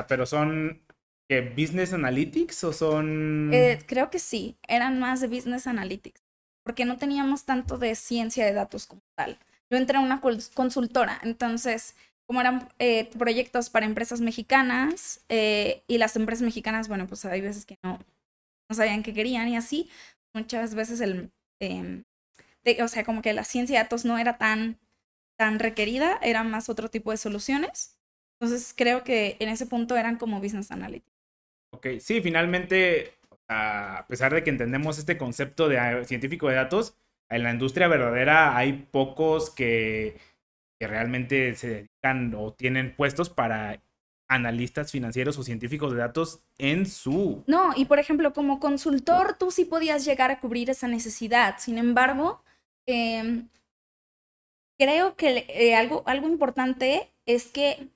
Pero 0.07 0.25
son 0.25 0.81
¿qué, 1.27 1.41
Business 1.41 1.93
Analytics 1.93 2.63
o 2.63 2.73
son. 2.73 3.51
Eh, 3.53 3.79
creo 3.85 4.09
que 4.09 4.19
sí, 4.19 4.57
eran 4.67 4.99
más 4.99 5.21
de 5.21 5.27
Business 5.27 5.67
Analytics. 5.67 6.21
Porque 6.63 6.85
no 6.85 6.97
teníamos 6.97 7.45
tanto 7.45 7.77
de 7.77 7.95
ciencia 7.95 8.45
de 8.45 8.53
datos 8.53 8.85
como 8.85 9.01
tal. 9.15 9.39
Yo 9.71 9.77
entré 9.77 9.97
a 9.97 10.01
una 10.01 10.21
consultora, 10.21 11.19
entonces, 11.23 11.95
como 12.27 12.41
eran 12.41 12.69
eh, 12.77 13.09
proyectos 13.17 13.69
para 13.69 13.85
empresas 13.85 14.21
mexicanas, 14.21 15.23
eh, 15.29 15.83
y 15.87 15.97
las 15.97 16.15
empresas 16.15 16.43
mexicanas, 16.43 16.87
bueno, 16.87 17.07
pues 17.07 17.23
hay 17.25 17.41
veces 17.41 17.65
que 17.65 17.77
no, 17.81 17.97
no 18.69 18.75
sabían 18.75 19.01
qué 19.01 19.13
querían 19.13 19.47
y 19.47 19.55
así, 19.55 19.89
muchas 20.35 20.75
veces 20.75 20.99
el, 21.01 21.31
em, 21.59 22.03
o 22.81 22.87
sea, 22.87 23.03
como 23.03 23.21
que 23.21 23.33
la 23.33 23.43
ciencia 23.43 23.77
de 23.77 23.83
datos 23.83 24.05
no 24.05 24.17
era 24.17 24.37
tan, 24.37 24.77
tan 25.37 25.57
requerida, 25.57 26.19
eran 26.21 26.51
más 26.51 26.69
otro 26.69 26.89
tipo 26.89 27.11
de 27.11 27.17
soluciones. 27.17 27.97
Entonces 28.41 28.73
creo 28.75 29.03
que 29.03 29.37
en 29.39 29.49
ese 29.49 29.67
punto 29.67 29.95
eran 29.95 30.17
como 30.17 30.41
business 30.41 30.71
analytics. 30.71 31.15
Ok, 31.73 31.87
sí, 31.99 32.21
finalmente, 32.21 33.13
a 33.47 34.05
pesar 34.09 34.33
de 34.33 34.43
que 34.43 34.49
entendemos 34.49 34.97
este 34.97 35.15
concepto 35.15 35.69
de 35.69 35.77
ah, 35.77 36.03
científico 36.05 36.49
de 36.49 36.55
datos, 36.55 36.95
en 37.29 37.43
la 37.43 37.51
industria 37.51 37.87
verdadera 37.87 38.57
hay 38.57 38.73
pocos 38.73 39.51
que, 39.51 40.17
que 40.79 40.87
realmente 40.87 41.55
se 41.55 41.67
dedican 41.67 42.33
o 42.35 42.51
tienen 42.51 42.95
puestos 42.95 43.29
para 43.29 43.79
analistas 44.27 44.91
financieros 44.91 45.37
o 45.37 45.43
científicos 45.43 45.91
de 45.91 45.99
datos 45.99 46.43
en 46.57 46.87
su... 46.87 47.43
No, 47.45 47.73
y 47.75 47.85
por 47.85 47.99
ejemplo, 47.99 48.33
como 48.33 48.59
consultor, 48.59 49.35
tú 49.37 49.51
sí 49.51 49.65
podías 49.65 50.03
llegar 50.03 50.31
a 50.31 50.39
cubrir 50.39 50.71
esa 50.71 50.87
necesidad. 50.87 51.57
Sin 51.59 51.77
embargo, 51.77 52.41
em, 52.87 53.49
creo 54.79 55.15
que 55.15 55.45
eh, 55.49 55.75
algo, 55.75 56.01
algo 56.07 56.27
importante 56.27 57.11
es 57.27 57.51
que 57.51 57.89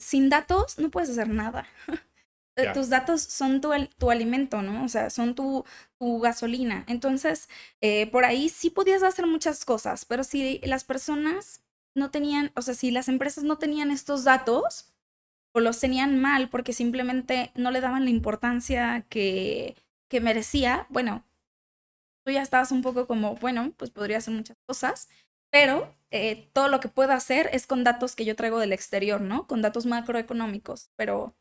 sin 0.00 0.28
datos 0.28 0.78
no 0.78 0.90
puedes 0.90 1.10
hacer 1.10 1.28
nada. 1.28 1.66
Eh, 2.56 2.72
tus 2.74 2.88
datos 2.90 3.22
son 3.22 3.60
tu, 3.60 3.70
tu, 3.96 4.10
alimento, 4.10 4.60
¿no? 4.60 4.84
O 4.84 4.88
sea, 4.88 5.08
son 5.08 5.34
tu, 5.34 5.64
tu 5.98 6.20
gasolina. 6.20 6.84
Entonces, 6.88 7.48
eh, 7.80 8.10
por 8.10 8.24
ahí 8.24 8.48
sí 8.48 8.68
podías 8.70 9.02
hacer 9.02 9.26
muchas 9.26 9.64
cosas, 9.64 10.04
pero 10.04 10.24
si 10.24 10.58
las 10.64 10.84
personas 10.84 11.62
no 11.94 12.10
tenían, 12.10 12.52
o 12.56 12.62
sea, 12.62 12.74
si 12.74 12.90
las 12.90 13.08
empresas 13.08 13.44
no 13.44 13.56
tenían 13.56 13.90
estos 13.90 14.24
datos 14.24 14.92
o 15.54 15.60
los 15.60 15.80
tenían 15.80 16.20
mal 16.20 16.50
porque 16.50 16.72
simplemente 16.72 17.50
no 17.54 17.70
le 17.70 17.80
daban 17.80 18.04
la 18.04 18.10
importancia 18.10 19.06
que, 19.08 19.76
que 20.08 20.20
merecía, 20.20 20.86
bueno, 20.90 21.24
tú 22.24 22.32
ya 22.32 22.42
estabas 22.42 22.72
un 22.72 22.82
poco 22.82 23.06
como, 23.06 23.36
bueno, 23.36 23.72
pues 23.76 23.90
podría 23.90 24.18
hacer 24.18 24.34
muchas 24.34 24.56
cosas, 24.66 25.08
pero 25.50 25.94
eh, 26.10 26.48
todo 26.52 26.68
lo 26.68 26.80
que 26.80 26.88
puedo 26.88 27.12
hacer 27.12 27.50
es 27.52 27.66
con 27.66 27.84
datos 27.84 28.16
que 28.16 28.24
yo 28.24 28.34
traigo 28.34 28.58
del 28.58 28.72
exterior, 28.72 29.20
¿no? 29.20 29.46
Con 29.46 29.62
datos 29.62 29.86
macroeconómicos, 29.86 30.90
pero 30.96 31.36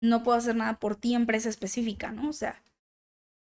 no 0.00 0.22
puedo 0.22 0.38
hacer 0.38 0.56
nada 0.56 0.78
por 0.78 0.96
ti, 0.96 1.14
empresa 1.14 1.48
específica, 1.48 2.12
¿no? 2.12 2.28
O 2.28 2.32
sea. 2.32 2.62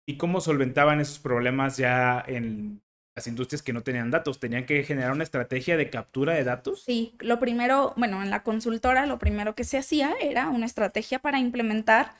¿Y 0.06 0.16
cómo 0.16 0.40
solventaban 0.40 1.00
esos 1.00 1.18
problemas 1.18 1.76
ya 1.76 2.24
en 2.26 2.82
las 3.14 3.26
industrias 3.26 3.62
que 3.62 3.74
no 3.74 3.82
tenían 3.82 4.10
datos? 4.10 4.40
¿Tenían 4.40 4.64
que 4.64 4.82
generar 4.84 5.12
una 5.12 5.24
estrategia 5.24 5.76
de 5.76 5.90
captura 5.90 6.32
de 6.32 6.44
datos? 6.44 6.82
Sí, 6.82 7.14
lo 7.18 7.38
primero, 7.38 7.92
bueno, 7.96 8.22
en 8.22 8.30
la 8.30 8.42
consultora 8.42 9.06
lo 9.06 9.18
primero 9.18 9.54
que 9.54 9.64
se 9.64 9.76
hacía 9.76 10.14
era 10.20 10.48
una 10.48 10.66
estrategia 10.66 11.18
para 11.18 11.38
implementar, 11.38 12.14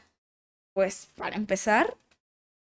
pues, 0.75 1.11
para 1.17 1.37
empezar, 1.37 1.97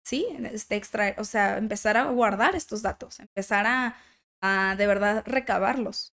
sí, 0.03 0.27
este 0.53 0.77
extraer, 0.77 1.19
o 1.19 1.25
sea, 1.25 1.57
empezar 1.57 1.97
a 1.97 2.05
guardar 2.05 2.55
estos 2.55 2.81
datos, 2.81 3.19
empezar 3.19 3.67
a 3.67 3.97
a 4.41 4.75
de 4.77 4.87
verdad 4.87 5.23
recabarlos. 5.25 6.13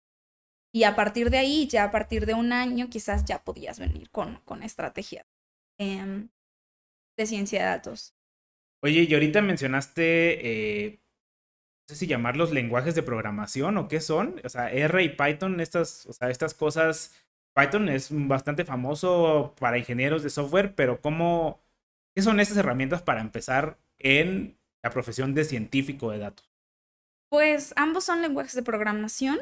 Y 0.74 0.84
a 0.84 0.96
partir 0.96 1.30
de 1.30 1.38
ahí, 1.38 1.68
ya 1.68 1.84
a 1.84 1.92
partir 1.92 2.26
de 2.26 2.34
un 2.34 2.54
año, 2.54 2.90
quizás 2.90 3.26
ya 3.26 3.44
podías 3.44 3.80
venir 3.80 4.10
con, 4.10 4.38
con 4.46 4.64
estrategia 4.64 5.26
em, 5.78 6.30
de 7.18 7.26
ciencia 7.26 7.60
de 7.60 7.66
datos. 7.66 8.16
Oye, 8.82 9.04
y 9.04 9.14
ahorita 9.14 9.42
mencionaste, 9.42 10.86
eh, 10.88 11.02
no 11.88 11.94
sé 11.94 11.96
si 11.96 12.08
llamarlos 12.08 12.52
lenguajes 12.52 12.96
de 12.96 13.04
programación 13.04 13.78
o 13.78 13.88
qué 13.88 14.00
son. 14.00 14.42
O 14.44 14.50
sea, 14.50 14.72
R 14.72 15.04
y 15.04 15.10
Python, 15.10 15.60
estas, 15.60 16.06
o 16.06 16.14
sea, 16.14 16.30
estas 16.30 16.54
cosas. 16.54 17.14
Python 17.54 17.90
es 17.90 18.08
bastante 18.12 18.64
famoso 18.64 19.54
para 19.60 19.78
ingenieros 19.78 20.24
de 20.24 20.30
software, 20.30 20.74
pero 20.74 21.02
¿cómo, 21.02 21.62
¿qué 22.16 22.22
son 22.22 22.40
estas 22.40 22.58
herramientas 22.58 23.02
para 23.02 23.20
empezar 23.20 23.78
en 24.00 24.58
la 24.82 24.90
profesión 24.90 25.34
de 25.36 25.44
científico 25.44 26.12
de 26.12 26.20
datos? 26.20 26.51
Pues 27.32 27.72
ambos 27.78 28.04
son 28.04 28.22
lenguajes 28.22 28.54
de 28.56 28.62
programación. 28.62 29.40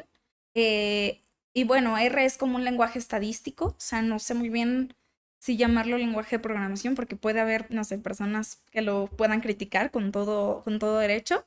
Eh, 0.54 1.22
y 1.52 1.64
bueno, 1.64 1.98
R 1.98 2.24
es 2.24 2.38
como 2.38 2.54
un 2.56 2.64
lenguaje 2.64 3.00
estadístico. 3.00 3.66
O 3.66 3.74
sea, 3.78 4.00
no 4.00 4.20
sé 4.20 4.34
muy 4.34 4.48
bien 4.48 4.94
si 5.40 5.56
llamarlo 5.56 5.98
lenguaje 5.98 6.36
de 6.36 6.40
programación, 6.42 6.94
porque 6.94 7.16
puede 7.16 7.40
haber, 7.40 7.66
no 7.74 7.82
sé, 7.82 7.98
personas 7.98 8.62
que 8.70 8.80
lo 8.82 9.08
puedan 9.08 9.40
criticar 9.40 9.90
con 9.90 10.12
todo, 10.12 10.62
con 10.62 10.78
todo 10.78 10.98
derecho. 10.98 11.44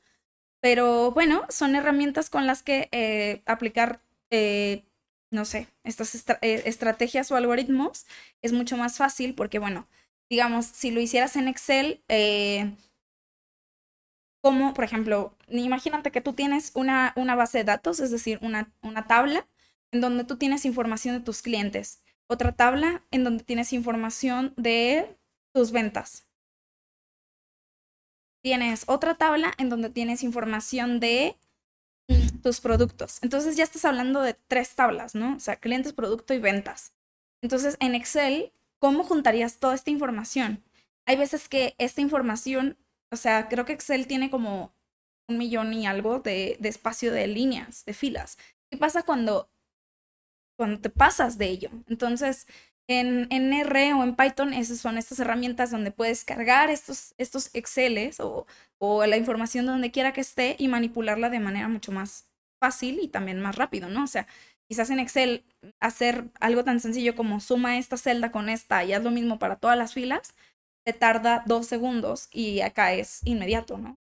Pero 0.62 1.12
bueno, 1.12 1.44
son 1.50 1.76
herramientas 1.76 2.30
con 2.30 2.48
las 2.48 2.64
que 2.64 2.90
eh, 2.92 3.44
aplicar, 3.46 4.02
eh, 4.32 4.84
no 5.32 5.46
sé, 5.46 5.68
estas 5.84 6.16
estrategias 6.42 7.32
o 7.32 7.38
algoritmos 7.38 8.06
es 8.42 8.54
mucho 8.54 8.78
más 8.78 8.98
fácil 8.98 9.36
porque, 9.36 9.60
bueno, 9.60 9.88
digamos, 10.30 10.66
si 10.68 10.92
lo 10.92 11.02
hicieras 11.02 11.36
en 11.38 11.48
Excel, 11.50 12.02
como, 14.44 14.74
por 14.74 14.84
ejemplo, 14.84 15.34
imagínate 15.48 16.12
que 16.12 16.20
tú 16.20 16.34
tienes 16.34 16.74
una, 16.76 17.14
una 17.16 17.34
base 17.34 17.60
de 17.60 17.64
datos, 17.64 18.02
es 18.02 18.12
decir, 18.12 18.40
una, 18.42 18.74
una 18.82 19.08
tabla 19.08 19.48
en 19.94 20.02
donde 20.02 20.26
tú 20.26 20.36
tienes 20.36 20.66
información 20.66 21.16
de 21.16 21.22
tus 21.24 21.42
clientes, 21.42 22.04
otra 22.28 22.52
tabla 22.52 23.04
en 23.12 23.24
donde 23.24 23.46
tienes 23.46 23.72
información 23.72 24.54
de 24.58 25.18
tus 25.54 25.72
ventas. 25.72 26.28
Tienes 28.42 28.84
otra 28.88 29.16
tabla 29.16 29.54
en 29.58 29.70
donde 29.70 29.90
tienes 29.90 30.24
información 30.24 31.00
de 31.00 31.38
tus 32.42 32.60
productos. 32.60 33.20
Entonces 33.22 33.56
ya 33.56 33.64
estás 33.64 33.86
hablando 33.86 34.22
de 34.22 34.34
tres 34.34 34.76
tablas, 34.76 35.16
¿no? 35.16 35.38
O 35.38 35.40
sea, 35.40 35.56
clientes, 35.56 35.94
producto 35.94 36.34
y 36.34 36.40
ventas. 36.40 36.94
Entonces 37.42 37.78
en 37.80 37.96
Excel, 37.96 38.52
¿cómo 38.80 39.06
juntarías 39.06 39.60
toda 39.60 39.74
esta 39.74 39.90
información? 39.90 40.62
Hay 41.06 41.16
veces 41.16 41.48
que 41.48 41.76
esta 41.78 42.02
información 42.02 42.78
o 43.14 43.16
sea, 43.18 43.48
creo 43.48 43.66
que 43.66 43.74
Excel 43.74 44.08
tiene 44.08 44.30
como 44.30 44.74
un 45.28 45.38
millón 45.38 45.74
y 45.74 45.86
algo 45.88 46.20
de, 46.20 46.58
espacio 46.64 47.12
de 47.14 47.28
líneas, 47.28 47.86
de 47.86 47.94
filas. 47.94 48.38
¿Qué 48.70 48.78
pasa 48.78 49.04
cuando, 49.04 49.50
cuando 50.58 50.82
te 50.82 50.90
pasas 50.90 51.38
de 51.38 51.48
ello? 51.48 51.70
Entonces, 51.88 52.48
en, 52.88 53.28
en, 53.32 53.54
R 53.54 53.94
o 53.94 54.04
en 54.04 54.16
Python, 54.16 54.54
esas 54.54 54.80
son 54.80 54.98
estas 54.98 55.20
herramientas 55.20 55.72
donde 55.72 55.92
puedes 55.92 56.26
cargar 56.26 56.70
estos, 56.70 57.14
estos 57.18 57.50
Exceles 57.54 58.20
o, 58.20 58.46
o 58.80 59.06
la 59.06 59.18
información 59.18 59.66
donde 59.66 59.92
quiera 59.92 60.12
que 60.12 60.22
esté 60.22 60.56
y 60.60 60.68
manipularla 60.68 61.30
de 61.30 61.40
manera 61.40 61.70
mucho 61.70 61.92
más 61.92 62.28
fácil 62.60 63.00
y 63.02 63.08
también 63.08 63.40
más 63.40 63.56
rápido, 63.56 63.90
¿no? 63.90 64.04
O 64.04 64.08
sea, 64.08 64.28
quizás 64.68 64.90
en 64.90 65.00
Excel 65.00 65.46
hacer 65.80 66.30
algo 66.40 66.64
tan 66.64 66.80
sencillo 66.80 67.16
como 67.16 67.40
suma 67.40 67.78
esta 67.78 67.98
celda 67.98 68.32
con 68.32 68.50
esta 68.50 68.84
y 68.84 68.94
haz 68.94 69.04
lo 69.04 69.12
mismo 69.12 69.40
para 69.40 69.58
todas 69.58 69.78
las 69.78 69.94
filas, 69.94 70.34
te 70.84 70.94
tarda 70.94 71.44
dos 71.46 71.68
segundos 71.68 72.30
y 72.32 72.62
acá 72.62 72.94
es 72.94 73.22
inmediato, 73.26 73.78
¿no? 73.78 73.98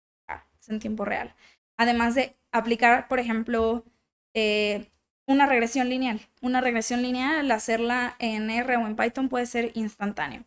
es 0.61 0.69
en 0.69 0.81
tiempo 0.81 1.05
real. 1.05 1.35
Además 1.77 2.15
de 2.15 2.37
aplicar, 2.53 3.09
por 3.09 3.19
ejemplo, 3.19 3.85
eh, 4.35 4.91
una 5.27 5.47
regresión 5.47 5.89
lineal. 5.89 6.21
Una 6.41 6.61
regresión 6.61 7.03
lineal, 7.03 7.39
al 7.39 7.51
hacerla 7.51 8.17
en 8.19 8.51
R 8.51 8.77
o 8.77 8.87
en 8.87 8.97
Python 8.97 9.29
puede 9.29 9.47
ser 9.47 9.73
instantáneo. 9.75 10.45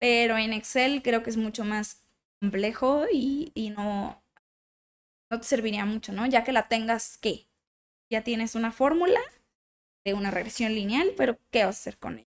Pero 0.00 0.36
en 0.38 0.52
Excel 0.52 1.02
creo 1.02 1.22
que 1.22 1.30
es 1.30 1.36
mucho 1.36 1.64
más 1.64 2.02
complejo 2.40 3.04
y, 3.12 3.52
y 3.54 3.70
no, 3.70 4.22
no 5.30 5.40
te 5.40 5.46
serviría 5.46 5.84
mucho, 5.84 6.12
¿no? 6.12 6.26
Ya 6.26 6.44
que 6.44 6.52
la 6.52 6.68
tengas, 6.68 7.18
¿qué? 7.18 7.46
Ya 8.10 8.22
tienes 8.22 8.54
una 8.54 8.72
fórmula 8.72 9.20
de 10.04 10.14
una 10.14 10.30
regresión 10.30 10.74
lineal, 10.74 11.12
pero 11.16 11.38
¿qué 11.50 11.64
vas 11.64 11.76
a 11.76 11.80
hacer 11.80 11.98
con 11.98 12.18
ella? 12.18 12.33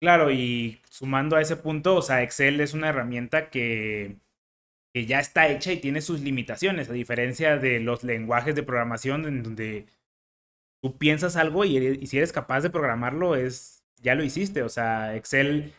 Claro, 0.00 0.30
y 0.30 0.80
sumando 0.90 1.36
a 1.36 1.40
ese 1.42 1.56
punto, 1.56 1.96
o 1.96 2.02
sea, 2.02 2.22
Excel 2.22 2.60
es 2.60 2.74
una 2.74 2.88
herramienta 2.90 3.50
que, 3.50 4.16
que 4.94 5.06
ya 5.06 5.20
está 5.20 5.48
hecha 5.48 5.72
y 5.72 5.80
tiene 5.80 6.02
sus 6.02 6.20
limitaciones, 6.20 6.90
a 6.90 6.92
diferencia 6.92 7.56
de 7.58 7.80
los 7.80 8.04
lenguajes 8.04 8.54
de 8.54 8.62
programación 8.62 9.26
en 9.26 9.42
donde 9.42 9.86
tú 10.82 10.98
piensas 10.98 11.36
algo 11.36 11.64
y, 11.64 11.76
y 11.78 12.06
si 12.06 12.18
eres 12.18 12.32
capaz 12.32 12.60
de 12.62 12.70
programarlo 12.70 13.36
es 13.36 13.82
ya 14.02 14.14
lo 14.14 14.24
hiciste. 14.24 14.62
O 14.62 14.68
sea, 14.68 15.16
Excel 15.16 15.72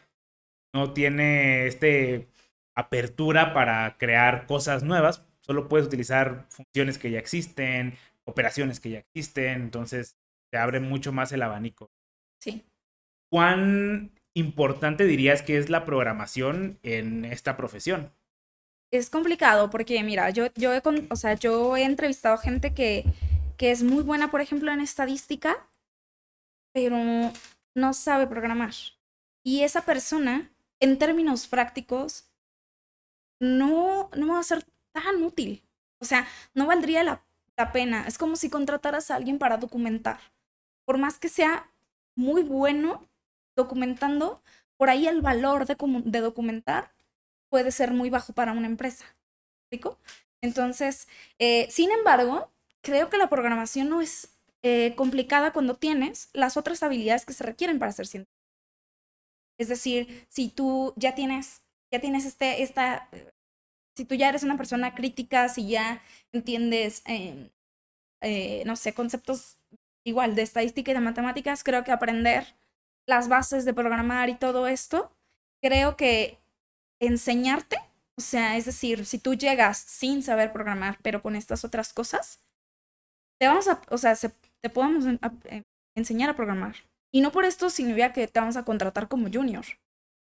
no 0.74 0.94
tiene 0.94 1.68
este 1.68 2.28
apertura 2.76 3.54
para 3.54 3.98
crear 3.98 4.46
cosas 4.46 4.84
nuevas. 4.84 5.26
Solo 5.42 5.68
puedes 5.68 5.88
utilizar 5.88 6.46
funciones 6.50 6.98
que 6.98 7.12
ya 7.12 7.20
existen, 7.20 7.96
operaciones 8.26 8.80
que 8.80 8.90
ya 8.92 9.00
existen. 9.00 9.62
Entonces, 9.62 10.18
te 10.52 10.58
abre 10.58 10.80
mucho 10.80 11.12
más 11.12 11.32
el 11.32 11.42
abanico. 11.42 11.90
Sí. 12.40 12.64
¿Cuán 13.30 14.12
importante 14.34 15.06
dirías 15.06 15.42
que 15.42 15.58
es 15.58 15.70
la 15.70 15.84
programación 15.86 16.80
en 16.84 17.26
esta 17.26 17.58
profesión? 17.58 18.14
Es 18.92 19.10
complicado 19.10 19.70
porque, 19.70 20.02
mira, 20.04 20.30
yo, 20.30 20.48
yo, 20.56 20.74
he, 20.74 20.82
o 21.10 21.16
sea, 21.16 21.34
yo 21.34 21.76
he 21.76 21.84
entrevistado 21.84 22.38
gente 22.38 22.74
que, 22.74 23.04
que 23.58 23.72
es 23.72 23.84
muy 23.84 24.04
buena, 24.04 24.32
por 24.32 24.40
ejemplo, 24.40 24.72
en 24.72 24.80
estadística, 24.80 25.68
pero 26.74 26.98
no 27.76 27.94
sabe 27.94 28.28
programar. 28.28 28.74
Y 29.44 29.64
esa 29.64 29.84
persona, 29.84 30.52
en 30.80 30.98
términos 30.98 31.48
prácticos, 31.48 32.30
no, 33.42 34.10
no 34.16 34.28
va 34.34 34.40
a 34.40 34.44
ser 34.44 34.64
tan 34.94 35.24
útil. 35.24 35.64
O 36.00 36.06
sea, 36.06 36.28
no 36.54 36.68
valdría 36.68 37.04
la, 37.04 37.26
la 37.58 37.72
pena. 37.72 38.06
Es 38.08 38.18
como 38.18 38.36
si 38.36 38.50
contrataras 38.50 39.12
a 39.12 39.16
alguien 39.16 39.40
para 39.40 39.58
documentar. 39.58 40.20
Por 40.86 40.98
más 40.98 41.20
que 41.20 41.30
sea 41.30 41.72
muy 42.16 42.44
bueno 42.44 43.08
documentando, 43.58 44.42
por 44.78 44.90
ahí 44.90 45.08
el 45.08 45.22
valor 45.22 45.66
de, 45.66 45.76
de 46.06 46.20
documentar 46.22 46.92
puede 47.50 47.72
ser 47.72 47.92
muy 47.92 48.10
bajo 48.10 48.32
para 48.32 48.54
una 48.54 48.68
empresa. 48.68 49.06
¿Explico? 49.64 50.00
Entonces, 50.42 51.08
eh, 51.40 51.68
sin 51.70 51.92
embargo, 51.92 52.52
creo 52.82 53.10
que 53.10 53.18
la 53.18 53.30
programación 53.30 53.90
no 53.90 54.02
es 54.02 54.38
eh, 54.64 54.94
complicada 54.96 55.52
cuando 55.52 55.76
tienes 55.76 56.30
las 56.34 56.56
otras 56.56 56.84
habilidades 56.84 57.26
que 57.26 57.34
se 57.34 57.44
requieren 57.44 57.80
para 57.80 57.92
ser 57.92 58.08
científico. 58.08 58.38
Es 59.60 59.68
decir, 59.70 60.26
si 60.30 60.50
tú 60.50 60.94
ya 60.96 61.16
tienes, 61.16 61.64
ya 61.92 62.00
tienes 62.00 62.26
este, 62.26 62.62
esta, 62.62 63.10
si 63.96 64.06
tú 64.06 64.14
ya 64.14 64.30
eres 64.30 64.44
una 64.44 64.56
persona 64.56 64.94
crítica, 64.94 65.50
si 65.50 65.68
ya 65.68 66.02
entiendes, 66.32 67.02
eh, 67.08 68.64
no 68.66 68.76
sé, 68.76 68.94
conceptos 68.94 69.58
igual 70.06 70.36
de 70.36 70.44
estadística 70.44 70.92
y 70.92 70.94
de 70.94 71.00
matemáticas, 71.00 71.64
creo 71.64 71.84
que 71.84 71.92
aprender 71.92 72.56
las 73.08 73.30
bases 73.30 73.66
de 73.66 73.74
programar 73.74 74.30
y 74.30 74.36
todo 74.36 74.68
esto, 74.68 75.12
creo 75.62 75.96
que 75.96 76.38
enseñarte, 77.00 77.78
o 78.18 78.22
sea, 78.22 78.58
es 78.58 78.66
decir, 78.66 79.06
si 79.06 79.18
tú 79.18 79.34
llegas 79.34 79.78
sin 79.78 80.22
saber 80.22 80.52
programar, 80.52 81.00
pero 81.02 81.22
con 81.22 81.36
estas 81.36 81.64
otras 81.64 81.94
cosas, 81.94 82.42
te 83.40 83.48
vamos 83.48 83.68
a, 83.68 83.82
o 83.90 83.98
sea, 83.98 84.16
te 84.16 84.70
podemos 84.70 85.06
eh, 85.46 85.64
enseñar 85.96 86.30
a 86.30 86.36
programar. 86.36 86.76
Y 87.14 87.22
no 87.22 87.32
por 87.32 87.46
esto 87.46 87.70
significa 87.70 88.14
que 88.14 88.28
te 88.28 88.40
vamos 88.40 88.58
a 88.58 88.66
contratar 88.66 89.08
como 89.08 89.30
junior. 89.32 89.66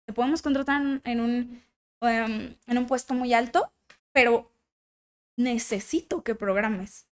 Te 0.07 0.13
podemos 0.13 0.41
contratar 0.41 1.01
en 1.03 1.19
un, 1.19 1.63
em, 2.01 2.55
en 2.65 2.77
un 2.77 2.87
puesto 2.87 3.13
muy 3.13 3.33
alto, 3.33 3.71
pero 4.13 4.51
necesito 5.37 6.23
que 6.23 6.35
programes. 6.35 7.07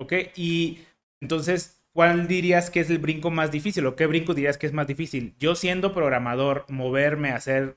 Ok, 0.00 0.12
y 0.36 0.84
entonces, 1.20 1.77
¿cuál 1.98 2.28
dirías 2.28 2.70
que 2.70 2.78
es 2.78 2.90
el 2.90 3.00
brinco 3.00 3.32
más 3.32 3.50
difícil 3.50 3.84
o 3.84 3.96
qué 3.96 4.06
brinco 4.06 4.32
dirías 4.32 4.56
que 4.56 4.68
es 4.68 4.72
más 4.72 4.86
difícil? 4.86 5.34
Yo 5.40 5.56
siendo 5.56 5.92
programador, 5.92 6.64
moverme 6.68 7.30
a 7.30 7.40
ser 7.40 7.76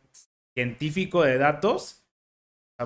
científico 0.54 1.24
de 1.24 1.40
datos, 1.40 2.04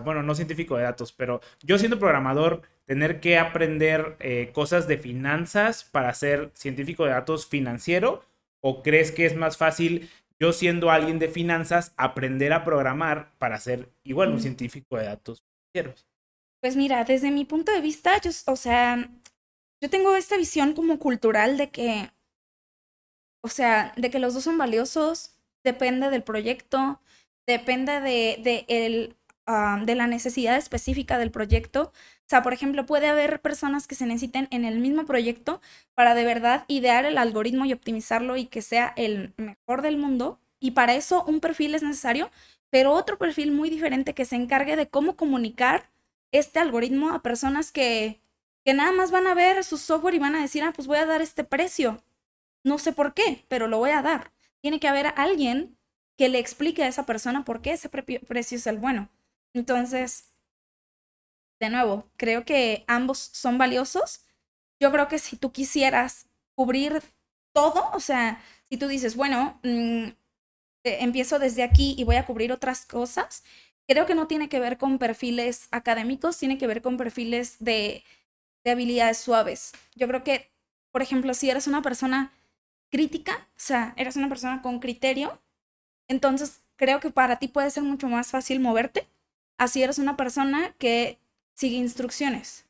bueno, 0.06 0.24
no 0.24 0.34
científico 0.34 0.78
de 0.78 0.84
datos, 0.84 1.12
pero 1.12 1.42
yo 1.62 1.78
siendo 1.78 2.00
programador, 2.00 2.62
tener 2.86 3.20
que 3.20 3.38
aprender 3.38 4.16
eh, 4.22 4.52
cosas 4.54 4.88
de 4.88 4.98
finanzas 4.98 5.84
para 5.84 6.14
ser 6.14 6.52
científico 6.54 7.04
de 7.04 7.12
datos 7.12 7.48
financiero? 7.48 8.24
¿O 8.62 8.82
crees 8.82 9.12
que 9.12 9.26
es 9.26 9.36
más 9.36 9.58
fácil 9.58 10.10
yo 10.40 10.54
siendo 10.54 10.90
alguien 10.90 11.20
de 11.20 11.28
finanzas 11.28 11.94
aprender 11.98 12.54
a 12.54 12.64
programar 12.64 13.34
para 13.40 13.60
ser 13.60 13.90
igual 14.06 14.32
un 14.32 14.40
científico 14.40 14.96
de 14.96 15.08
datos 15.08 15.44
financieros? 15.74 16.08
Pues 16.62 16.78
mira, 16.78 17.04
desde 17.04 17.30
mi 17.30 17.44
punto 17.44 17.74
de 17.74 17.82
vista, 17.82 18.22
yo, 18.22 18.32
o 18.48 18.56
sea, 18.56 19.10
yo 19.82 19.90
tengo 19.90 20.16
esta 20.16 20.38
visión 20.38 20.74
como 20.74 21.00
cultural 21.00 21.58
de 21.58 21.70
que, 21.72 22.12
o 23.44 23.48
sea, 23.48 23.94
de 23.98 24.10
que 24.10 24.20
los 24.20 24.34
dos 24.34 24.44
son 24.44 24.58
valiosos, 24.58 25.36
depende 25.64 26.10
del 26.10 26.24
proyecto, 26.24 27.02
depende 27.48 28.02
de, 28.02 28.40
de 28.42 28.66
el, 28.68 29.16
Ah, 29.48 29.80
de 29.86 29.94
la 29.94 30.08
necesidad 30.08 30.58
específica 30.58 31.20
del 31.20 31.30
proyecto. 31.30 31.92
O 31.94 32.28
sea, 32.28 32.42
por 32.42 32.54
ejemplo, 32.54 32.88
puede 32.88 33.08
haber 33.08 33.42
personas 33.42 33.86
que 33.86 33.94
se 33.94 34.08
necesiten 34.08 34.48
en 34.50 34.66
el 34.66 34.80
mismo 34.80 35.06
proyecto 35.06 35.62
para 35.94 36.16
de 36.16 36.24
verdad 36.26 36.66
idear 36.68 37.06
el 37.06 37.20
algoritmo 37.20 37.66
y 37.66 37.74
optimizarlo 37.74 38.38
y 38.38 38.46
que 38.46 38.64
sea 38.64 38.92
el 38.98 39.34
mejor 39.38 39.84
del 39.84 39.98
mundo. 39.98 40.40
Y 40.60 40.72
para 40.72 40.96
eso 40.96 41.24
un 41.26 41.42
perfil 41.42 41.76
es 41.76 41.84
necesario, 41.84 42.32
pero 42.72 42.94
otro 42.94 43.20
perfil 43.20 43.52
muy 43.52 43.70
diferente 43.70 44.16
que 44.16 44.26
se 44.26 44.36
encargue 44.36 44.76
de 44.76 44.90
cómo 44.90 45.16
comunicar 45.16 45.92
este 46.32 46.60
algoritmo 46.60 47.12
a 47.12 47.22
personas 47.22 47.72
que, 47.72 48.20
que 48.66 48.74
nada 48.74 48.92
más 48.92 49.12
van 49.12 49.28
a 49.28 49.36
ver 49.36 49.64
su 49.64 49.78
software 49.78 50.16
y 50.16 50.20
van 50.20 50.36
a 50.36 50.42
decir, 50.42 50.64
ah, 50.64 50.74
pues 50.76 50.88
voy 50.88 50.98
a 50.98 51.06
dar 51.06 51.22
este 51.22 51.44
precio. 51.44 52.04
No 52.64 52.80
sé 52.80 52.92
por 52.94 53.14
qué, 53.14 53.46
pero 53.48 53.68
lo 53.68 53.78
voy 53.78 53.92
a 53.92 54.02
dar. 54.02 54.34
Tiene 54.60 54.80
que 54.80 54.88
haber 54.88 55.14
alguien 55.18 55.78
que 56.18 56.30
le 56.30 56.40
explique 56.40 56.84
a 56.84 56.88
esa 56.88 57.06
persona 57.06 57.46
por 57.46 57.62
qué 57.62 57.74
ese 57.74 57.90
precio 57.90 58.58
es 58.58 58.66
el 58.66 58.80
bueno. 58.80 59.10
Entonces, 59.54 60.36
de 61.60 61.70
nuevo, 61.70 62.10
creo 62.18 62.44
que 62.44 62.84
ambos 62.88 63.20
son 63.20 63.60
valiosos. 63.60 64.26
Yo 64.80 64.92
creo 64.92 65.08
que 65.08 65.20
si 65.20 65.38
tú 65.38 65.52
quisieras 65.52 66.26
cubrir 66.56 67.04
todo, 67.54 67.92
o 67.94 68.00
sea, 68.00 68.42
si 68.70 68.78
tú 68.78 68.88
dices, 68.88 69.16
bueno, 69.16 69.60
mm, 69.62 70.08
eh, 70.86 70.98
empiezo 71.02 71.38
desde 71.38 71.62
aquí 71.62 71.94
y 71.98 72.04
voy 72.04 72.16
a 72.16 72.26
cubrir 72.26 72.52
otras 72.52 72.88
cosas, 72.88 73.44
creo 73.88 74.08
que 74.08 74.16
no 74.16 74.26
tiene 74.26 74.50
que 74.50 74.60
ver 74.60 74.80
con 74.80 74.98
perfiles 74.98 75.68
académicos, 75.70 76.40
tiene 76.40 76.58
que 76.58 76.66
ver 76.68 76.82
con 76.82 76.98
perfiles 76.98 77.58
de, 77.60 78.04
de 78.66 78.72
habilidades 78.72 79.20
suaves. 79.20 79.72
Yo 79.96 80.08
creo 80.10 80.26
que, 80.26 80.52
por 80.92 81.02
ejemplo, 81.02 81.34
si 81.34 81.50
eres 81.50 81.68
una 81.68 81.82
persona 81.82 82.34
crítica, 82.92 83.48
o 83.52 83.60
sea, 83.60 83.94
eres 83.96 84.18
una 84.18 84.28
persona 84.28 84.62
con 84.62 84.80
criterio, 84.80 85.40
entonces 86.10 86.60
creo 86.76 87.00
que 87.00 87.12
para 87.12 87.38
ti 87.38 87.48
puede 87.48 87.70
ser 87.70 87.84
mucho 87.84 88.10
más 88.10 88.32
fácil 88.32 88.60
moverte 88.60 89.08
así 89.58 89.84
eres 89.84 90.00
una 90.00 90.18
persona 90.18 90.74
que 90.78 91.20
sigue 91.54 91.78
instrucciones. 91.78 92.66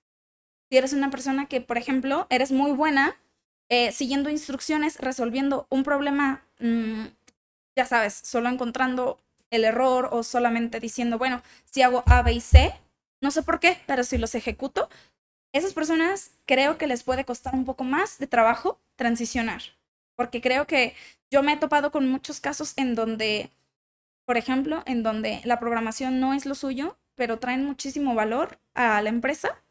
Si 0.70 0.78
eres 0.78 0.93
una 0.93 1.10
persona 1.10 1.48
que, 1.48 1.62
por 1.62 1.78
ejemplo, 1.78 2.28
eres 2.30 2.52
muy 2.52 2.72
buena 2.72 3.16
eh, 3.70 3.91
siguiendo 3.91 4.30
instrucciones, 4.30 5.00
resolviendo 5.00 5.68
un 5.70 5.84
problema, 5.84 6.43
mm, 6.60 7.06
ya 7.76 7.86
sabes, 7.86 8.14
solo 8.14 8.50
encontrando 8.50 9.20
el 9.50 9.64
error 9.64 10.10
o 10.12 10.24
solamente 10.24 10.80
diciendo, 10.80 11.18
bueno, 11.18 11.41
si 11.66 11.82
hago 11.82 12.04
A, 12.06 12.22
B 12.22 12.34
y 12.34 12.41
C, 12.41 12.74
no 13.22 13.32
sé 13.32 13.41
por 13.41 13.60
qué, 13.60 13.80
pero 13.88 14.04
si 14.04 14.18
los 14.18 14.36
ejecuto, 14.36 14.89
esas 15.58 15.74
personas 15.74 16.32
creo 16.45 16.78
que 16.78 16.88
les 16.88 17.03
puede 17.03 17.26
costar 17.26 17.53
un 17.53 17.66
poco 17.66 17.84
más 17.84 18.18
de 18.18 18.28
trabajo 18.28 18.80
transicionar. 18.95 19.62
Porque 20.16 20.41
creo 20.41 20.66
que 20.68 20.95
yo 21.30 21.43
me 21.43 21.53
he 21.53 21.58
topado 21.58 21.91
con 21.91 22.10
muchos 22.10 22.39
casos 22.39 22.74
en 22.78 22.95
donde 22.95 23.49
por 24.26 24.38
ejemplo, 24.38 24.84
en 24.86 25.03
donde 25.03 25.41
la 25.45 25.60
programación 25.60 26.20
no 26.20 26.34
es 26.34 26.45
lo 26.45 26.56
suyo, 26.56 26.97
pero 27.16 27.39
traen 27.39 27.64
muchísimo 27.64 28.16
valor 28.16 28.60
a 28.74 29.01
la 29.01 29.10
empresa. 29.10 29.62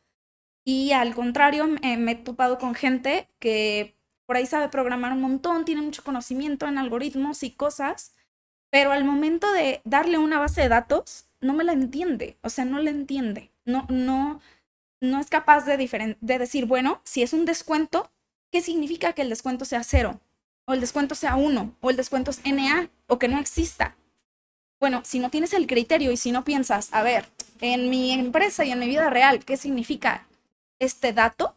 Y 0.64 0.92
al 0.92 1.14
contrario, 1.14 1.66
me 1.66 2.12
he 2.12 2.14
topado 2.14 2.58
con 2.58 2.74
gente 2.74 3.28
que 3.38 3.96
por 4.26 4.36
ahí 4.36 4.46
sabe 4.46 4.68
programar 4.70 5.12
un 5.12 5.20
montón, 5.20 5.64
tiene 5.66 5.82
mucho 5.82 6.02
conocimiento 6.02 6.66
en 6.66 6.78
algoritmos 6.78 7.42
y 7.42 7.50
cosas, 7.50 8.14
pero 8.70 8.92
al 8.92 9.04
momento 9.04 9.52
de 9.52 9.82
darle 9.84 10.16
una 10.16 10.38
base 10.38 10.62
de 10.62 10.68
datos, 10.68 11.26
no 11.40 11.52
me 11.52 11.64
la 11.64 11.72
entiende, 11.72 12.38
o 12.42 12.48
sea, 12.48 12.64
no 12.64 12.78
la 12.78 12.90
entiende, 12.90 13.50
no, 13.66 13.86
no, 13.90 14.40
no 15.04 15.20
es 15.20 15.28
capaz 15.28 15.64
de, 15.64 16.16
de 16.20 16.38
decir, 16.38 16.66
bueno, 16.66 17.00
si 17.04 17.22
es 17.22 17.32
un 17.32 17.44
descuento, 17.44 18.10
¿qué 18.50 18.60
significa 18.60 19.12
que 19.12 19.22
el 19.22 19.28
descuento 19.28 19.64
sea 19.64 19.84
cero? 19.84 20.20
O 20.66 20.72
el 20.72 20.80
descuento 20.80 21.14
sea 21.14 21.36
uno, 21.36 21.74
o 21.80 21.90
el 21.90 21.96
descuento 21.96 22.30
es 22.30 22.40
NA, 22.44 22.88
o 23.06 23.18
que 23.18 23.28
no 23.28 23.38
exista. 23.38 23.96
Bueno, 24.80 25.02
si 25.04 25.18
no 25.18 25.30
tienes 25.30 25.52
el 25.52 25.66
criterio 25.66 26.10
y 26.10 26.16
si 26.16 26.32
no 26.32 26.44
piensas, 26.44 26.92
a 26.92 27.02
ver, 27.02 27.26
en 27.60 27.90
mi 27.90 28.12
empresa 28.12 28.64
y 28.64 28.72
en 28.72 28.78
mi 28.78 28.86
vida 28.86 29.10
real, 29.10 29.44
¿qué 29.44 29.56
significa 29.56 30.26
este 30.78 31.12
dato? 31.12 31.56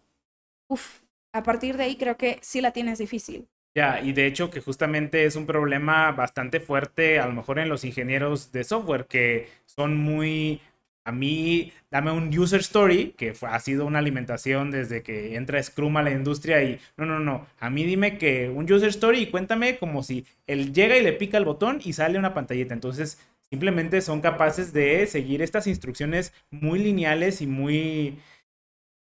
Uf, 0.67 0.99
a 1.33 1.43
partir 1.43 1.77
de 1.77 1.85
ahí 1.85 1.95
creo 1.95 2.17
que 2.17 2.39
sí 2.41 2.61
la 2.61 2.71
tienes 2.71 2.99
difícil. 2.99 3.47
Ya, 3.75 4.01
y 4.01 4.11
de 4.11 4.25
hecho 4.25 4.49
que 4.49 4.61
justamente 4.61 5.25
es 5.25 5.35
un 5.35 5.45
problema 5.45 6.11
bastante 6.11 6.59
fuerte, 6.59 7.19
a 7.19 7.27
lo 7.27 7.33
mejor 7.33 7.59
en 7.59 7.69
los 7.69 7.85
ingenieros 7.85 8.51
de 8.51 8.63
software, 8.63 9.05
que 9.05 9.49
son 9.65 9.95
muy 9.97 10.61
a 11.07 11.13
mí, 11.13 11.71
dame 11.89 12.11
un 12.11 12.37
user 12.37 12.59
story, 12.59 13.13
que 13.17 13.33
ha 13.41 13.59
sido 13.61 13.85
una 13.85 13.99
alimentación 13.99 14.71
desde 14.71 15.03
que 15.03 15.35
entra 15.37 15.63
Scrum 15.63 15.95
a 15.95 16.03
la 16.03 16.11
industria 16.11 16.61
y 16.63 16.81
no, 16.97 17.05
no, 17.05 17.19
no, 17.21 17.47
a 17.59 17.69
mí 17.69 17.85
dime 17.85 18.17
que 18.17 18.49
un 18.49 18.69
user 18.69 18.89
story 18.89 19.19
y 19.19 19.31
cuéntame 19.31 19.77
como 19.77 20.03
si 20.03 20.25
él 20.47 20.73
llega 20.73 20.97
y 20.97 21.03
le 21.03 21.13
pica 21.13 21.37
el 21.37 21.45
botón 21.45 21.79
y 21.81 21.93
sale 21.93 22.19
una 22.19 22.33
pantallita. 22.33 22.73
Entonces, 22.73 23.19
simplemente 23.49 24.01
son 24.01 24.19
capaces 24.19 24.73
de 24.73 25.07
seguir 25.07 25.41
estas 25.41 25.65
instrucciones 25.65 26.33
muy 26.51 26.79
lineales 26.79 27.41
y 27.41 27.47
muy, 27.47 28.19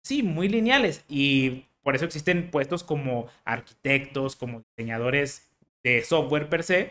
sí, 0.03 0.23
muy 0.23 0.49
lineales. 0.49 1.07
Y 1.09 1.65
por 1.83 1.97
eso 1.97 2.05
existen 2.05 2.51
puestos 2.51 2.85
como 2.85 3.29
arquitectos, 3.47 4.37
como 4.37 4.63
diseñadores 4.77 5.49
de 5.83 6.03
software 6.03 6.51
per 6.51 6.65
se, 6.65 6.91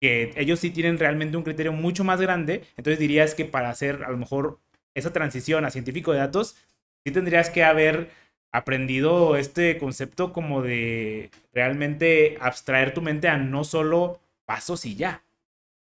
que 0.00 0.32
ellos 0.36 0.60
sí 0.60 0.70
tienen 0.70 0.98
realmente 0.98 1.36
un 1.36 1.42
criterio 1.42 1.72
mucho 1.72 2.04
más 2.04 2.20
grande. 2.20 2.64
Entonces 2.76 2.98
dirías 2.98 3.34
que 3.34 3.44
para 3.44 3.70
hacer 3.70 4.02
a 4.04 4.10
lo 4.10 4.16
mejor 4.16 4.58
esa 4.94 5.12
transición 5.12 5.64
a 5.64 5.70
científico 5.70 6.12
de 6.12 6.18
datos, 6.18 6.56
sí 7.04 7.12
tendrías 7.12 7.50
que 7.50 7.64
haber 7.64 8.10
aprendido 8.52 9.36
este 9.36 9.78
concepto 9.78 10.32
como 10.32 10.62
de 10.62 11.30
realmente 11.52 12.36
abstraer 12.40 12.92
tu 12.94 13.02
mente 13.02 13.28
a 13.28 13.36
no 13.36 13.64
solo 13.64 14.20
pasos 14.44 14.84
y 14.84 14.96
ya. 14.96 15.22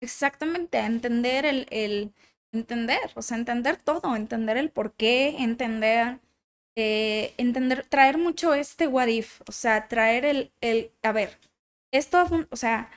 Exactamente, 0.03 0.79
a 0.79 0.87
entender 0.87 1.45
el, 1.45 1.67
el 1.71 2.13
entender, 2.53 3.11
o 3.15 3.23
sea, 3.23 3.37
entender 3.37 3.77
todo, 3.77 4.17
entender 4.17 4.57
el 4.57 4.71
por 4.71 4.93
qué, 4.93 5.37
entender, 5.39 6.19
eh, 6.77 7.35
entender, 7.37 7.87
traer 7.89 8.19
mucho 8.19 8.55
este 8.55 8.87
what 8.87 9.09
if, 9.09 9.41
o 9.47 9.53
sea, 9.53 9.89
traer 9.89 10.25
el, 10.25 10.53
el 10.61 10.91
a 11.03 11.13
ver, 11.13 11.39
esto, 11.93 12.27
o 12.51 12.57
sea, 12.57 12.91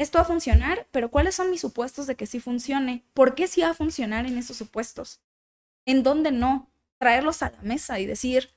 esto 0.00 0.18
va 0.18 0.22
a 0.22 0.26
funcionar, 0.26 0.86
pero 0.90 1.10
¿cuáles 1.10 1.34
son 1.34 1.50
mis 1.50 1.60
supuestos 1.60 2.06
de 2.06 2.16
que 2.16 2.26
sí 2.26 2.40
funcione? 2.40 3.04
¿Por 3.12 3.34
qué 3.34 3.46
sí 3.46 3.60
va 3.60 3.70
a 3.70 3.74
funcionar 3.74 4.24
en 4.26 4.38
esos 4.38 4.56
supuestos? 4.56 5.20
¿En 5.84 6.02
dónde 6.02 6.32
no? 6.32 6.70
Traerlos 6.98 7.42
a 7.42 7.50
la 7.50 7.60
mesa 7.62 8.00
y 8.00 8.06
decir, 8.06 8.50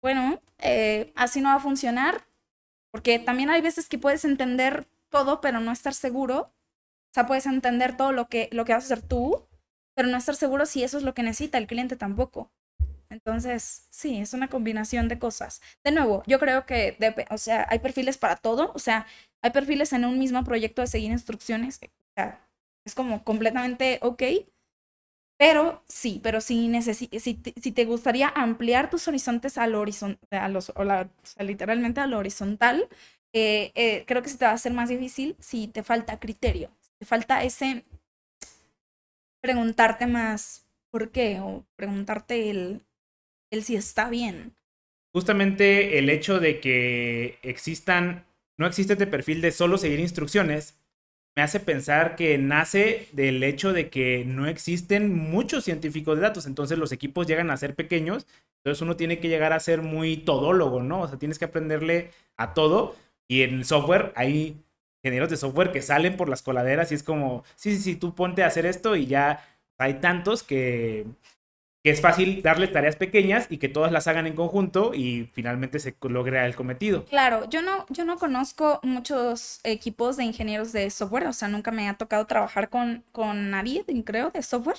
bueno, 0.00 0.40
eh, 0.58 1.12
así 1.16 1.40
no 1.40 1.48
va 1.48 1.56
a 1.56 1.60
funcionar, 1.60 2.28
porque 2.92 3.18
también 3.18 3.50
hay 3.50 3.62
veces 3.62 3.88
que 3.88 3.98
puedes 3.98 4.24
entender 4.24 4.86
todo, 5.08 5.40
pero 5.40 5.58
no 5.60 5.72
estar 5.72 5.92
seguro. 5.92 6.52
O 7.10 7.14
sea, 7.14 7.26
puedes 7.26 7.46
entender 7.46 7.96
todo 7.96 8.12
lo 8.12 8.28
que, 8.28 8.48
lo 8.52 8.64
que 8.64 8.72
vas 8.72 8.84
a 8.84 8.94
hacer 8.94 9.02
tú, 9.02 9.44
pero 9.94 10.08
no 10.08 10.16
estar 10.16 10.36
seguro 10.36 10.66
si 10.66 10.84
eso 10.84 10.98
es 10.98 11.02
lo 11.02 11.14
que 11.14 11.24
necesita 11.24 11.58
el 11.58 11.66
cliente 11.66 11.96
tampoco. 11.96 12.52
Entonces, 13.10 13.86
sí, 13.90 14.18
es 14.18 14.32
una 14.34 14.48
combinación 14.48 15.08
de 15.08 15.18
cosas. 15.18 15.60
De 15.84 15.92
nuevo, 15.92 16.22
yo 16.26 16.38
creo 16.38 16.66
que, 16.66 16.96
o 17.30 17.38
sea, 17.38 17.66
hay 17.70 17.78
perfiles 17.78 18.18
para 18.18 18.36
todo, 18.36 18.72
o 18.74 18.78
sea, 18.78 19.06
hay 19.42 19.50
perfiles 19.52 19.92
en 19.92 20.04
un 20.04 20.18
mismo 20.18 20.42
proyecto 20.44 20.82
de 20.82 20.88
seguir 20.88 21.10
instrucciones, 21.12 21.78
o 21.82 21.88
sea, 22.16 22.40
es 22.84 22.94
como 22.94 23.24
completamente 23.24 23.98
ok, 24.02 24.22
pero 25.38 25.82
sí, 25.86 26.20
pero 26.22 26.40
si, 26.40 26.70
si, 26.82 27.10
si 27.60 27.72
te 27.72 27.84
gustaría 27.84 28.28
ampliar 28.28 28.88
tus 28.90 29.06
horizontes 29.08 29.58
al 29.58 29.74
horizonte, 29.74 30.36
a 30.36 30.48
los, 30.48 30.72
o, 30.76 30.84
la, 30.84 31.10
literalmente 31.40 32.00
al 32.00 32.14
horizontal, 32.14 32.88
eh, 33.34 33.70
eh, 33.74 34.04
creo 34.06 34.22
que 34.22 34.30
se 34.30 34.38
te 34.38 34.46
va 34.46 34.52
a 34.52 34.54
hacer 34.54 34.72
más 34.72 34.88
difícil 34.88 35.36
si 35.38 35.68
te 35.68 35.82
falta 35.82 36.18
criterio, 36.18 36.70
te 36.98 37.04
falta 37.06 37.42
ese 37.44 37.84
preguntarte 39.40 40.06
más 40.06 40.66
por 40.90 41.10
qué 41.10 41.40
o 41.40 41.64
preguntarte 41.76 42.50
el, 42.50 42.85
el 43.50 43.62
si 43.62 43.76
está 43.76 44.08
bien. 44.08 44.54
Justamente 45.12 45.98
el 45.98 46.10
hecho 46.10 46.40
de 46.40 46.60
que 46.60 47.38
existan, 47.42 48.26
no 48.58 48.66
existe 48.66 48.94
este 48.94 49.06
perfil 49.06 49.40
de 49.40 49.52
solo 49.52 49.78
seguir 49.78 50.00
instrucciones, 50.00 50.78
me 51.36 51.42
hace 51.42 51.60
pensar 51.60 52.16
que 52.16 52.38
nace 52.38 53.08
del 53.12 53.42
hecho 53.42 53.72
de 53.72 53.90
que 53.90 54.24
no 54.24 54.46
existen 54.46 55.14
muchos 55.14 55.64
científicos 55.64 56.16
de 56.16 56.22
datos, 56.22 56.46
entonces 56.46 56.78
los 56.78 56.92
equipos 56.92 57.26
llegan 57.26 57.50
a 57.50 57.56
ser 57.58 57.74
pequeños, 57.74 58.26
entonces 58.58 58.82
uno 58.82 58.96
tiene 58.96 59.20
que 59.20 59.28
llegar 59.28 59.52
a 59.52 59.60
ser 59.60 59.82
muy 59.82 60.16
todólogo, 60.16 60.82
¿no? 60.82 61.02
O 61.02 61.08
sea, 61.08 61.18
tienes 61.18 61.38
que 61.38 61.44
aprenderle 61.44 62.10
a 62.36 62.54
todo 62.54 62.96
y 63.28 63.42
en 63.42 63.64
software 63.64 64.12
hay 64.16 64.56
ingenieros 65.02 65.28
de 65.28 65.36
software 65.36 65.72
que 65.72 65.82
salen 65.82 66.16
por 66.16 66.28
las 66.28 66.42
coladeras 66.42 66.90
y 66.90 66.94
es 66.94 67.02
como, 67.02 67.44
sí, 67.54 67.76
sí, 67.76 67.82
sí, 67.82 67.96
tú 67.96 68.14
ponte 68.14 68.42
a 68.42 68.46
hacer 68.46 68.66
esto 68.66 68.96
y 68.96 69.06
ya 69.06 69.46
hay 69.78 69.94
tantos 70.00 70.42
que 70.42 71.06
que 71.86 71.92
es 71.92 72.00
fácil 72.00 72.42
darle 72.42 72.66
tareas 72.66 72.96
pequeñas 72.96 73.46
y 73.48 73.58
que 73.58 73.68
todas 73.68 73.92
las 73.92 74.08
hagan 74.08 74.26
en 74.26 74.34
conjunto 74.34 74.92
y 74.92 75.30
finalmente 75.34 75.78
se 75.78 75.94
logre 76.02 76.44
el 76.44 76.56
cometido. 76.56 77.04
Claro, 77.04 77.48
yo 77.48 77.62
no, 77.62 77.86
yo 77.90 78.04
no 78.04 78.18
conozco 78.18 78.80
muchos 78.82 79.60
equipos 79.62 80.16
de 80.16 80.24
ingenieros 80.24 80.72
de 80.72 80.90
software, 80.90 81.28
o 81.28 81.32
sea, 81.32 81.46
nunca 81.46 81.70
me 81.70 81.88
ha 81.88 81.94
tocado 81.94 82.26
trabajar 82.26 82.70
con, 82.70 83.04
con 83.12 83.50
nadie, 83.52 83.84
creo, 84.04 84.32
de 84.32 84.42
software. 84.42 84.78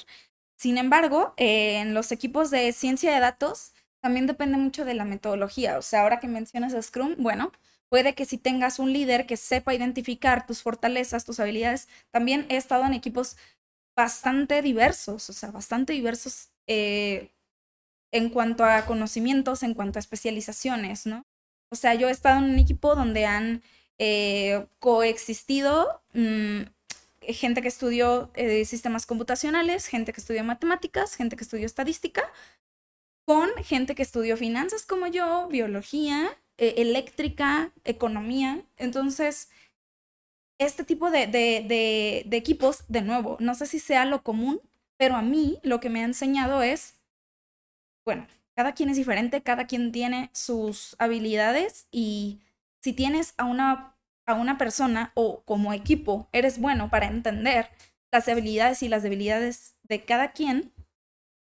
Sin 0.57 0.77
embargo, 0.77 1.33
eh, 1.37 1.77
en 1.77 1.93
los 1.93 2.11
equipos 2.11 2.51
de 2.51 2.73
ciencia 2.73 3.13
de 3.13 3.21
datos 3.21 3.71
también 4.01 4.27
depende 4.27 4.57
mucho 4.57 4.83
de 4.83 4.93
la 4.93 5.05
metodología. 5.05 5.77
O 5.77 5.81
sea, 5.83 6.01
ahora 6.01 6.19
que 6.19 6.27
mencionas 6.27 6.75
Scrum, 6.85 7.15
bueno, 7.19 7.53
puede 7.87 8.15
que 8.15 8.25
si 8.25 8.37
tengas 8.37 8.79
un 8.79 8.91
líder 8.91 9.25
que 9.27 9.37
sepa 9.37 9.73
identificar 9.73 10.45
tus 10.45 10.61
fortalezas, 10.61 11.23
tus 11.23 11.39
habilidades, 11.39 11.87
también 12.11 12.45
he 12.49 12.57
estado 12.57 12.83
en 12.83 12.91
equipos 12.91 13.37
bastante 13.95 14.61
diversos, 14.61 15.29
o 15.29 15.33
sea, 15.33 15.51
bastante 15.51 15.93
diversos 15.93 16.49
eh, 16.67 17.31
en 18.11 18.29
cuanto 18.29 18.65
a 18.65 18.85
conocimientos, 18.85 19.63
en 19.63 19.73
cuanto 19.73 19.99
a 19.99 20.01
especializaciones, 20.01 21.05
¿no? 21.05 21.25
O 21.69 21.75
sea, 21.75 21.93
yo 21.95 22.07
he 22.07 22.11
estado 22.11 22.39
en 22.39 22.51
un 22.51 22.59
equipo 22.59 22.95
donde 22.95 23.25
han 23.25 23.61
eh, 23.97 24.67
coexistido 24.79 26.01
mm, 26.13 26.61
gente 27.21 27.61
que 27.61 27.67
estudió 27.67 28.31
eh, 28.35 28.63
sistemas 28.65 29.05
computacionales, 29.05 29.87
gente 29.87 30.13
que 30.13 30.21
estudió 30.21 30.43
matemáticas, 30.43 31.15
gente 31.15 31.35
que 31.35 31.43
estudió 31.43 31.65
estadística, 31.65 32.23
con 33.25 33.49
gente 33.63 33.95
que 33.95 34.03
estudió 34.03 34.37
finanzas 34.37 34.85
como 34.85 35.07
yo, 35.07 35.47
biología, 35.49 36.29
eléctrica, 36.57 37.71
economía. 37.83 38.63
Entonces, 38.77 39.49
este 40.57 40.83
tipo 40.83 41.11
de, 41.11 41.27
de, 41.27 42.23
de, 42.25 42.37
equipos, 42.37 42.83
de 42.87 43.01
nuevo, 43.01 43.37
no 43.39 43.55
sé 43.55 43.65
si 43.67 43.79
sea 43.79 44.05
lo 44.05 44.23
común, 44.23 44.61
pero 44.97 45.15
a 45.15 45.21
mí 45.21 45.59
lo 45.63 45.79
que 45.79 45.89
me 45.89 46.01
ha 46.01 46.05
enseñado 46.05 46.61
es, 46.61 46.99
bueno, 48.05 48.27
cada 48.55 48.73
quien 48.73 48.89
es 48.89 48.97
diferente, 48.97 49.43
cada 49.43 49.67
quien 49.67 49.91
tiene 49.91 50.31
sus 50.33 50.95
habilidades 50.99 51.87
y 51.91 52.41
si 52.81 52.93
tienes 52.93 53.33
a 53.37 53.45
una, 53.45 53.95
a 54.25 54.33
una 54.33 54.57
persona 54.57 55.11
o 55.13 55.43
como 55.43 55.73
equipo 55.73 56.27
eres 56.31 56.59
bueno 56.59 56.89
para 56.89 57.07
entender 57.07 57.69
las 58.11 58.27
habilidades 58.27 58.81
y 58.81 58.89
las 58.89 59.03
debilidades 59.03 59.75
de 59.83 60.05
cada 60.05 60.31
quien, 60.31 60.73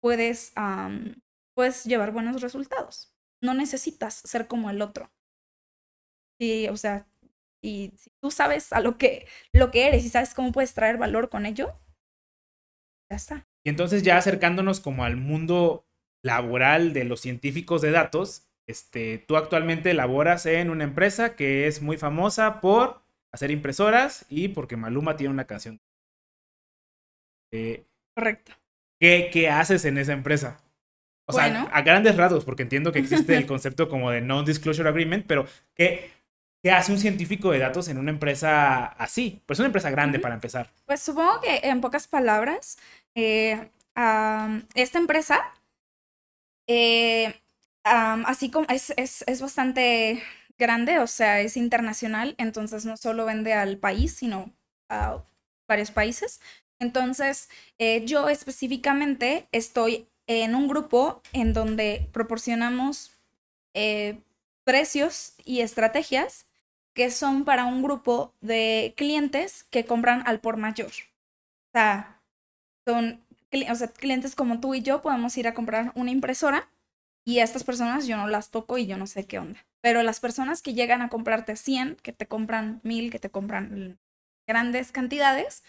puedes, 0.00 0.52
puedes 1.54 1.84
llevar 1.84 2.12
buenos 2.12 2.42
resultados. 2.42 3.14
No 3.40 3.54
necesitas 3.54 4.14
ser 4.14 4.48
como 4.48 4.70
el 4.70 4.82
otro. 4.82 5.12
Y, 6.38 6.68
o 6.68 6.76
sea, 6.76 7.06
y 7.62 7.92
si 7.96 8.10
tú 8.20 8.30
sabes 8.30 8.72
a 8.72 8.80
lo 8.80 8.98
que, 8.98 9.26
lo 9.52 9.70
que 9.70 9.86
eres 9.86 10.04
y 10.04 10.08
sabes 10.08 10.34
cómo 10.34 10.52
puedes 10.52 10.74
traer 10.74 10.98
valor 10.98 11.30
con 11.30 11.46
ello, 11.46 11.78
ya 13.14 13.16
está. 13.16 13.46
Y 13.64 13.70
entonces 13.70 14.02
ya 14.02 14.16
acercándonos 14.16 14.80
como 14.80 15.04
al 15.04 15.16
mundo 15.16 15.86
laboral 16.22 16.92
de 16.92 17.04
los 17.04 17.20
científicos 17.20 17.80
de 17.80 17.92
datos, 17.92 18.48
este, 18.66 19.18
tú 19.18 19.36
actualmente 19.36 19.94
laboras 19.94 20.46
en 20.46 20.70
una 20.70 20.84
empresa 20.84 21.36
que 21.36 21.66
es 21.66 21.82
muy 21.82 21.96
famosa 21.96 22.60
por 22.60 23.02
hacer 23.32 23.50
impresoras 23.50 24.26
y 24.28 24.48
porque 24.48 24.76
Maluma 24.76 25.16
tiene 25.16 25.32
una 25.32 25.46
canción. 25.46 25.80
Eh, 27.52 27.86
Correcto. 28.16 28.52
¿qué, 29.00 29.30
¿Qué 29.32 29.48
haces 29.48 29.84
en 29.84 29.98
esa 29.98 30.12
empresa? 30.12 30.60
O 31.26 31.32
sea, 31.32 31.62
a 31.72 31.82
grandes 31.82 32.16
rasgos, 32.16 32.44
porque 32.44 32.62
entiendo 32.62 32.92
que 32.92 32.98
existe 32.98 33.36
el 33.36 33.46
concepto 33.46 33.88
como 33.88 34.10
de 34.10 34.20
non-disclosure 34.20 34.88
agreement, 34.88 35.26
pero 35.26 35.46
¿qué, 35.74 36.10
¿Qué 36.64 36.70
hace 36.70 36.92
un 36.92 36.98
científico 36.98 37.50
de 37.50 37.58
datos 37.58 37.88
en 37.88 37.98
una 37.98 38.10
empresa 38.10 38.86
así? 38.86 39.42
Pues 39.44 39.58
una 39.58 39.66
empresa 39.66 39.90
grande 39.90 40.18
para 40.18 40.36
empezar. 40.36 40.70
Pues 40.86 41.02
supongo 41.02 41.42
que 41.42 41.60
en 41.62 41.82
pocas 41.82 42.08
palabras, 42.08 42.78
eh, 43.14 43.68
esta 44.74 44.96
empresa, 44.96 45.42
eh, 46.66 47.38
así 47.82 48.50
como 48.50 48.66
es, 48.70 48.94
es, 48.96 49.40
bastante 49.42 50.22
grande, 50.56 51.00
o 51.00 51.06
sea, 51.06 51.42
es 51.42 51.58
internacional, 51.58 52.34
entonces 52.38 52.86
no 52.86 52.96
solo 52.96 53.26
vende 53.26 53.52
al 53.52 53.76
país, 53.76 54.14
sino 54.14 54.50
a 54.88 55.22
varios 55.68 55.90
países. 55.90 56.40
Entonces, 56.78 57.50
eh, 57.76 58.06
yo 58.06 58.30
específicamente 58.30 59.48
estoy 59.52 60.08
en 60.26 60.54
un 60.54 60.68
grupo 60.68 61.20
en 61.34 61.52
donde 61.52 62.08
proporcionamos 62.10 63.10
precios 64.64 65.34
y 65.44 65.60
estrategias 65.60 66.46
que 66.94 67.10
son 67.10 67.44
para 67.44 67.66
un 67.66 67.82
grupo 67.82 68.32
de 68.40 68.94
clientes 68.96 69.64
que 69.64 69.84
compran 69.84 70.22
al 70.26 70.40
por 70.40 70.56
mayor. 70.56 70.90
O 70.90 71.72
sea, 71.72 72.22
son 72.86 73.20
clientes 73.98 74.34
como 74.34 74.60
tú 74.60 74.74
y 74.74 74.82
yo 74.82 75.02
podemos 75.02 75.36
ir 75.36 75.48
a 75.48 75.54
comprar 75.54 75.92
una 75.94 76.10
impresora 76.10 76.68
y 77.24 77.40
a 77.40 77.44
estas 77.44 77.64
personas 77.64 78.06
yo 78.06 78.16
no 78.16 78.28
las 78.28 78.50
toco 78.50 78.78
y 78.78 78.86
yo 78.86 78.96
no 78.96 79.06
sé 79.06 79.26
qué 79.26 79.38
onda. 79.38 79.64
Pero 79.80 80.02
las 80.02 80.20
personas 80.20 80.62
que 80.62 80.74
llegan 80.74 81.02
a 81.02 81.08
comprarte 81.08 81.56
100, 81.56 81.96
que 81.96 82.12
te 82.12 82.26
compran 82.26 82.80
1000, 82.84 83.10
que 83.10 83.18
te 83.18 83.30
compran 83.30 83.98
grandes 84.46 84.92
cantidades, 84.92 85.62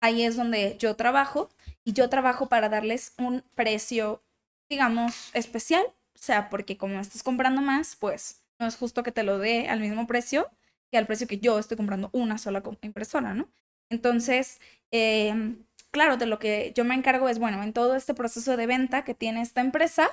ahí 0.00 0.24
es 0.24 0.36
donde 0.36 0.76
yo 0.78 0.96
trabajo 0.96 1.48
y 1.84 1.92
yo 1.92 2.08
trabajo 2.08 2.48
para 2.48 2.68
darles 2.68 3.14
un 3.18 3.44
precio, 3.54 4.22
digamos, 4.68 5.30
especial. 5.32 5.84
O 5.86 6.18
sea, 6.18 6.50
porque 6.50 6.76
como 6.76 7.00
estás 7.00 7.22
comprando 7.22 7.62
más, 7.62 7.96
pues 7.96 8.42
no 8.58 8.66
es 8.66 8.76
justo 8.76 9.02
que 9.02 9.12
te 9.12 9.22
lo 9.22 9.38
dé 9.38 9.68
al 9.68 9.80
mismo 9.80 10.06
precio 10.06 10.50
que 10.92 10.98
al 10.98 11.06
precio 11.06 11.26
que 11.26 11.38
yo 11.38 11.58
estoy 11.58 11.76
comprando 11.76 12.10
una 12.12 12.38
sola 12.38 12.62
impresora, 12.82 13.34
¿no? 13.34 13.48
Entonces, 13.90 14.60
em, 14.92 15.64
claro, 15.90 16.18
de 16.18 16.26
lo 16.26 16.38
que 16.38 16.72
yo 16.76 16.84
me 16.84 16.94
encargo 16.94 17.28
es, 17.28 17.38
bueno, 17.38 17.62
en 17.62 17.72
todo 17.72 17.96
este 17.96 18.14
proceso 18.14 18.56
de 18.56 18.66
venta 18.66 19.02
que 19.04 19.14
tiene 19.14 19.42
esta 19.42 19.62
empresa, 19.62 20.08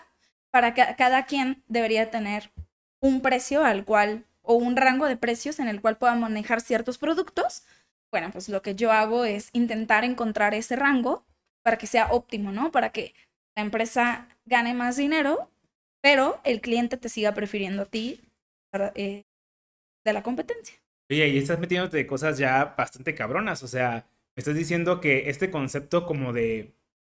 para 0.51 0.73
que 0.73 0.83
cada 0.97 1.25
quien 1.25 1.63
debería 1.67 2.09
tener 2.09 2.51
un 3.01 3.21
precio 3.21 3.63
al 3.63 3.85
cual 3.85 4.25
o 4.41 4.55
un 4.55 4.77
rango 4.77 5.05
de 5.05 5.17
precios 5.17 5.59
en 5.59 5.67
el 5.67 5.81
cual 5.81 5.97
pueda 5.97 6.15
manejar 6.15 6.61
ciertos 6.61 6.97
productos, 6.97 7.63
bueno, 8.11 8.31
pues 8.31 8.49
lo 8.49 8.61
que 8.61 8.73
yo 8.75 8.91
hago 8.91 9.25
es 9.25 9.49
intentar 9.53 10.03
encontrar 10.03 10.53
ese 10.53 10.75
rango 10.75 11.25
para 11.61 11.77
que 11.77 11.87
sea 11.87 12.07
óptimo, 12.11 12.51
¿no? 12.51 12.71
Para 12.71 12.91
que 12.91 13.13
la 13.55 13.63
empresa 13.63 14.27
gane 14.45 14.73
más 14.73 14.95
dinero, 14.97 15.51
pero 16.01 16.39
el 16.43 16.61
cliente 16.61 16.97
te 16.97 17.09
siga 17.09 17.33
prefiriendo 17.33 17.83
a 17.83 17.85
ti 17.85 18.21
eh, 18.95 19.23
de 20.09 20.13
la 20.13 20.23
competencia. 20.23 20.75
Oye, 21.09 21.27
y 21.29 21.37
estás 21.37 21.59
metiéndote 21.59 22.05
cosas 22.05 22.37
ya 22.37 22.75
bastante 22.77 23.15
cabronas, 23.15 23.63
o 23.63 23.67
sea, 23.67 24.05
me 24.35 24.41
estás 24.41 24.55
diciendo 24.55 25.01
que 25.01 25.29
este 25.29 25.49
concepto 25.49 26.05
como 26.05 26.33
de 26.33 26.73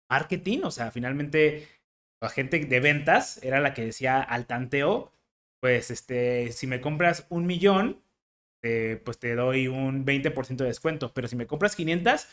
marketing, 0.09 0.61
o 0.65 0.71
sea, 0.71 0.91
finalmente 0.91 1.69
la 2.21 2.29
gente 2.29 2.61
de 2.61 2.81
ventas 2.81 3.43
era 3.43 3.61
la 3.61 3.75
que 3.75 3.85
decía 3.85 4.23
al 4.23 4.47
tanteo, 4.47 5.13
pues 5.61 5.91
este, 5.91 6.53
si 6.53 6.67
me 6.67 6.81
compras 6.81 7.27
un 7.29 7.47
millón, 7.47 8.01
eh, 8.63 9.01
pues 9.05 9.19
te 9.19 9.35
doy 9.35 9.69
un 9.69 10.07
20% 10.07 10.57
de 10.57 10.65
descuento, 10.67 11.13
pero 11.13 11.29
si 11.29 11.37
me 11.37 11.47
compras 11.47 11.77
500, 11.77 12.27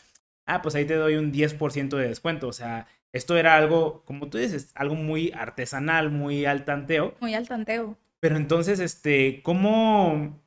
ah, 0.46 0.62
pues 0.62 0.74
ahí 0.74 0.84
te 0.84 0.94
doy 0.94 1.16
un 1.16 1.32
10% 1.32 1.96
de 1.96 2.08
descuento, 2.08 2.48
o 2.48 2.52
sea, 2.52 2.86
esto 3.12 3.36
era 3.36 3.56
algo, 3.56 4.02
como 4.04 4.28
tú 4.28 4.38
dices, 4.38 4.70
algo 4.74 4.94
muy 4.94 5.32
artesanal, 5.32 6.10
muy 6.10 6.44
al 6.44 6.64
tanteo. 6.64 7.14
Muy 7.20 7.34
al 7.34 7.48
tanteo. 7.48 7.96
Pero 8.20 8.36
entonces, 8.36 8.78
este, 8.78 9.42
¿cómo, 9.42 10.40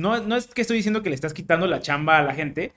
no, 0.00 0.20
no 0.20 0.36
es 0.36 0.46
que 0.46 0.62
estoy 0.62 0.78
diciendo 0.78 1.02
que 1.02 1.10
le 1.10 1.14
estás 1.14 1.34
quitando 1.34 1.66
la 1.66 1.80
chamba 1.80 2.18
a 2.18 2.22
la 2.22 2.34
gente, 2.34 2.72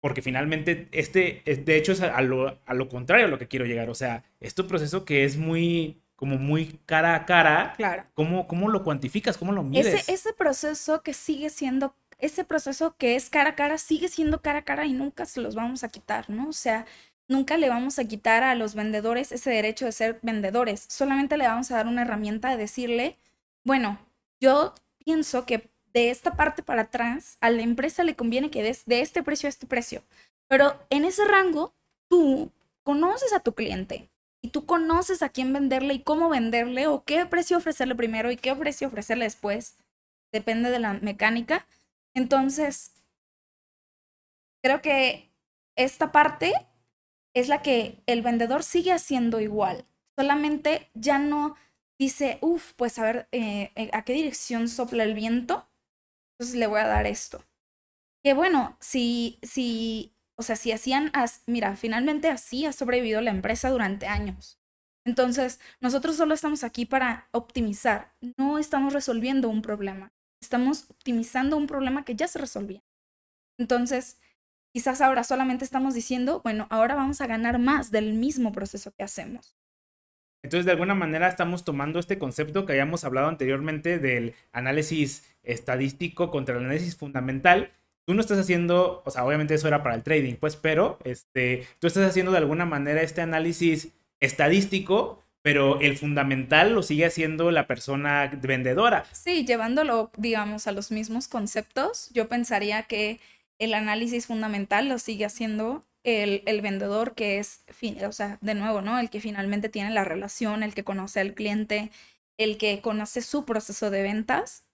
porque 0.00 0.22
finalmente 0.22 0.88
este, 0.92 1.42
de 1.44 1.76
hecho 1.76 1.92
es 1.92 2.00
a 2.00 2.20
lo, 2.22 2.60
a 2.64 2.74
lo 2.74 2.88
contrario 2.88 3.26
a 3.26 3.28
lo 3.28 3.38
que 3.38 3.48
quiero 3.48 3.66
llegar. 3.66 3.90
O 3.90 3.94
sea, 3.94 4.24
este 4.40 4.62
proceso 4.64 5.04
que 5.04 5.24
es 5.24 5.36
muy, 5.36 6.00
como 6.14 6.36
muy 6.36 6.78
cara 6.86 7.14
a 7.14 7.26
cara. 7.26 7.74
Claro. 7.76 8.04
¿Cómo, 8.14 8.46
cómo 8.46 8.68
lo 8.68 8.84
cuantificas? 8.84 9.36
¿Cómo 9.36 9.52
lo 9.52 9.62
mides? 9.62 9.94
Ese, 9.94 10.12
ese 10.12 10.32
proceso 10.32 11.02
que 11.02 11.14
sigue 11.14 11.50
siendo, 11.50 11.94
ese 12.18 12.44
proceso 12.44 12.96
que 12.96 13.16
es 13.16 13.30
cara 13.30 13.50
a 13.50 13.54
cara, 13.54 13.78
sigue 13.78 14.08
siendo 14.08 14.40
cara 14.40 14.60
a 14.60 14.64
cara 14.64 14.84
y 14.86 14.92
nunca 14.92 15.26
se 15.26 15.40
los 15.40 15.54
vamos 15.54 15.84
a 15.84 15.88
quitar, 15.88 16.28
¿no? 16.30 16.48
O 16.48 16.52
sea, 16.52 16.86
nunca 17.28 17.56
le 17.56 17.68
vamos 17.68 17.98
a 17.98 18.04
quitar 18.04 18.42
a 18.42 18.54
los 18.54 18.74
vendedores 18.74 19.32
ese 19.32 19.50
derecho 19.50 19.84
de 19.84 19.92
ser 19.92 20.18
vendedores. 20.22 20.86
Solamente 20.88 21.36
le 21.36 21.46
vamos 21.46 21.70
a 21.70 21.76
dar 21.76 21.86
una 21.86 22.02
herramienta 22.02 22.50
de 22.50 22.56
decirle, 22.56 23.16
bueno, 23.64 23.98
yo 24.40 24.74
pienso 25.04 25.46
que 25.46 25.70
de 25.98 26.10
esta 26.10 26.36
parte 26.36 26.62
para 26.62 26.82
atrás, 26.82 27.38
a 27.40 27.50
la 27.50 27.62
empresa 27.62 28.04
le 28.04 28.14
conviene 28.14 28.52
que 28.52 28.62
des 28.62 28.84
de 28.86 29.00
este 29.00 29.24
precio 29.24 29.48
a 29.48 29.50
este 29.50 29.66
precio. 29.66 30.04
Pero 30.46 30.78
en 30.90 31.04
ese 31.04 31.24
rango, 31.24 31.74
tú 32.08 32.52
conoces 32.84 33.32
a 33.32 33.40
tu 33.40 33.52
cliente 33.54 34.08
y 34.40 34.50
tú 34.50 34.64
conoces 34.64 35.22
a 35.22 35.28
quién 35.28 35.52
venderle 35.52 35.94
y 35.94 36.02
cómo 36.04 36.28
venderle 36.28 36.86
o 36.86 37.02
qué 37.04 37.26
precio 37.26 37.56
ofrecerle 37.56 37.96
primero 37.96 38.30
y 38.30 38.36
qué 38.36 38.54
precio 38.54 38.86
ofrecerle 38.86 39.24
después. 39.24 39.76
Depende 40.32 40.70
de 40.70 40.78
la 40.78 40.92
mecánica. 40.92 41.66
Entonces, 42.14 42.92
creo 44.62 44.80
que 44.80 45.32
esta 45.76 46.12
parte 46.12 46.52
es 47.34 47.48
la 47.48 47.60
que 47.60 48.04
el 48.06 48.22
vendedor 48.22 48.62
sigue 48.62 48.92
haciendo 48.92 49.40
igual. 49.40 49.84
Solamente 50.16 50.90
ya 50.94 51.18
no 51.18 51.56
dice, 51.98 52.38
uff, 52.40 52.72
pues 52.74 53.00
a 53.00 53.02
ver, 53.02 53.28
eh, 53.32 53.72
eh, 53.74 53.90
¿a 53.92 54.04
qué 54.04 54.12
dirección 54.12 54.68
sopla 54.68 55.02
el 55.02 55.14
viento? 55.14 55.67
Entonces 56.38 56.56
le 56.58 56.66
voy 56.68 56.80
a 56.80 56.86
dar 56.86 57.06
esto. 57.06 57.44
Que 58.24 58.34
bueno, 58.34 58.76
si, 58.80 59.38
si, 59.42 60.14
o 60.36 60.42
sea, 60.42 60.56
si 60.56 60.72
hacían, 60.72 61.12
mira, 61.46 61.76
finalmente 61.76 62.28
así 62.28 62.66
ha 62.66 62.72
sobrevivido 62.72 63.20
la 63.20 63.30
empresa 63.30 63.70
durante 63.70 64.06
años. 64.06 64.60
Entonces, 65.04 65.58
nosotros 65.80 66.16
solo 66.16 66.34
estamos 66.34 66.64
aquí 66.64 66.84
para 66.84 67.28
optimizar, 67.32 68.14
no 68.36 68.58
estamos 68.58 68.92
resolviendo 68.92 69.48
un 69.48 69.62
problema, 69.62 70.12
estamos 70.42 70.90
optimizando 70.90 71.56
un 71.56 71.66
problema 71.66 72.04
que 72.04 72.14
ya 72.14 72.28
se 72.28 72.38
resolvía. 72.38 72.82
Entonces, 73.58 74.20
quizás 74.74 75.00
ahora 75.00 75.24
solamente 75.24 75.64
estamos 75.64 75.94
diciendo, 75.94 76.40
bueno, 76.44 76.66
ahora 76.70 76.94
vamos 76.94 77.20
a 77.20 77.26
ganar 77.26 77.58
más 77.58 77.90
del 77.90 78.14
mismo 78.14 78.52
proceso 78.52 78.92
que 78.92 79.02
hacemos. 79.02 79.56
Entonces, 80.48 80.64
de 80.64 80.72
alguna 80.72 80.94
manera 80.94 81.28
estamos 81.28 81.62
tomando 81.62 81.98
este 81.98 82.18
concepto 82.18 82.64
que 82.64 82.72
habíamos 82.72 83.04
hablado 83.04 83.28
anteriormente 83.28 83.98
del 83.98 84.32
análisis 84.50 85.28
estadístico 85.42 86.30
contra 86.30 86.56
el 86.56 86.64
análisis 86.64 86.96
fundamental. 86.96 87.70
Tú 88.06 88.14
no 88.14 88.22
estás 88.22 88.38
haciendo, 88.38 89.02
o 89.04 89.10
sea, 89.10 89.26
obviamente 89.26 89.52
eso 89.52 89.68
era 89.68 89.82
para 89.82 89.94
el 89.94 90.02
trading, 90.02 90.36
pues, 90.36 90.56
pero 90.56 90.98
este, 91.04 91.66
tú 91.80 91.86
estás 91.86 92.08
haciendo 92.08 92.32
de 92.32 92.38
alguna 92.38 92.64
manera 92.64 93.02
este 93.02 93.20
análisis 93.20 93.90
estadístico, 94.20 95.22
pero 95.42 95.80
el 95.80 95.98
fundamental 95.98 96.72
lo 96.72 96.82
sigue 96.82 97.04
haciendo 97.04 97.50
la 97.50 97.66
persona 97.66 98.30
vendedora. 98.40 99.04
Sí, 99.12 99.44
llevándolo, 99.44 100.10
digamos, 100.16 100.66
a 100.66 100.72
los 100.72 100.90
mismos 100.90 101.28
conceptos, 101.28 102.08
yo 102.14 102.26
pensaría 102.26 102.84
que 102.84 103.20
el 103.58 103.74
análisis 103.74 104.26
fundamental 104.26 104.88
lo 104.88 104.98
sigue 104.98 105.26
haciendo 105.26 105.84
el, 106.46 106.60
vendedor 106.60 107.14
que 107.14 107.38
es, 107.38 107.64
o 108.06 108.12
sea, 108.12 108.38
de 108.40 108.54
nuevo, 108.54 108.80
¿no? 108.82 108.98
El 108.98 109.10
que 109.10 109.20
finalmente 109.20 109.68
tiene 109.68 109.90
la 109.90 110.04
relación, 110.04 110.62
el 110.62 110.74
que 110.74 110.84
conoce 110.84 111.20
al 111.20 111.34
cliente, 111.34 111.90
el 112.38 112.58
que 112.58 112.80
conoce 112.80 113.22
su 113.22 113.44
proceso 113.44 113.90
de 113.90 114.02
ventas. 114.02 114.64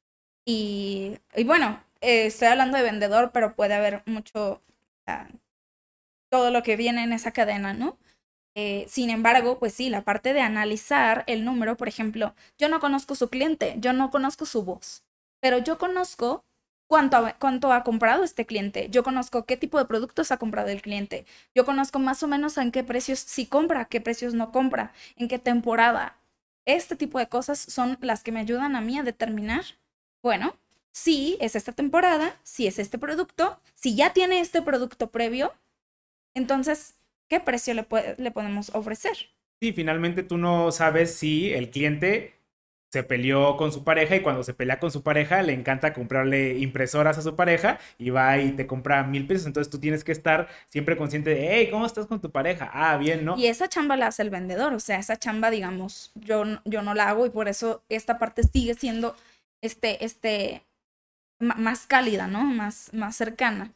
Y, 0.46 1.18
y 1.36 1.44
bueno, 1.44 1.82
eh, 2.00 2.26
estoy 2.26 2.48
hablando 2.48 2.76
de 2.76 2.84
vendedor, 2.84 3.32
pero 3.32 3.54
puede 3.56 3.74
haber 3.74 4.02
mucho, 4.06 4.62
todo 6.30 6.50
lo 6.50 6.62
que 6.62 6.76
viene 6.76 7.04
en 7.04 7.12
esa 7.12 7.32
cadena, 7.32 7.74
¿no? 7.74 7.98
Eh, 8.56 8.86
sin 8.88 9.10
embargo, 9.10 9.58
pues 9.58 9.74
sí, 9.74 9.90
la 9.90 10.02
parte 10.04 10.32
de 10.32 10.40
analizar 10.40 11.24
el 11.26 11.44
número, 11.44 11.76
por 11.76 11.88
ejemplo, 11.88 12.34
yo 12.58 12.68
no 12.68 12.80
conozco 12.80 13.14
su 13.14 13.30
cliente, 13.30 13.76
yo 13.78 13.92
no 13.92 14.10
conozco 14.10 14.46
su 14.46 14.64
voz, 14.64 15.04
pero 15.40 15.58
yo 15.58 15.78
conozco 15.78 16.44
cuánto, 17.38 17.72
ha 17.72 17.84
comprado 17.84 18.24
este 18.24 18.46
cliente, 18.46 18.88
yo 18.90 19.02
conozco 19.02 19.44
qué 19.44 19.56
tipo 19.56 19.78
de 19.78 19.84
productos 19.84 20.30
ha 20.30 20.36
comprado 20.36 20.68
el 20.68 20.82
cliente, 20.82 21.26
yo 21.54 21.64
conozco 21.64 21.98
más 21.98 22.22
o 22.22 22.28
menos 22.28 22.56
en 22.58 22.72
qué 22.72 22.84
precios 22.84 23.18
sí 23.18 23.46
compra, 23.46 23.86
qué 23.86 24.00
precios 24.00 24.34
no 24.34 24.52
compra, 24.52 24.92
en 25.16 25.28
qué 25.28 25.38
temporada. 25.38 26.16
Este 26.66 26.96
tipo 26.96 27.18
de 27.18 27.28
cosas 27.28 27.58
son 27.58 27.98
las 28.00 28.22
que 28.22 28.32
me 28.32 28.40
ayudan 28.40 28.74
a 28.74 28.80
mí 28.80 28.98
a 28.98 29.02
determinar 29.02 29.64
bueno, 30.24 30.56
si 30.90 31.36
es 31.38 31.54
esta 31.54 31.72
temporada, 31.72 32.34
si 32.44 32.66
es 32.66 32.78
este 32.78 32.96
producto, 32.96 33.60
si 33.74 33.94
ya 33.94 34.14
tiene 34.14 34.40
este 34.40 34.62
producto 34.62 35.10
previo, 35.10 35.52
entonces, 36.32 36.94
¿qué 37.28 37.40
precio 37.40 37.74
le, 37.74 37.86
le 38.16 38.30
podemos 38.30 38.70
ofrecer? 38.74 39.12
Sí, 39.60 39.74
finalmente 39.74 40.22
tú 40.22 40.38
no 40.38 40.72
sabes 40.72 41.14
si 41.14 41.52
el 41.52 41.68
cliente 41.68 42.36
se 42.94 43.02
peleó 43.02 43.56
con 43.56 43.72
su 43.72 43.82
pareja 43.82 44.14
y 44.14 44.20
cuando 44.20 44.44
se 44.44 44.54
pelea 44.54 44.78
con 44.78 44.92
su 44.92 45.02
pareja 45.02 45.42
le 45.42 45.52
encanta 45.52 45.92
comprarle 45.92 46.56
impresoras 46.58 47.18
a 47.18 47.22
su 47.22 47.34
pareja 47.34 47.80
y 47.98 48.10
va 48.10 48.38
y 48.38 48.52
te 48.52 48.68
compra 48.68 49.02
mil 49.02 49.26
pesos. 49.26 49.48
Entonces 49.48 49.68
tú 49.68 49.80
tienes 49.80 50.04
que 50.04 50.12
estar 50.12 50.46
siempre 50.68 50.96
consciente 50.96 51.30
de, 51.30 51.48
hey, 51.50 51.68
¿cómo 51.72 51.86
estás 51.86 52.06
con 52.06 52.20
tu 52.20 52.30
pareja? 52.30 52.70
Ah, 52.72 52.96
bien, 52.96 53.24
¿no? 53.24 53.36
Y 53.36 53.48
esa 53.48 53.68
chamba 53.68 53.96
la 53.96 54.06
hace 54.06 54.22
el 54.22 54.30
vendedor, 54.30 54.72
o 54.74 54.78
sea, 54.78 55.00
esa 55.00 55.16
chamba, 55.16 55.50
digamos, 55.50 56.12
yo, 56.14 56.44
yo 56.64 56.82
no 56.82 56.94
la 56.94 57.08
hago 57.08 57.26
y 57.26 57.30
por 57.30 57.48
eso 57.48 57.82
esta 57.88 58.20
parte 58.20 58.44
sigue 58.44 58.74
siendo 58.74 59.16
este, 59.60 60.04
este, 60.04 60.62
más 61.40 61.88
cálida, 61.88 62.28
¿no? 62.28 62.44
Más, 62.44 62.90
más 62.92 63.16
cercana. 63.16 63.72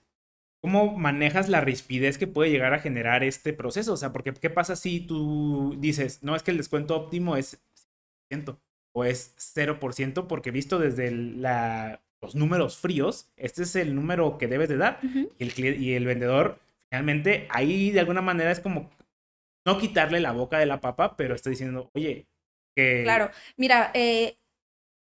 ¿Cómo 0.63 0.97
manejas 0.97 1.49
la 1.49 1.61
rispidez 1.61 2.19
que 2.19 2.29
puede 2.29 2.53
llegar 2.53 2.73
a 2.73 2.79
generar 2.79 3.25
este 3.25 3.53
proceso? 3.53 3.95
O 3.95 3.97
sea, 3.97 4.13
porque 4.13 4.33
¿qué 4.33 4.49
pasa 4.49 4.77
si 4.77 5.01
tú 5.01 5.75
dices, 5.81 6.23
no 6.23 6.37
es 6.37 6.45
que 6.45 6.53
el 6.53 6.57
descuento 6.57 6.95
óptimo 6.95 7.37
es 7.37 7.61
100% 8.31 8.59
o 8.99 9.05
es 9.05 9.35
0%? 9.37 10.27
Porque 10.27 10.51
visto 10.51 10.79
desde 10.79 11.11
la, 11.11 12.01
los 12.21 12.35
números 12.35 12.79
fríos, 12.79 13.31
este 13.37 13.63
es 13.63 13.77
el 13.77 13.95
número 13.95 14.39
que 14.39 14.49
debes 14.49 14.69
de 14.69 14.77
dar. 14.77 15.01
y, 15.03 15.43
el, 15.43 15.83
y 15.83 15.95
el 15.95 16.05
vendedor, 16.05 16.59
finalmente, 16.91 17.47
ahí 17.51 17.91
de 17.91 18.01
alguna 18.01 18.23
manera 18.23 18.51
es 18.51 18.61
como 18.61 18.91
no 19.67 19.79
quitarle 19.79 20.21
la 20.21 20.33
boca 20.33 20.59
de 20.59 20.67
la 20.67 20.81
papa, 20.81 21.17
pero 21.17 21.35
está 21.35 21.51
diciendo, 21.51 21.91
oye, 21.95 22.27
que... 22.75 23.03
Claro, 23.05 23.31
mira, 23.57 23.91
eh, 23.95 24.39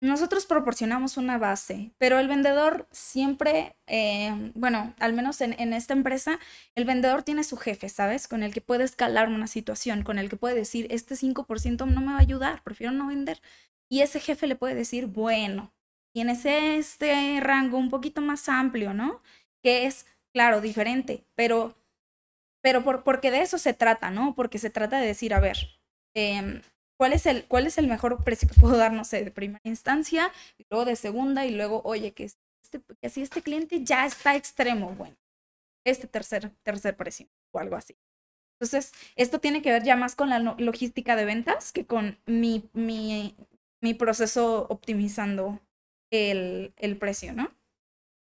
nosotros 0.01 0.45
proporcionamos 0.45 1.17
una 1.17 1.38
base, 1.38 1.91
pero 1.97 2.19
el 2.19 2.27
vendedor 2.27 2.88
siempre, 2.91 3.75
eh, 3.88 4.51
bueno, 4.53 4.93
al 4.99 5.13
menos 5.13 5.41
en, 5.41 5.59
en, 5.59 5.73
esta 5.73 5.93
empresa, 5.93 6.39
el 6.75 6.86
vendedor 6.86 7.23
tiene 7.23 7.43
su 7.43 7.57
jefe, 7.57 7.89
¿sabes? 7.89 8.27
Con 8.27 8.43
el 8.43 8.53
que 8.53 8.61
puede 8.61 8.83
escalar 8.83 9.29
una 9.29 9.47
situación, 9.47 10.03
con 10.03 10.19
el 10.19 10.29
que 10.29 10.38
puede 10.38 10.55
decir, 10.55 10.88
este 10.89 11.15
5% 11.15 11.86
no 11.86 12.01
me 12.01 12.07
va 12.07 12.17
a 12.17 12.21
ayudar, 12.21 12.61
prefiero 12.63 12.93
no 12.93 13.07
vender. 13.07 13.41
Y 13.89 14.01
ese 14.01 14.19
jefe 14.19 14.47
le 14.47 14.55
puede 14.55 14.75
decir, 14.75 15.07
bueno, 15.07 15.73
tienes 16.13 16.45
este 16.45 17.39
rango 17.41 17.77
un 17.77 17.89
poquito 17.89 18.21
más 18.21 18.49
amplio, 18.49 18.93
¿no? 18.93 19.21
Que 19.63 19.86
es, 19.86 20.05
claro, 20.33 20.61
diferente, 20.61 21.25
pero, 21.36 21.75
pero 22.63 22.83
por, 22.83 23.03
porque 23.03 23.31
de 23.31 23.41
eso 23.41 23.57
se 23.57 23.73
trata, 23.73 24.11
¿no? 24.11 24.36
Porque 24.36 24.57
se 24.57 24.69
trata 24.69 24.99
de 24.99 25.07
decir, 25.07 25.33
a 25.33 25.39
ver, 25.39 25.57
eh, 26.15 26.61
¿Cuál 26.97 27.11
es, 27.11 27.25
el, 27.25 27.45
¿Cuál 27.45 27.67
es 27.67 27.77
el 27.77 27.88
mejor 27.88 28.23
precio 28.23 28.47
que 28.47 28.59
puedo 28.59 28.77
dar, 28.77 28.93
no 28.93 29.03
sé, 29.03 29.23
de 29.23 29.31
primera 29.31 29.61
instancia, 29.63 30.31
y 30.57 30.65
luego 30.69 30.86
de 30.86 30.95
segunda, 30.95 31.45
y 31.45 31.51
luego, 31.51 31.81
oye, 31.83 32.13
que, 32.13 32.23
este, 32.23 32.81
si 33.09 33.21
este 33.21 33.41
cliente 33.41 33.83
ya 33.83 34.05
está 34.05 34.36
extremo, 34.36 34.95
bueno, 34.95 35.15
este 35.86 36.07
tercer, 36.07 36.51
tercer 36.63 36.95
precio 36.95 37.27
o 37.51 37.59
algo 37.59 37.75
así. 37.75 37.97
Entonces, 38.59 38.93
esto 39.17 39.39
tiene 39.39 39.61
que 39.61 39.71
ver 39.71 39.83
ya 39.83 39.97
más 39.97 40.15
con 40.15 40.29
la 40.29 40.39
logística 40.39 41.17
de 41.17 41.25
ventas 41.25 41.73
que 41.73 41.86
con 41.86 42.17
mi, 42.25 42.69
mi, 42.71 43.36
mi 43.86 43.93
proceso 43.93 44.65
optimizando 44.67 45.61
el, 46.11 46.73
el 46.77 46.97
precio, 46.97 47.33
¿no? 47.33 47.55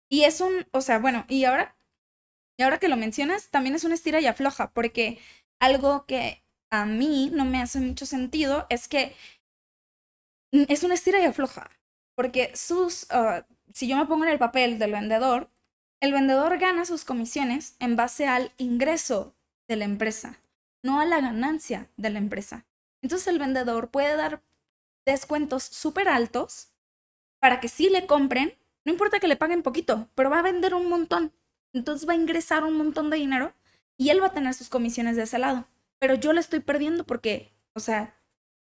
Y 0.08 0.24
es 0.24 0.39
un, 0.39 0.68
o 0.72 0.82
sea, 0.82 0.99
bueno, 0.99 1.26
y 1.28 1.45
ahora, 1.45 1.76
y 2.60 2.62
ahora 2.62 2.78
que 2.78 2.89
lo 2.89 2.95
mencionas, 2.95 3.49
también 3.49 3.76
es 3.76 3.84
una 3.84 3.95
estira 3.95 4.22
y 4.22 4.28
afloja, 4.28 4.72
porque 4.72 5.18
algo 5.60 6.05
que 6.05 6.43
a 6.72 6.86
mí 6.86 7.32
no 7.34 7.43
me 7.43 7.60
hace 7.60 7.80
mucho 7.80 8.05
sentido 8.05 8.68
es 8.70 8.88
que 8.88 9.16
es 10.51 10.84
una 10.84 10.93
estira 10.93 11.20
y 11.20 11.26
afloja, 11.26 11.72
porque 12.16 12.55
sus, 12.55 13.08
uh, 13.12 13.43
si 13.74 13.88
yo 13.88 13.97
me 13.97 14.05
pongo 14.05 14.26
en 14.26 14.32
el 14.32 14.39
papel 14.39 14.78
del 14.78 14.91
vendedor, 14.91 15.49
el 16.03 16.14
vendedor 16.14 16.60
gana 16.60 16.86
sus 16.86 17.03
comisiones 17.03 17.76
en 17.80 17.95
base 17.95 18.28
al 18.28 18.51
ingreso 18.58 19.36
de 19.68 19.78
la 19.78 19.86
empresa, 19.86 20.39
no 20.84 21.01
a 21.01 21.05
la 21.05 21.20
ganancia 21.20 21.89
de 21.97 22.12
la 22.12 22.20
empresa. 22.20 22.68
Entonces 23.01 23.28
el 23.28 23.39
vendedor 23.39 23.89
puede 23.89 24.16
dar 24.16 24.43
descuentos 25.12 25.64
súper 25.64 26.08
altos 26.10 26.70
para 27.39 27.60
que 27.60 27.68
sí 27.68 27.89
le 27.89 28.05
compren, 28.08 28.58
no 28.86 28.91
importa 28.91 29.20
que 29.20 29.28
le 29.28 29.36
paguen 29.36 29.64
poquito, 29.64 30.10
pero 30.16 30.30
va 30.30 30.39
a 30.39 30.43
vender 30.43 30.74
un 30.74 30.89
montón. 30.89 31.34
Entonces 31.74 32.08
va 32.08 32.14
a 32.14 32.18
ingresar 32.18 32.64
un 32.64 32.78
montón 32.78 33.10
de 33.10 33.18
dinero 33.18 33.53
y 33.97 34.10
él 34.10 34.22
va 34.22 34.28
a 34.28 34.34
tener 34.34 34.53
sus 34.53 34.70
comisiones 34.70 35.16
de 35.16 35.24
ese 35.24 35.39
lado. 35.39 35.68
Pero 35.99 36.16
yo 36.16 36.34
le 36.34 36.39
estoy 36.39 36.60
perdiendo 36.60 37.03
porque, 37.05 37.53
o 37.74 37.80
sea, 37.80 38.16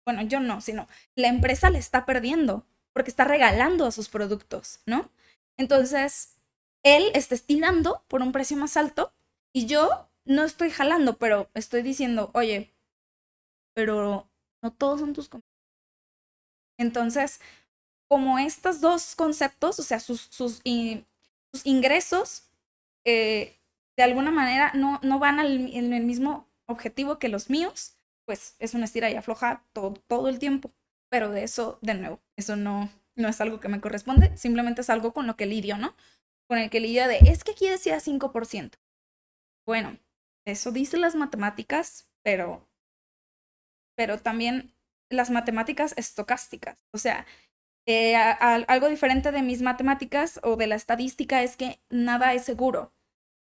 bueno, 0.06 0.22
yo 0.24 0.40
no, 0.40 0.62
sino 0.62 0.88
la 1.16 1.28
empresa 1.28 1.70
le 1.70 1.80
está 1.80 2.06
perdiendo 2.06 2.66
porque 2.94 3.10
está 3.10 3.26
regalando 3.26 3.86
a 3.86 3.92
sus 3.92 4.10
productos, 4.10 4.80
¿no? 4.86 5.12
Entonces, 5.58 6.38
él 6.84 7.12
está 7.14 7.36
estirando 7.36 8.04
por 8.08 8.22
un 8.22 8.32
precio 8.32 8.58
más 8.58 8.78
alto 8.78 9.14
y 9.54 9.66
yo 9.66 10.10
no 10.26 10.44
estoy 10.44 10.70
jalando, 10.70 11.18
pero 11.18 11.50
estoy 11.54 11.82
diciendo, 11.82 12.32
oye, 12.34 12.74
pero 13.74 14.30
no 14.62 14.74
todos 14.74 15.00
son 15.00 15.14
tus 15.14 15.30
comisiones. 15.30 15.55
Entonces, 16.78 17.40
como 18.08 18.40
estos 18.40 18.82
dos 18.82 19.16
conceptos, 19.16 19.80
o 19.80 19.84
sea, 19.84 20.00
sus, 20.00 20.22
sus, 20.22 20.62
ingresos, 21.64 22.50
eh, 23.06 23.58
de 23.98 24.04
alguna 24.04 24.32
manera 24.32 24.72
no, 24.74 25.00
no 25.04 25.20
van 25.20 25.40
al, 25.40 25.74
en 25.74 25.94
el 25.94 26.04
mismo 26.04 26.48
objetivo 26.68 27.18
que 27.18 27.30
los 27.30 27.50
míos, 27.50 27.98
pues 28.26 28.56
es 28.60 28.74
una 28.74 28.86
estira 28.86 29.10
y 29.10 29.16
afloja 29.16 29.64
todo, 29.74 29.94
todo 30.08 30.30
el 30.30 30.40
tiempo. 30.40 30.72
Pero 31.10 31.30
de 31.30 31.44
eso, 31.44 31.80
de 31.82 31.94
nuevo, 31.94 32.20
eso 32.36 32.56
no, 32.56 32.90
no 33.16 33.28
es 33.30 33.40
algo 33.42 33.60
que 33.60 33.70
me 33.70 33.80
corresponde, 33.80 34.36
simplemente 34.38 34.82
es 34.82 34.90
algo 34.90 35.14
con 35.14 35.28
lo 35.28 35.36
que 35.36 35.46
lidio, 35.46 35.78
¿no? 35.78 35.96
Con 36.48 36.58
el 36.58 36.70
que 36.70 36.80
lidio 36.80 37.08
de, 37.08 37.18
es 37.20 37.44
que 37.44 37.52
aquí 37.52 37.68
decía 37.70 38.00
5%. 38.00 38.72
Bueno, 39.66 39.98
eso 40.46 40.72
dice 40.72 40.98
las 40.98 41.16
matemáticas, 41.16 42.08
pero, 42.24 42.68
pero 43.96 44.20
también 44.20 44.75
las 45.16 45.30
matemáticas 45.32 45.94
estocásticas. 45.98 46.78
O 46.92 46.98
sea, 46.98 47.26
eh, 47.88 48.16
algo 48.16 48.90
diferente 48.90 49.32
de 49.32 49.42
mis 49.44 49.62
matemáticas 49.62 50.40
o 50.44 50.56
de 50.56 50.68
la 50.68 50.76
estadística 50.76 51.44
es 51.44 51.56
que 51.56 51.80
nada 51.90 52.34
es 52.34 52.44
seguro. 52.44 52.94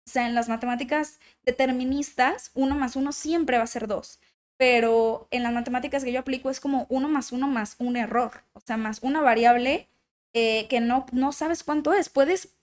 O 0.07 0.09
sea, 0.11 0.27
en 0.27 0.35
las 0.35 0.49
matemáticas 0.49 1.19
deterministas, 1.43 2.51
uno 2.53 2.75
más 2.75 2.95
uno 2.95 3.11
siempre 3.11 3.57
va 3.57 3.63
a 3.63 3.67
ser 3.67 3.87
dos. 3.87 4.19
Pero 4.57 5.27
en 5.31 5.43
las 5.43 5.53
matemáticas 5.53 6.03
que 6.03 6.11
yo 6.11 6.19
aplico 6.19 6.49
es 6.49 6.59
como 6.59 6.85
uno 6.89 7.09
más 7.09 7.31
uno 7.31 7.47
más 7.47 7.75
un 7.79 7.97
error. 7.97 8.43
O 8.53 8.61
sea, 8.61 8.77
más 8.77 8.99
una 9.01 9.21
variable 9.21 9.89
eh, 10.33 10.67
que 10.69 10.79
no, 10.79 11.05
no 11.11 11.31
sabes 11.31 11.63
cuánto 11.63 11.93
es. 11.93 12.09
Puedes, 12.09 12.55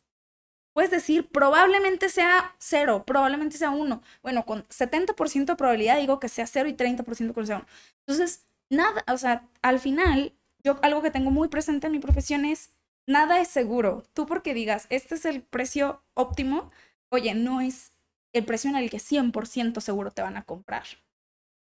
puedes 0.74 0.90
decir, 0.90 1.28
probablemente 1.28 2.08
sea 2.08 2.54
cero, 2.58 3.04
probablemente 3.06 3.58
sea 3.58 3.70
uno. 3.70 4.02
Bueno, 4.22 4.46
con 4.46 4.64
70% 4.68 5.46
de 5.46 5.56
probabilidad 5.56 5.98
digo 5.98 6.20
que 6.20 6.28
sea 6.28 6.46
cero 6.46 6.68
y 6.68 6.74
30% 6.74 7.34
que 7.34 7.46
sea 7.46 7.56
uno. 7.56 7.66
Entonces, 8.06 8.46
nada, 8.72 9.04
o 9.08 9.16
sea, 9.16 9.48
al 9.62 9.78
final, 9.78 10.32
yo 10.64 10.78
algo 10.82 11.02
que 11.02 11.10
tengo 11.10 11.30
muy 11.30 11.48
presente 11.48 11.86
en 11.86 11.92
mi 11.92 11.98
profesión 12.00 12.44
es, 12.44 12.70
nada 13.06 13.40
es 13.40 13.48
seguro. 13.48 14.02
Tú 14.14 14.26
porque 14.26 14.54
digas, 14.54 14.86
este 14.90 15.14
es 15.14 15.24
el 15.24 15.42
precio 15.42 16.02
óptimo, 16.14 16.70
oye, 17.10 17.34
no 17.34 17.60
es 17.60 17.92
el 18.32 18.44
precio 18.44 18.70
en 18.70 18.76
el 18.76 18.90
que 18.90 18.98
100% 18.98 19.80
seguro 19.80 20.10
te 20.10 20.22
van 20.22 20.36
a 20.36 20.44
comprar. 20.44 20.84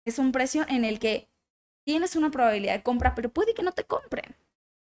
Es 0.05 0.17
un 0.17 0.31
precio 0.31 0.65
en 0.69 0.85
el 0.85 0.99
que 0.99 1.27
tienes 1.85 2.15
una 2.15 2.31
probabilidad 2.31 2.73
de 2.73 2.83
compra, 2.83 3.13
pero 3.13 3.29
puede 3.29 3.53
que 3.53 3.63
no 3.63 3.73
te 3.73 3.83
compren. 3.83 4.35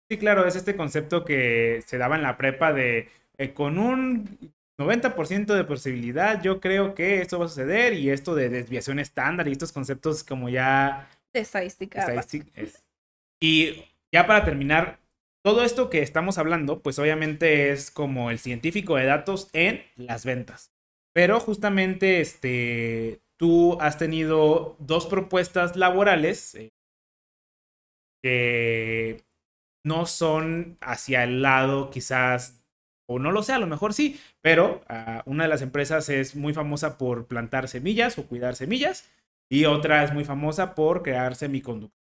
Sí, 0.08 0.18
claro, 0.18 0.46
es 0.46 0.56
este 0.56 0.76
concepto 0.76 1.24
que 1.24 1.82
se 1.86 1.98
daba 1.98 2.16
en 2.16 2.22
la 2.22 2.36
prepa 2.36 2.72
de 2.72 3.10
eh, 3.36 3.52
con 3.52 3.78
un 3.78 4.38
90% 4.78 5.54
de 5.54 5.64
posibilidad, 5.64 6.42
yo 6.42 6.60
creo 6.60 6.94
que 6.94 7.20
esto 7.20 7.38
va 7.38 7.46
a 7.46 7.48
suceder 7.48 7.92
y 7.92 8.10
esto 8.10 8.34
de 8.34 8.48
desviación 8.48 8.98
estándar 8.98 9.46
y 9.48 9.52
estos 9.52 9.72
conceptos 9.72 10.24
como 10.24 10.48
ya... 10.48 11.08
De 12.06 12.16
estadística. 12.16 12.80
Y 13.40 13.84
ya 14.12 14.26
para 14.26 14.44
terminar, 14.44 15.00
todo 15.44 15.62
esto 15.62 15.90
que 15.90 16.00
estamos 16.00 16.38
hablando, 16.38 16.80
pues 16.80 16.98
obviamente 16.98 17.70
es 17.70 17.90
como 17.90 18.30
el 18.30 18.38
científico 18.38 18.96
de 18.96 19.04
datos 19.04 19.50
en 19.52 19.84
las 19.96 20.24
ventas. 20.24 20.72
Pero 21.12 21.38
justamente 21.40 22.20
este, 22.20 23.20
tú 23.36 23.76
has 23.80 23.98
tenido 23.98 24.76
dos 24.78 25.06
propuestas 25.06 25.76
laborales 25.76 26.54
eh, 26.54 26.70
que 28.22 29.24
no 29.84 30.06
son 30.06 30.78
hacia 30.80 31.24
el 31.24 31.42
lado 31.42 31.90
quizás, 31.90 32.64
o 33.06 33.18
no 33.18 33.30
lo 33.30 33.42
sé, 33.42 33.52
a 33.52 33.58
lo 33.58 33.66
mejor 33.66 33.92
sí, 33.92 34.18
pero 34.40 34.82
ah, 34.88 35.22
una 35.26 35.44
de 35.44 35.50
las 35.50 35.60
empresas 35.60 36.08
es 36.08 36.34
muy 36.34 36.54
famosa 36.54 36.96
por 36.96 37.26
plantar 37.26 37.68
semillas 37.68 38.18
o 38.18 38.26
cuidar 38.26 38.56
semillas 38.56 39.10
y 39.50 39.64
otra 39.66 40.04
es 40.04 40.12
muy 40.12 40.24
famosa 40.24 40.74
por 40.74 41.02
crear 41.02 41.34
semiconductores. 41.34 41.94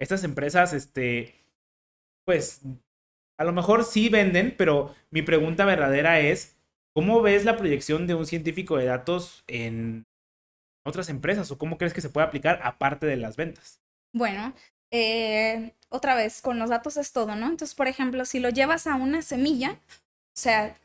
Estas 0.00 0.24
empresas, 0.24 0.72
este, 0.72 1.46
pues 2.26 2.62
a 3.38 3.44
lo 3.44 3.52
mejor 3.52 3.84
sí 3.84 4.08
venden, 4.08 4.54
pero 4.56 4.94
mi 5.10 5.22
pregunta 5.22 5.64
verdadera 5.64 6.20
es, 6.20 6.56
¿cómo 6.94 7.22
ves 7.22 7.44
la 7.44 7.56
proyección 7.56 8.06
de 8.06 8.14
un 8.14 8.26
científico 8.26 8.76
de 8.76 8.86
datos 8.86 9.44
en 9.46 10.06
otras 10.86 11.08
empresas 11.08 11.50
o 11.50 11.58
cómo 11.58 11.78
crees 11.78 11.94
que 11.94 12.00
se 12.00 12.10
puede 12.10 12.26
aplicar 12.26 12.60
aparte 12.62 13.06
de 13.06 13.16
las 13.16 13.36
ventas? 13.36 13.80
Bueno, 14.12 14.54
eh, 14.92 15.72
otra 15.88 16.14
vez, 16.14 16.40
con 16.40 16.58
los 16.58 16.70
datos 16.70 16.96
es 16.96 17.12
todo, 17.12 17.34
¿no? 17.34 17.46
Entonces, 17.46 17.74
por 17.74 17.88
ejemplo, 17.88 18.24
si 18.24 18.38
lo 18.38 18.50
llevas 18.50 18.86
a 18.86 18.94
una 18.94 19.22
semilla, 19.22 19.72
o 19.72 20.38
sea, 20.38 20.76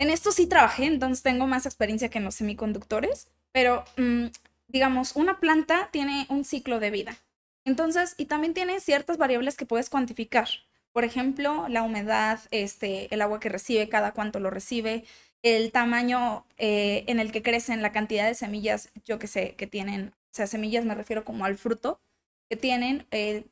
en 0.00 0.10
esto 0.10 0.32
sí 0.32 0.46
trabajé, 0.46 0.86
entonces 0.86 1.22
tengo 1.22 1.46
más 1.46 1.66
experiencia 1.66 2.08
que 2.08 2.18
en 2.18 2.24
los 2.24 2.36
semiconductores, 2.36 3.28
pero 3.52 3.84
mm, 3.96 4.26
digamos, 4.68 5.16
una 5.16 5.40
planta 5.40 5.88
tiene 5.92 6.26
un 6.28 6.44
ciclo 6.44 6.80
de 6.80 6.90
vida. 6.90 7.16
Entonces, 7.64 8.14
y 8.18 8.26
también 8.26 8.54
tiene 8.54 8.80
ciertas 8.80 9.18
variables 9.18 9.56
que 9.56 9.66
puedes 9.66 9.90
cuantificar. 9.90 10.48
Por 10.92 11.04
ejemplo, 11.04 11.68
la 11.68 11.82
humedad, 11.82 12.40
este, 12.50 13.12
el 13.14 13.22
agua 13.22 13.40
que 13.40 13.48
recibe, 13.48 13.88
cada 13.88 14.12
cuánto 14.12 14.40
lo 14.40 14.50
recibe, 14.50 15.04
el 15.42 15.70
tamaño 15.72 16.46
eh, 16.56 17.04
en 17.08 17.20
el 17.20 17.30
que 17.32 17.42
crecen, 17.42 17.82
la 17.82 17.92
cantidad 17.92 18.26
de 18.26 18.34
semillas, 18.34 18.90
yo 19.04 19.18
que 19.18 19.26
sé, 19.26 19.54
que 19.56 19.66
tienen, 19.66 20.08
o 20.08 20.34
sea, 20.34 20.46
semillas 20.46 20.84
me 20.84 20.94
refiero 20.94 21.24
como 21.24 21.44
al 21.44 21.56
fruto 21.56 22.00
que 22.48 22.56
tienen, 22.56 23.06
eh, 23.10 23.44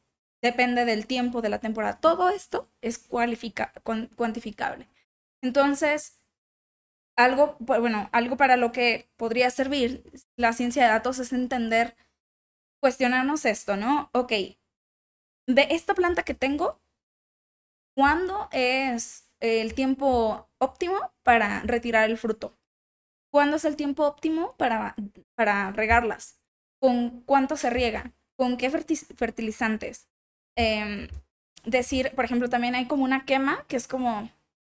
depende 0.43 0.85
del 0.85 1.07
tiempo, 1.07 1.43
de 1.43 1.49
la 1.51 1.61
temporada. 1.61 2.01
Todo 2.01 2.31
esto 2.31 2.69
es 2.81 2.99
cuantificable. 2.99 4.89
Entonces, 5.43 6.19
algo, 7.17 7.57
bueno, 7.61 8.09
algo 8.13 8.37
para 8.37 8.57
lo 8.57 8.73
que 8.73 9.09
podría 9.17 9.51
servir 9.51 10.05
la 10.37 10.53
ciencia 10.53 10.85
de 10.85 10.91
datos 10.91 11.19
es 11.19 11.33
entender 11.33 11.97
cuestionarnos 12.81 13.45
esto, 13.45 13.77
¿no? 13.77 14.11
Ok, 14.13 14.33
de 15.47 15.69
esta 15.71 15.95
planta 15.95 16.23
que 16.25 16.35
tengo, 16.35 16.81
¿cuándo 17.97 18.49
es 18.53 19.31
el 19.41 19.75
tiempo 19.75 20.49
óptimo 20.59 21.13
para 21.23 21.61
retirar 21.63 22.09
el 22.11 22.19
fruto? 22.19 22.59
¿Cuándo 23.33 23.57
es 23.57 23.65
el 23.65 23.77
tiempo 23.77 24.05
óptimo 24.07 24.57
para, 24.57 24.95
para 25.35 25.73
regarlas? 25.73 26.41
¿Con 26.81 27.23
cuánto 27.23 27.57
se 27.57 27.71
riega? 27.71 28.13
¿Con 28.37 28.57
qué 28.57 28.71
fertilizantes? 28.71 30.09
Em, 30.57 31.09
decir, 31.65 32.13
por 32.15 32.25
ejemplo, 32.25 32.49
también 32.49 32.75
hay 32.75 32.87
como 32.87 33.05
una 33.05 33.25
quema 33.25 33.65
que 33.69 33.77
es 33.77 33.89
como 33.89 34.31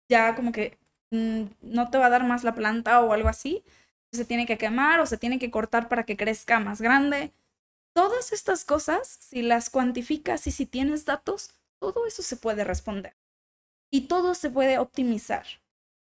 ya 0.10 0.36
como 0.36 0.52
que 0.52 0.78
no 1.12 1.90
te 1.90 1.98
va 1.98 2.08
a 2.08 2.10
dar 2.10 2.24
más 2.26 2.44
la 2.44 2.56
planta 2.56 3.02
o 3.02 3.14
algo 3.14 3.30
así. 3.30 3.64
Se 4.12 4.26
tiene 4.26 4.46
que 4.46 4.58
quemar 4.58 5.00
o 5.00 5.06
se 5.06 5.18
tiene 5.18 5.40
que 5.40 5.52
cortar 5.52 5.90
para 5.90 6.04
que 6.04 6.18
crezca 6.18 6.60
más 6.60 6.82
grande. 6.82 7.34
Todas 7.94 8.32
estas 8.32 8.66
cosas, 8.66 9.08
si 9.22 9.42
las 9.42 9.70
cuantificas 9.70 10.48
y 10.48 10.52
si 10.52 10.66
tienes 10.66 11.06
datos, 11.06 11.56
todo 11.80 12.06
eso 12.08 12.22
se 12.24 12.38
puede 12.38 12.64
responder. 12.64 13.16
Y 13.92 14.02
todo 14.08 14.36
se 14.36 14.50
puede 14.50 14.78
optimizar. 14.80 15.46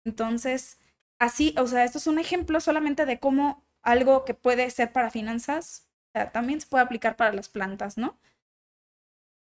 Entonces, 0.05 0.79
así, 1.19 1.55
o 1.57 1.67
sea, 1.67 1.83
esto 1.83 1.97
es 1.97 2.07
un 2.07 2.19
ejemplo 2.19 2.59
solamente 2.59 3.05
de 3.05 3.19
cómo 3.19 3.63
algo 3.81 4.25
que 4.25 4.33
puede 4.33 4.69
ser 4.71 4.91
para 4.91 5.11
finanzas, 5.11 5.87
también 6.33 6.61
se 6.61 6.67
puede 6.67 6.83
aplicar 6.83 7.15
para 7.15 7.33
las 7.33 7.49
plantas, 7.49 7.97
¿no? 7.97 8.17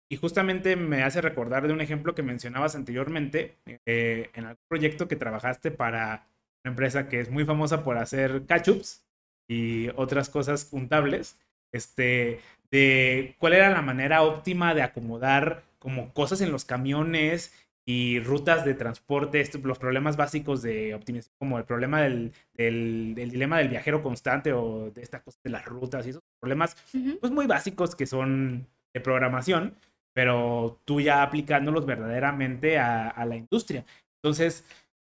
Y 0.08 0.16
justamente 0.16 0.76
me 0.76 1.02
hace 1.02 1.20
recordar 1.20 1.66
de 1.66 1.72
un 1.72 1.80
ejemplo 1.80 2.14
que 2.14 2.22
mencionabas 2.22 2.74
anteriormente, 2.74 3.56
eh, 3.86 4.30
en 4.34 4.46
el 4.46 4.56
proyecto 4.68 5.08
que 5.08 5.16
trabajaste 5.16 5.70
para 5.70 6.26
una 6.64 6.72
empresa 6.72 7.08
que 7.08 7.20
es 7.20 7.30
muy 7.30 7.44
famosa 7.44 7.82
por 7.82 7.96
hacer 7.96 8.42
ketchups 8.46 9.04
y 9.48 9.88
otras 9.96 10.28
cosas 10.28 10.68
juntables 10.70 11.38
este, 11.74 12.40
de 12.70 13.34
cuál 13.38 13.54
era 13.54 13.70
la 13.70 13.82
manera 13.82 14.22
óptima 14.22 14.74
de 14.74 14.82
acomodar 14.82 15.64
como 15.78 16.12
cosas 16.14 16.40
en 16.40 16.52
los 16.52 16.64
camiones 16.64 17.52
y 17.86 18.20
rutas 18.20 18.64
de 18.64 18.74
transporte, 18.74 19.44
los 19.62 19.78
problemas 19.78 20.16
básicos 20.16 20.62
de 20.62 20.94
optimización, 20.94 21.34
como 21.38 21.58
el 21.58 21.64
problema 21.64 22.00
del, 22.00 22.32
del, 22.54 23.14
dilema 23.14 23.58
del 23.58 23.68
viajero 23.68 24.02
constante 24.02 24.52
o 24.54 24.90
de 24.90 25.02
esta 25.02 25.20
cosa 25.20 25.38
de 25.44 25.50
las 25.50 25.66
rutas 25.66 26.06
y 26.06 26.10
esos 26.10 26.22
problemas 26.40 26.76
pues 27.20 27.30
muy 27.30 27.46
básicos 27.46 27.94
que 27.94 28.06
son 28.06 28.66
de 28.94 29.00
programación, 29.00 29.74
pero 30.14 30.80
tú 30.86 31.00
ya 31.00 31.22
aplicándolos 31.22 31.86
verdaderamente 31.86 32.78
a, 32.78 33.24
la 33.26 33.36
industria. 33.36 33.84
Entonces, 34.22 34.64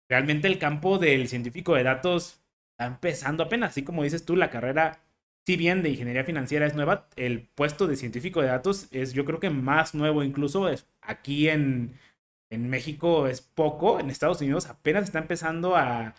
realmente 0.10 0.48
el 0.48 0.60
campo 0.60 1.00
del 1.00 1.28
científico 1.28 1.76
de 1.76 1.84
datos 1.84 2.42
está 2.72 2.86
empezando 2.88 3.44
apenas, 3.44 3.72
así 3.72 3.84
como 3.84 4.04
dices 4.04 4.26
tú, 4.26 4.36
la 4.36 4.52
carrera 4.52 5.00
si 5.48 5.58
bien 5.58 5.82
de 5.82 5.90
ingeniería 5.90 6.24
financiera 6.24 6.68
es 6.68 6.76
nueva, 6.76 7.08
el 7.16 7.48
puesto 7.56 7.88
de 7.88 7.96
científico 7.96 8.42
de 8.42 8.50
datos 8.50 8.88
es 8.92 9.14
yo 9.14 9.26
creo 9.26 9.40
que 9.40 9.50
más 9.50 9.96
nuevo 9.96 10.24
incluso 10.24 10.70
es 10.70 10.86
aquí 11.02 11.50
en, 11.50 11.94
en 12.52 12.70
México 12.70 13.28
es 13.28 13.42
poco, 13.42 14.00
en 14.00 14.12
Estados 14.12 14.42
Unidos 14.42 14.68
apenas 14.68 15.06
está 15.06 15.18
empezando 15.18 15.76
a, 15.76 16.14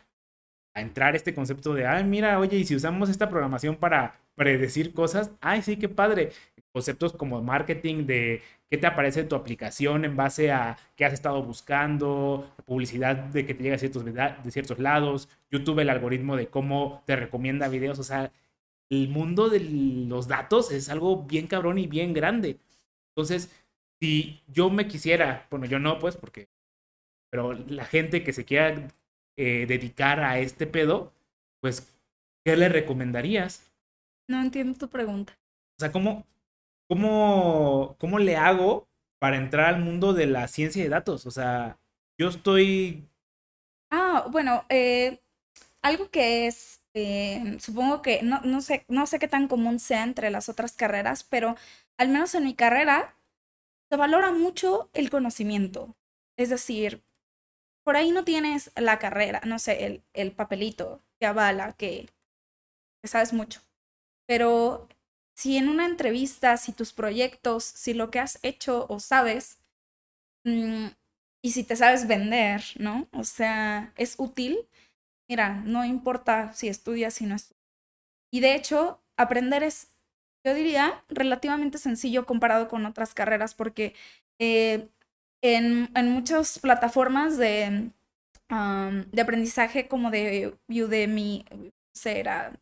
a 0.74 0.80
entrar 0.80 1.14
este 1.14 1.34
concepto 1.34 1.74
de, 1.74 1.86
ay, 1.86 2.04
mira, 2.04 2.38
oye, 2.38 2.56
y 2.56 2.64
si 2.64 2.74
usamos 2.74 3.08
esta 3.08 3.28
programación 3.28 3.76
para 3.76 4.18
predecir 4.40 4.94
cosas, 4.94 5.32
ay, 5.42 5.60
sí, 5.60 5.76
qué 5.76 5.90
padre. 5.90 6.30
Conceptos 6.72 7.12
como 7.12 7.42
marketing, 7.42 8.06
de 8.06 8.40
qué 8.70 8.78
te 8.78 8.86
aparece 8.86 9.20
en 9.20 9.28
tu 9.28 9.36
aplicación 9.36 10.06
en 10.06 10.16
base 10.16 10.50
a 10.50 10.78
qué 10.96 11.04
has 11.04 11.12
estado 11.12 11.42
buscando, 11.42 12.50
publicidad 12.64 13.16
de 13.16 13.44
que 13.44 13.52
te 13.52 13.62
llega 13.62 13.76
a 13.76 13.78
ciertos, 13.78 14.02
de 14.02 14.50
ciertos 14.50 14.78
lados, 14.78 15.28
YouTube, 15.50 15.80
el 15.80 15.90
algoritmo 15.90 16.36
de 16.36 16.48
cómo 16.48 17.02
te 17.06 17.16
recomienda 17.16 17.68
videos, 17.68 17.98
o 17.98 18.02
sea, 18.02 18.32
el 18.88 19.08
mundo 19.10 19.50
de 19.50 19.60
los 19.60 20.26
datos 20.26 20.72
es 20.72 20.88
algo 20.88 21.24
bien 21.24 21.46
cabrón 21.46 21.76
y 21.78 21.86
bien 21.86 22.14
grande. 22.14 22.58
Entonces, 23.10 23.54
si 24.00 24.40
yo 24.48 24.70
me 24.70 24.88
quisiera, 24.88 25.46
bueno, 25.50 25.66
yo 25.66 25.78
no, 25.78 25.98
pues, 25.98 26.16
porque, 26.16 26.48
pero 27.30 27.52
la 27.52 27.84
gente 27.84 28.24
que 28.24 28.32
se 28.32 28.46
quiera 28.46 28.88
eh, 29.36 29.66
dedicar 29.68 30.20
a 30.20 30.38
este 30.38 30.66
pedo, 30.66 31.12
pues, 31.60 31.94
¿qué 32.42 32.56
le 32.56 32.70
recomendarías? 32.70 33.69
No 34.30 34.40
entiendo 34.40 34.78
tu 34.78 34.88
pregunta. 34.88 35.36
O 35.76 35.80
sea, 35.80 35.90
¿cómo, 35.90 36.24
cómo, 36.88 37.96
cómo 37.98 38.20
le 38.20 38.36
hago 38.36 38.88
para 39.18 39.36
entrar 39.36 39.74
al 39.74 39.82
mundo 39.82 40.12
de 40.12 40.26
la 40.26 40.46
ciencia 40.46 40.84
de 40.84 40.88
datos? 40.88 41.26
O 41.26 41.32
sea, 41.32 41.80
yo 42.16 42.28
estoy... 42.28 43.08
Ah, 43.90 44.28
bueno, 44.30 44.64
eh, 44.68 45.20
algo 45.82 46.12
que 46.12 46.46
es, 46.46 46.80
eh, 46.94 47.56
supongo 47.58 48.02
que, 48.02 48.22
no, 48.22 48.40
no, 48.42 48.60
sé, 48.60 48.84
no 48.86 49.04
sé 49.08 49.18
qué 49.18 49.26
tan 49.26 49.48
común 49.48 49.80
sea 49.80 50.04
entre 50.04 50.30
las 50.30 50.48
otras 50.48 50.74
carreras, 50.74 51.24
pero 51.24 51.56
al 51.98 52.08
menos 52.08 52.32
en 52.36 52.44
mi 52.44 52.54
carrera 52.54 53.16
se 53.90 53.96
valora 53.96 54.30
mucho 54.30 54.90
el 54.92 55.10
conocimiento. 55.10 55.96
Es 56.38 56.50
decir, 56.50 57.02
por 57.84 57.96
ahí 57.96 58.12
no 58.12 58.22
tienes 58.22 58.70
la 58.76 59.00
carrera, 59.00 59.40
no 59.44 59.58
sé, 59.58 59.86
el, 59.86 60.04
el 60.12 60.30
papelito 60.30 61.02
que 61.18 61.26
avala 61.26 61.72
que, 61.72 62.08
sabes 63.02 63.32
mucho. 63.32 63.60
Pero 64.30 64.88
si 65.36 65.56
en 65.56 65.68
una 65.68 65.86
entrevista, 65.86 66.56
si 66.56 66.70
tus 66.72 66.92
proyectos, 66.92 67.64
si 67.64 67.94
lo 67.94 68.12
que 68.12 68.20
has 68.20 68.38
hecho 68.42 68.86
o 68.88 69.00
sabes, 69.00 69.58
mm, 70.44 70.86
y 71.42 71.50
si 71.50 71.64
te 71.64 71.74
sabes 71.74 72.06
vender, 72.06 72.62
¿no? 72.78 73.08
O 73.12 73.24
sea, 73.24 73.92
es 73.96 74.14
útil. 74.18 74.68
Mira, 75.28 75.62
no 75.66 75.84
importa 75.84 76.52
si 76.52 76.68
estudias, 76.68 77.14
si 77.14 77.26
no 77.26 77.34
estudias. 77.34 77.58
Y 78.32 78.38
de 78.38 78.54
hecho, 78.54 79.02
aprender 79.16 79.64
es 79.64 79.88
yo 80.46 80.54
diría, 80.54 81.04
relativamente 81.08 81.78
sencillo 81.78 82.24
comparado 82.24 82.68
con 82.68 82.86
otras 82.86 83.14
carreras, 83.14 83.54
porque 83.54 83.94
eh, 84.38 84.88
en, 85.42 85.90
en, 85.96 86.12
muchas 86.12 86.60
plataformas 86.60 87.36
de, 87.36 87.90
de 88.48 89.22
aprendizaje 89.22 89.88
como 89.88 90.12
de 90.12 90.56
Udemy, 90.68 91.44
será, 91.92 92.52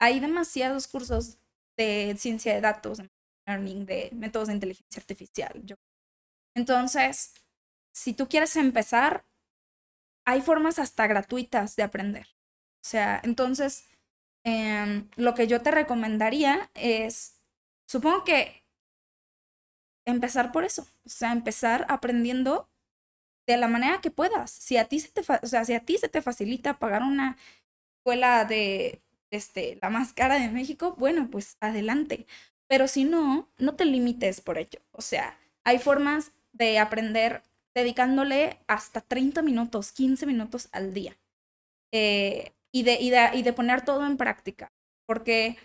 hay 0.00 0.20
demasiados 0.20 0.88
cursos 0.88 1.38
de 1.76 2.16
ciencia 2.18 2.54
de 2.54 2.60
datos, 2.60 3.00
learning, 3.46 3.86
de 3.86 4.10
métodos 4.12 4.48
de 4.48 4.54
inteligencia 4.54 5.00
artificial. 5.00 5.64
Entonces, 6.56 7.34
si 7.92 8.12
tú 8.14 8.28
quieres 8.28 8.56
empezar, 8.56 9.24
hay 10.26 10.42
formas 10.42 10.78
hasta 10.78 11.06
gratuitas 11.06 11.76
de 11.76 11.82
aprender. 11.82 12.26
O 12.82 12.88
sea, 12.88 13.20
entonces, 13.24 13.84
Em, 14.44 15.08
lo 15.16 15.34
que 15.34 15.46
yo 15.46 15.60
te 15.62 15.70
recomendaría 15.70 16.70
es, 16.74 17.40
supongo 17.86 18.24
que 18.24 18.64
empezar 20.06 20.52
por 20.52 20.64
eso, 20.64 20.86
o 21.04 21.08
sea, 21.08 21.32
empezar 21.32 21.86
aprendiendo 21.88 22.68
de 23.48 23.56
la 23.56 23.68
manera 23.68 24.00
que 24.00 24.10
puedas. 24.10 24.50
Si 24.50 24.76
a 24.76 24.86
ti 24.88 25.00
se 25.00 25.10
te, 25.10 25.22
o 25.42 25.46
sea, 25.46 25.64
si 25.64 25.74
a 25.74 25.84
ti 25.84 25.98
se 25.98 26.08
te 26.08 26.22
facilita 26.22 26.78
pagar 26.78 27.02
una 27.02 27.36
escuela 27.98 28.44
de 28.44 29.02
este, 29.30 29.78
la 29.82 29.90
más 29.90 30.12
cara 30.12 30.38
de 30.38 30.48
México, 30.48 30.94
bueno, 30.98 31.28
pues 31.30 31.56
adelante. 31.60 32.26
Pero 32.68 32.88
si 32.88 33.04
no, 33.04 33.48
no 33.58 33.74
te 33.76 33.84
limites 33.84 34.40
por 34.40 34.58
ello. 34.58 34.80
O 34.92 35.02
sea, 35.02 35.38
hay 35.64 35.78
formas 35.78 36.32
de 36.52 36.78
aprender 36.78 37.42
dedicándole 37.74 38.58
hasta 38.66 39.00
30 39.00 39.42
minutos, 39.42 39.92
15 39.92 40.26
minutos 40.26 40.68
al 40.72 40.92
día. 40.94 41.16
Eh, 41.92 42.52
y 42.72 42.84
de, 42.84 42.94
y 43.00 43.10
de, 43.10 43.30
y 43.34 43.42
de 43.42 43.52
poner 43.52 43.84
todo 43.84 44.06
en 44.06 44.16
práctica. 44.16 44.72
Porque 45.06 45.56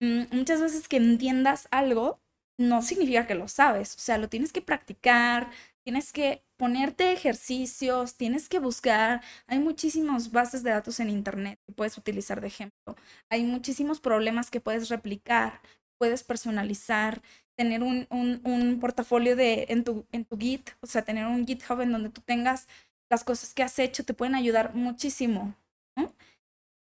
mm, 0.00 0.24
muchas 0.36 0.60
veces 0.60 0.88
que 0.88 0.96
entiendas 0.96 1.68
algo 1.70 2.20
no 2.58 2.82
significa 2.82 3.26
que 3.26 3.34
lo 3.34 3.48
sabes. 3.48 3.94
O 3.96 3.98
sea, 3.98 4.18
lo 4.18 4.28
tienes 4.28 4.52
que 4.52 4.62
practicar, 4.62 5.50
tienes 5.84 6.12
que 6.12 6.44
ponerte 6.60 7.12
ejercicios, 7.12 8.16
tienes 8.18 8.50
que 8.50 8.58
buscar. 8.58 9.22
Hay 9.46 9.58
muchísimas 9.58 10.30
bases 10.30 10.62
de 10.62 10.68
datos 10.68 11.00
en 11.00 11.08
Internet 11.08 11.58
que 11.66 11.72
puedes 11.72 11.96
utilizar 11.96 12.42
de 12.42 12.48
ejemplo. 12.48 12.96
Hay 13.30 13.44
muchísimos 13.44 13.98
problemas 13.98 14.50
que 14.50 14.60
puedes 14.60 14.90
replicar, 14.90 15.62
puedes 15.98 16.22
personalizar, 16.22 17.22
tener 17.56 17.82
un, 17.82 18.06
un, 18.10 18.42
un 18.44 18.78
portafolio 18.78 19.36
de, 19.36 19.68
en, 19.70 19.84
tu, 19.84 20.04
en 20.12 20.26
tu 20.26 20.36
Git, 20.36 20.68
o 20.82 20.86
sea, 20.86 21.02
tener 21.02 21.24
un 21.26 21.46
GitHub 21.46 21.80
en 21.80 21.92
donde 21.92 22.10
tú 22.10 22.20
tengas 22.20 22.68
las 23.10 23.24
cosas 23.24 23.54
que 23.54 23.62
has 23.62 23.78
hecho, 23.78 24.04
te 24.04 24.12
pueden 24.12 24.34
ayudar 24.34 24.74
muchísimo. 24.74 25.54
¿no? 25.96 26.14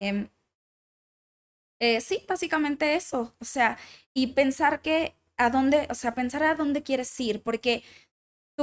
Em, 0.01 0.27
eh, 1.79 2.01
sí, 2.01 2.25
básicamente 2.27 2.95
eso. 2.95 3.33
O 3.39 3.45
sea, 3.45 3.77
y 4.13 4.27
pensar 4.33 4.81
que 4.81 5.15
a 5.37 5.49
dónde, 5.49 5.87
o 5.89 5.95
sea, 5.95 6.13
pensar 6.13 6.43
a 6.43 6.55
dónde 6.55 6.83
quieres 6.83 7.17
ir, 7.21 7.41
porque 7.41 7.83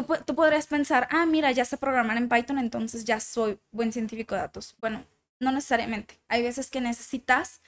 tú, 0.04 0.34
podrías 0.34 0.66
pensar, 0.66 1.08
ah, 1.10 1.26
mira, 1.26 1.52
ya 1.52 1.64
sé 1.64 1.76
programar 1.76 2.16
en 2.16 2.28
Python, 2.28 2.58
entonces 2.58 3.04
ya 3.04 3.20
soy 3.20 3.58
buen 3.72 3.92
científico 3.92 4.34
de 4.34 4.42
datos. 4.42 4.76
Bueno, 4.80 5.04
no 5.40 5.52
necesariamente. 5.52 6.20
Hay 6.28 6.42
veces 6.42 6.70
que 6.70 6.80
necesitas 6.80 7.60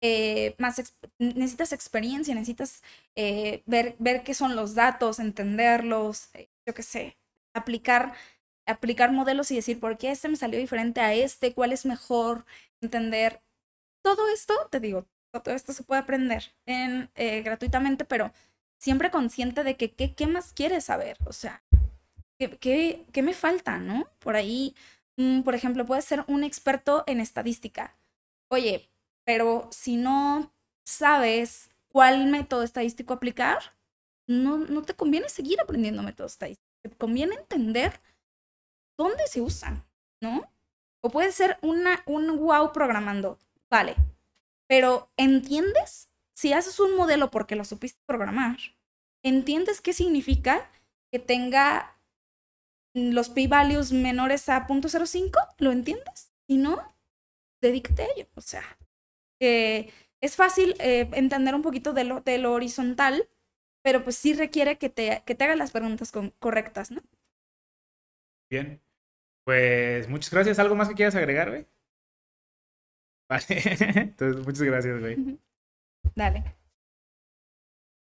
eh, 0.00 0.54
más, 0.58 0.80
necesitas 1.18 1.72
experiencia, 1.72 2.34
necesitas 2.34 2.82
eh, 3.16 3.62
ver, 3.66 3.96
ver 3.98 4.22
qué 4.22 4.34
son 4.34 4.56
los 4.56 4.74
datos, 4.74 5.18
entenderlos, 5.18 6.30
yo 6.66 6.74
qué 6.74 6.82
sé, 6.82 7.18
aplicar, 7.54 8.14
aplicar 8.66 9.12
modelos 9.12 9.50
y 9.50 9.56
decir, 9.56 9.80
¿por 9.80 9.98
qué 9.98 10.10
este 10.10 10.28
me 10.28 10.36
salió 10.36 10.58
diferente 10.58 11.00
a 11.00 11.14
este? 11.14 11.54
¿Cuál 11.54 11.72
es 11.72 11.86
mejor? 11.86 12.44
entender 12.80 13.42
todo 14.02 14.28
esto, 14.32 14.54
te 14.70 14.80
digo, 14.80 15.06
todo 15.32 15.54
esto 15.54 15.72
se 15.72 15.82
puede 15.82 16.00
aprender 16.00 16.54
en, 16.66 17.10
eh, 17.14 17.42
gratuitamente, 17.42 18.04
pero 18.04 18.32
siempre 18.78 19.10
consciente 19.10 19.64
de 19.64 19.76
que 19.76 19.92
qué 19.92 20.26
más 20.26 20.52
quieres 20.52 20.84
saber, 20.84 21.18
o 21.26 21.32
sea, 21.32 21.62
¿qué, 22.60 23.22
me 23.22 23.34
falta, 23.34 23.78
no? 23.78 24.08
Por 24.18 24.36
ahí, 24.36 24.74
mm, 25.16 25.42
por 25.42 25.54
ejemplo, 25.54 25.84
puedes 25.84 26.04
ser 26.04 26.24
un 26.28 26.44
experto 26.44 27.04
en 27.06 27.20
estadística. 27.20 27.96
Oye, 28.50 28.88
pero 29.24 29.68
si 29.72 29.96
no 29.96 30.52
sabes 30.86 31.70
cuál 31.88 32.26
método 32.26 32.62
estadístico 32.62 33.14
aplicar, 33.14 33.58
no, 34.26 34.58
no 34.58 34.82
te 34.82 34.94
conviene 34.94 35.28
seguir 35.28 35.60
aprendiendo 35.60 36.02
métodos 36.02 36.32
estadísticos. 36.32 36.68
Te 36.82 36.90
conviene 36.90 37.34
entender 37.34 38.00
dónde 38.96 39.26
se 39.26 39.40
usan, 39.40 39.84
¿no? 40.22 40.50
O 41.02 41.10
puedes 41.10 41.34
ser 41.34 41.58
una, 41.62 42.02
un 42.06 42.38
wow 42.38 42.72
programando, 42.72 43.38
vale. 43.70 43.96
Pero 44.68 45.10
¿entiendes? 45.16 46.10
Si 46.36 46.52
haces 46.52 46.78
un 46.78 46.94
modelo 46.94 47.30
porque 47.30 47.56
lo 47.56 47.64
supiste 47.64 48.00
programar, 48.06 48.58
¿entiendes 49.24 49.80
qué 49.80 49.92
significa 49.92 50.70
que 51.10 51.18
tenga 51.18 51.97
los 52.94 53.28
p-values 53.30 53.92
menores 53.92 54.48
a 54.48 54.66
0.05? 54.66 55.32
¿Lo 55.58 55.72
entiendes? 55.72 56.32
Si 56.46 56.56
no, 56.56 56.94
dedícate 57.60 58.02
a 58.02 58.06
ello. 58.16 58.26
O 58.34 58.40
sea, 58.40 58.62
eh, 59.40 59.92
es 60.20 60.36
fácil 60.36 60.74
eh, 60.80 61.08
entender 61.12 61.54
un 61.54 61.62
poquito 61.62 61.92
de 61.92 62.04
lo, 62.04 62.20
de 62.20 62.38
lo 62.38 62.52
horizontal, 62.52 63.28
pero 63.82 64.02
pues 64.04 64.16
sí 64.16 64.32
requiere 64.34 64.78
que 64.78 64.88
te, 64.88 65.22
que 65.24 65.34
te 65.34 65.44
hagas 65.44 65.58
las 65.58 65.70
preguntas 65.70 66.12
correctas, 66.38 66.90
¿no? 66.90 67.02
Bien. 68.50 68.80
Pues 69.44 70.08
muchas 70.08 70.30
gracias. 70.30 70.58
¿Algo 70.58 70.74
más 70.74 70.88
que 70.88 70.94
quieras 70.94 71.14
agregar, 71.14 71.50
güey? 71.50 71.66
Vale. 73.30 73.44
Entonces, 73.48 74.44
muchas 74.44 74.62
gracias, 74.62 75.00
güey. 75.00 75.38
Dale. 76.14 76.58